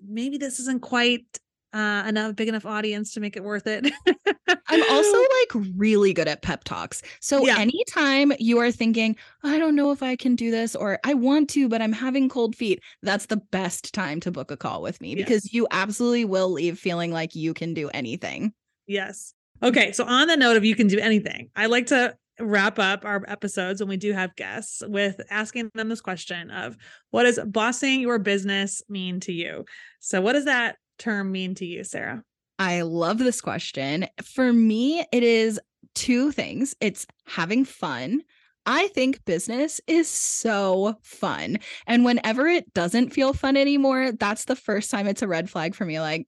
maybe 0.07 0.37
this 0.37 0.59
isn't 0.59 0.83
quite 0.83 1.25
uh, 1.73 2.03
enough 2.07 2.35
big 2.35 2.47
enough 2.49 2.65
audience 2.65 3.13
to 3.15 3.19
make 3.19 3.35
it 3.35 3.43
worth 3.43 3.67
it. 3.67 3.91
I'm 4.69 4.83
also 4.91 5.17
like 5.55 5.65
really 5.75 6.13
good 6.13 6.27
at 6.27 6.41
pep 6.41 6.63
talks. 6.63 7.01
So 7.19 7.45
yeah. 7.45 7.57
anytime 7.57 8.33
you 8.39 8.59
are 8.59 8.71
thinking, 8.71 9.15
I 9.43 9.57
don't 9.57 9.75
know 9.75 9.91
if 9.91 10.03
I 10.03 10.15
can 10.15 10.35
do 10.35 10.51
this 10.51 10.75
or 10.75 10.99
I 11.03 11.13
want 11.13 11.49
to, 11.51 11.69
but 11.69 11.81
I'm 11.81 11.93
having 11.93 12.29
cold 12.29 12.55
feet, 12.55 12.81
that's 13.01 13.27
the 13.27 13.37
best 13.37 13.93
time 13.93 14.19
to 14.21 14.31
book 14.31 14.51
a 14.51 14.57
call 14.57 14.81
with 14.81 15.01
me 15.01 15.15
yes. 15.15 15.25
because 15.25 15.53
you 15.53 15.67
absolutely 15.71 16.25
will 16.25 16.51
leave 16.51 16.77
feeling 16.77 17.11
like 17.11 17.35
you 17.35 17.53
can 17.53 17.73
do 17.73 17.89
anything. 17.89 18.53
Yes. 18.87 19.33
Okay. 19.63 19.91
So 19.91 20.05
on 20.05 20.27
the 20.27 20.37
note 20.37 20.57
of 20.57 20.65
you 20.65 20.75
can 20.75 20.87
do 20.87 20.99
anything, 20.99 21.49
I 21.55 21.65
like 21.65 21.87
to 21.87 22.15
wrap 22.39 22.77
up 22.77 23.03
our 23.03 23.23
episodes 23.27 23.81
when 23.81 23.89
we 23.89 23.97
do 23.97 24.13
have 24.13 24.35
guests 24.35 24.83
with 24.87 25.19
asking 25.29 25.71
them 25.73 25.89
this 25.89 26.01
question 26.01 26.51
of 26.51 26.77
what 27.09 27.23
does 27.23 27.39
bossing 27.45 28.01
your 28.01 28.19
business 28.19 28.83
mean 28.87 29.19
to 29.21 29.33
you? 29.33 29.65
So 29.99 30.21
what 30.21 30.33
does 30.33 30.45
that 30.45 30.77
term 30.99 31.31
mean 31.31 31.55
to 31.55 31.65
you, 31.65 31.83
Sarah? 31.83 32.23
I 32.59 32.81
love 32.81 33.19
this 33.19 33.41
question. 33.41 34.07
For 34.23 34.51
me, 34.51 35.05
it 35.11 35.23
is 35.23 35.59
two 35.95 36.31
things 36.31 36.75
it's 36.79 37.07
having 37.25 37.65
fun. 37.65 38.21
I 38.65 38.87
think 38.89 39.23
business 39.23 39.79
is 39.87 40.09
so 40.09 40.97
fun. 41.01 41.59
And 41.85 42.03
whenever 42.03 42.47
it 42.47 42.73
doesn't 42.73 43.11
feel 43.11 43.33
fun 43.33 43.55
anymore, 43.55 44.11
that's 44.11 44.45
the 44.45 44.57
first 44.57 44.91
time 44.91 45.07
it's 45.07 45.21
a 45.21 45.27
red 45.27 45.49
flag 45.49 45.73
for 45.73 45.85
me. 45.85 46.01
Like, 46.01 46.27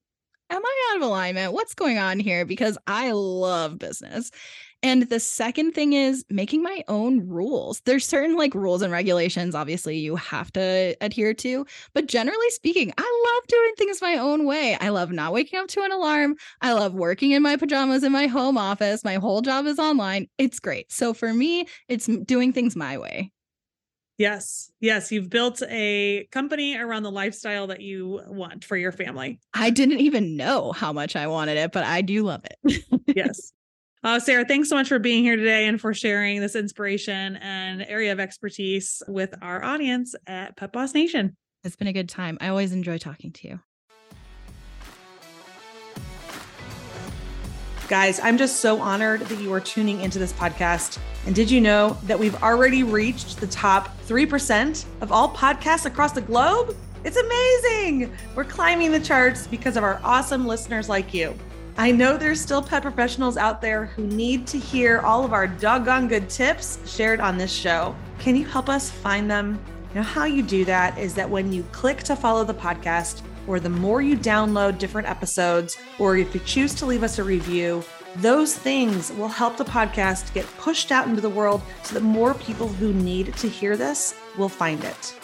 am 0.49 0.61
I 0.65 0.89
out 0.91 0.97
of 0.97 1.03
alignment? 1.03 1.53
What's 1.53 1.73
going 1.73 1.97
on 1.97 2.19
here? 2.19 2.45
Because 2.45 2.77
I 2.87 3.11
love 3.11 3.77
business. 3.77 4.31
And 4.81 5.03
the 5.03 5.19
second 5.19 5.73
thing 5.73 5.93
is 5.93 6.23
making 6.29 6.63
my 6.63 6.83
own 6.87 7.27
rules. 7.27 7.81
There's 7.81 8.05
certain 8.05 8.37
like 8.37 8.55
rules 8.55 8.81
and 8.81 8.93
regulations, 8.93 9.53
obviously, 9.53 9.97
you 9.97 10.15
have 10.15 10.51
to 10.53 10.95
adhere 11.01 11.33
to. 11.33 11.65
But 11.93 12.07
generally 12.07 12.49
speaking, 12.51 12.93
I 12.97 13.23
love 13.35 13.47
doing 13.47 13.73
things 13.77 14.01
my 14.01 14.17
own 14.17 14.45
way. 14.45 14.77
I 14.79 14.89
love 14.89 15.11
not 15.11 15.33
waking 15.33 15.59
up 15.59 15.67
to 15.69 15.81
an 15.81 15.91
alarm. 15.91 16.35
I 16.61 16.73
love 16.73 16.93
working 16.93 17.31
in 17.31 17.43
my 17.43 17.57
pajamas 17.57 18.03
in 18.03 18.13
my 18.13 18.27
home 18.27 18.57
office. 18.57 19.03
My 19.03 19.15
whole 19.15 19.41
job 19.41 19.65
is 19.65 19.79
online. 19.79 20.27
It's 20.37 20.59
great. 20.59 20.91
So 20.91 21.13
for 21.13 21.33
me, 21.33 21.65
it's 21.89 22.05
doing 22.05 22.53
things 22.53 22.75
my 22.75 22.97
way. 22.97 23.31
Yes. 24.17 24.69
Yes. 24.81 25.11
You've 25.13 25.29
built 25.29 25.61
a 25.69 26.27
company 26.31 26.77
around 26.77 27.03
the 27.03 27.11
lifestyle 27.11 27.67
that 27.67 27.79
you 27.79 28.21
want 28.27 28.65
for 28.65 28.75
your 28.75 28.91
family. 28.91 29.39
I 29.53 29.69
didn't 29.69 29.99
even 29.99 30.35
know 30.35 30.73
how 30.73 30.91
much 30.91 31.15
I 31.15 31.27
wanted 31.27 31.57
it, 31.57 31.71
but 31.71 31.85
I 31.85 32.01
do 32.01 32.23
love 32.23 32.41
it. 32.45 32.83
yes. 33.15 33.53
Uh, 34.01 34.17
Sarah, 34.17 34.45
thanks 34.45 34.69
so 34.69 34.75
much 34.75 34.87
for 34.87 34.97
being 34.97 35.23
here 35.23 35.35
today 35.35 35.67
and 35.67 35.79
for 35.79 35.93
sharing 35.93 36.39
this 36.39 36.55
inspiration 36.55 37.35
and 37.37 37.81
area 37.81 38.13
of 38.13 38.19
expertise 38.19 39.03
with 39.09 39.35
our 39.41 39.61
audience 39.61 40.15
at 40.25 40.55
Pet 40.55 40.71
Boss 40.71 40.93
Nation. 40.93 41.35
It's 41.65 41.75
been 41.75 41.87
a 41.87 41.93
good 41.93 42.07
time. 42.07 42.37
I 42.39 42.47
always 42.47 42.71
enjoy 42.71 42.97
talking 42.97 43.33
to 43.33 43.47
you. 43.49 43.59
Guys, 47.89 48.21
I'm 48.21 48.37
just 48.37 48.61
so 48.61 48.79
honored 48.79 49.21
that 49.21 49.41
you 49.41 49.51
are 49.51 49.59
tuning 49.59 49.99
into 49.99 50.17
this 50.17 50.31
podcast. 50.31 50.97
And 51.25 51.35
did 51.35 51.51
you 51.51 51.59
know 51.59 51.97
that 52.03 52.17
we've 52.17 52.41
already 52.41 52.83
reached 52.83 53.41
the 53.41 53.47
top 53.47 53.99
3% 54.07 54.85
of 55.01 55.11
all 55.11 55.33
podcasts 55.35 55.85
across 55.85 56.13
the 56.13 56.21
globe? 56.21 56.77
It's 57.03 57.17
amazing. 57.17 58.13
We're 58.33 58.45
climbing 58.45 58.93
the 58.93 58.99
charts 59.01 59.47
because 59.47 59.75
of 59.75 59.83
our 59.83 59.99
awesome 60.05 60.47
listeners 60.47 60.87
like 60.87 61.13
you. 61.13 61.35
I 61.79 61.91
know 61.91 62.17
there's 62.17 62.41
still 62.41 62.61
pet 62.61 62.81
professionals 62.81 63.37
out 63.37 63.61
there 63.61 63.85
who 63.85 64.05
need 64.05 64.45
to 64.47 64.59
hear 64.59 64.99
all 64.99 65.23
of 65.23 65.31
our 65.31 65.47
doggone 65.47 66.09
good 66.09 66.29
tips 66.29 66.77
shared 66.85 67.21
on 67.21 67.37
this 67.37 67.53
show. 67.53 67.95
Can 68.19 68.35
you 68.35 68.45
help 68.45 68.67
us 68.67 68.91
find 68.91 69.31
them? 69.31 69.57
Know, 69.95 70.01
how 70.01 70.25
you 70.25 70.43
do 70.43 70.65
that 70.65 70.97
is 70.97 71.13
that 71.13 71.29
when 71.29 71.53
you 71.53 71.63
click 71.71 72.03
to 72.03 72.17
follow 72.17 72.43
the 72.43 72.53
podcast, 72.53 73.21
or 73.47 73.61
the 73.61 73.69
more 73.69 74.01
you 74.01 74.17
download 74.17 74.77
different 74.77 75.07
episodes, 75.07 75.77
or 75.99 76.17
if 76.17 76.33
you 76.33 76.41
choose 76.41 76.75
to 76.75 76.85
leave 76.85 77.01
us 77.01 77.17
a 77.17 77.23
review, 77.23 77.81
those 78.17 78.53
things 78.57 79.13
will 79.13 79.29
help 79.29 79.55
the 79.55 79.63
podcast 79.63 80.33
get 80.33 80.45
pushed 80.57 80.91
out 80.91 81.07
into 81.07 81.21
the 81.21 81.29
world 81.29 81.61
so 81.83 81.93
that 81.93 82.03
more 82.03 82.33
people 82.33 82.67
who 82.67 82.91
need 82.91 83.33
to 83.37 83.47
hear 83.47 83.77
this 83.77 84.15
will 84.37 84.49
find 84.49 84.83
it. 84.83 85.15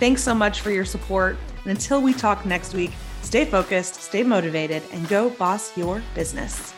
Thanks 0.00 0.24
so 0.24 0.34
much 0.34 0.60
for 0.60 0.72
your 0.72 0.84
support. 0.84 1.36
And 1.62 1.70
until 1.70 2.02
we 2.02 2.14
talk 2.14 2.44
next 2.44 2.74
week, 2.74 2.90
Stay 3.22 3.44
focused, 3.44 3.94
stay 4.02 4.22
motivated, 4.22 4.82
and 4.92 5.08
go 5.08 5.30
boss 5.30 5.76
your 5.76 6.02
business. 6.14 6.74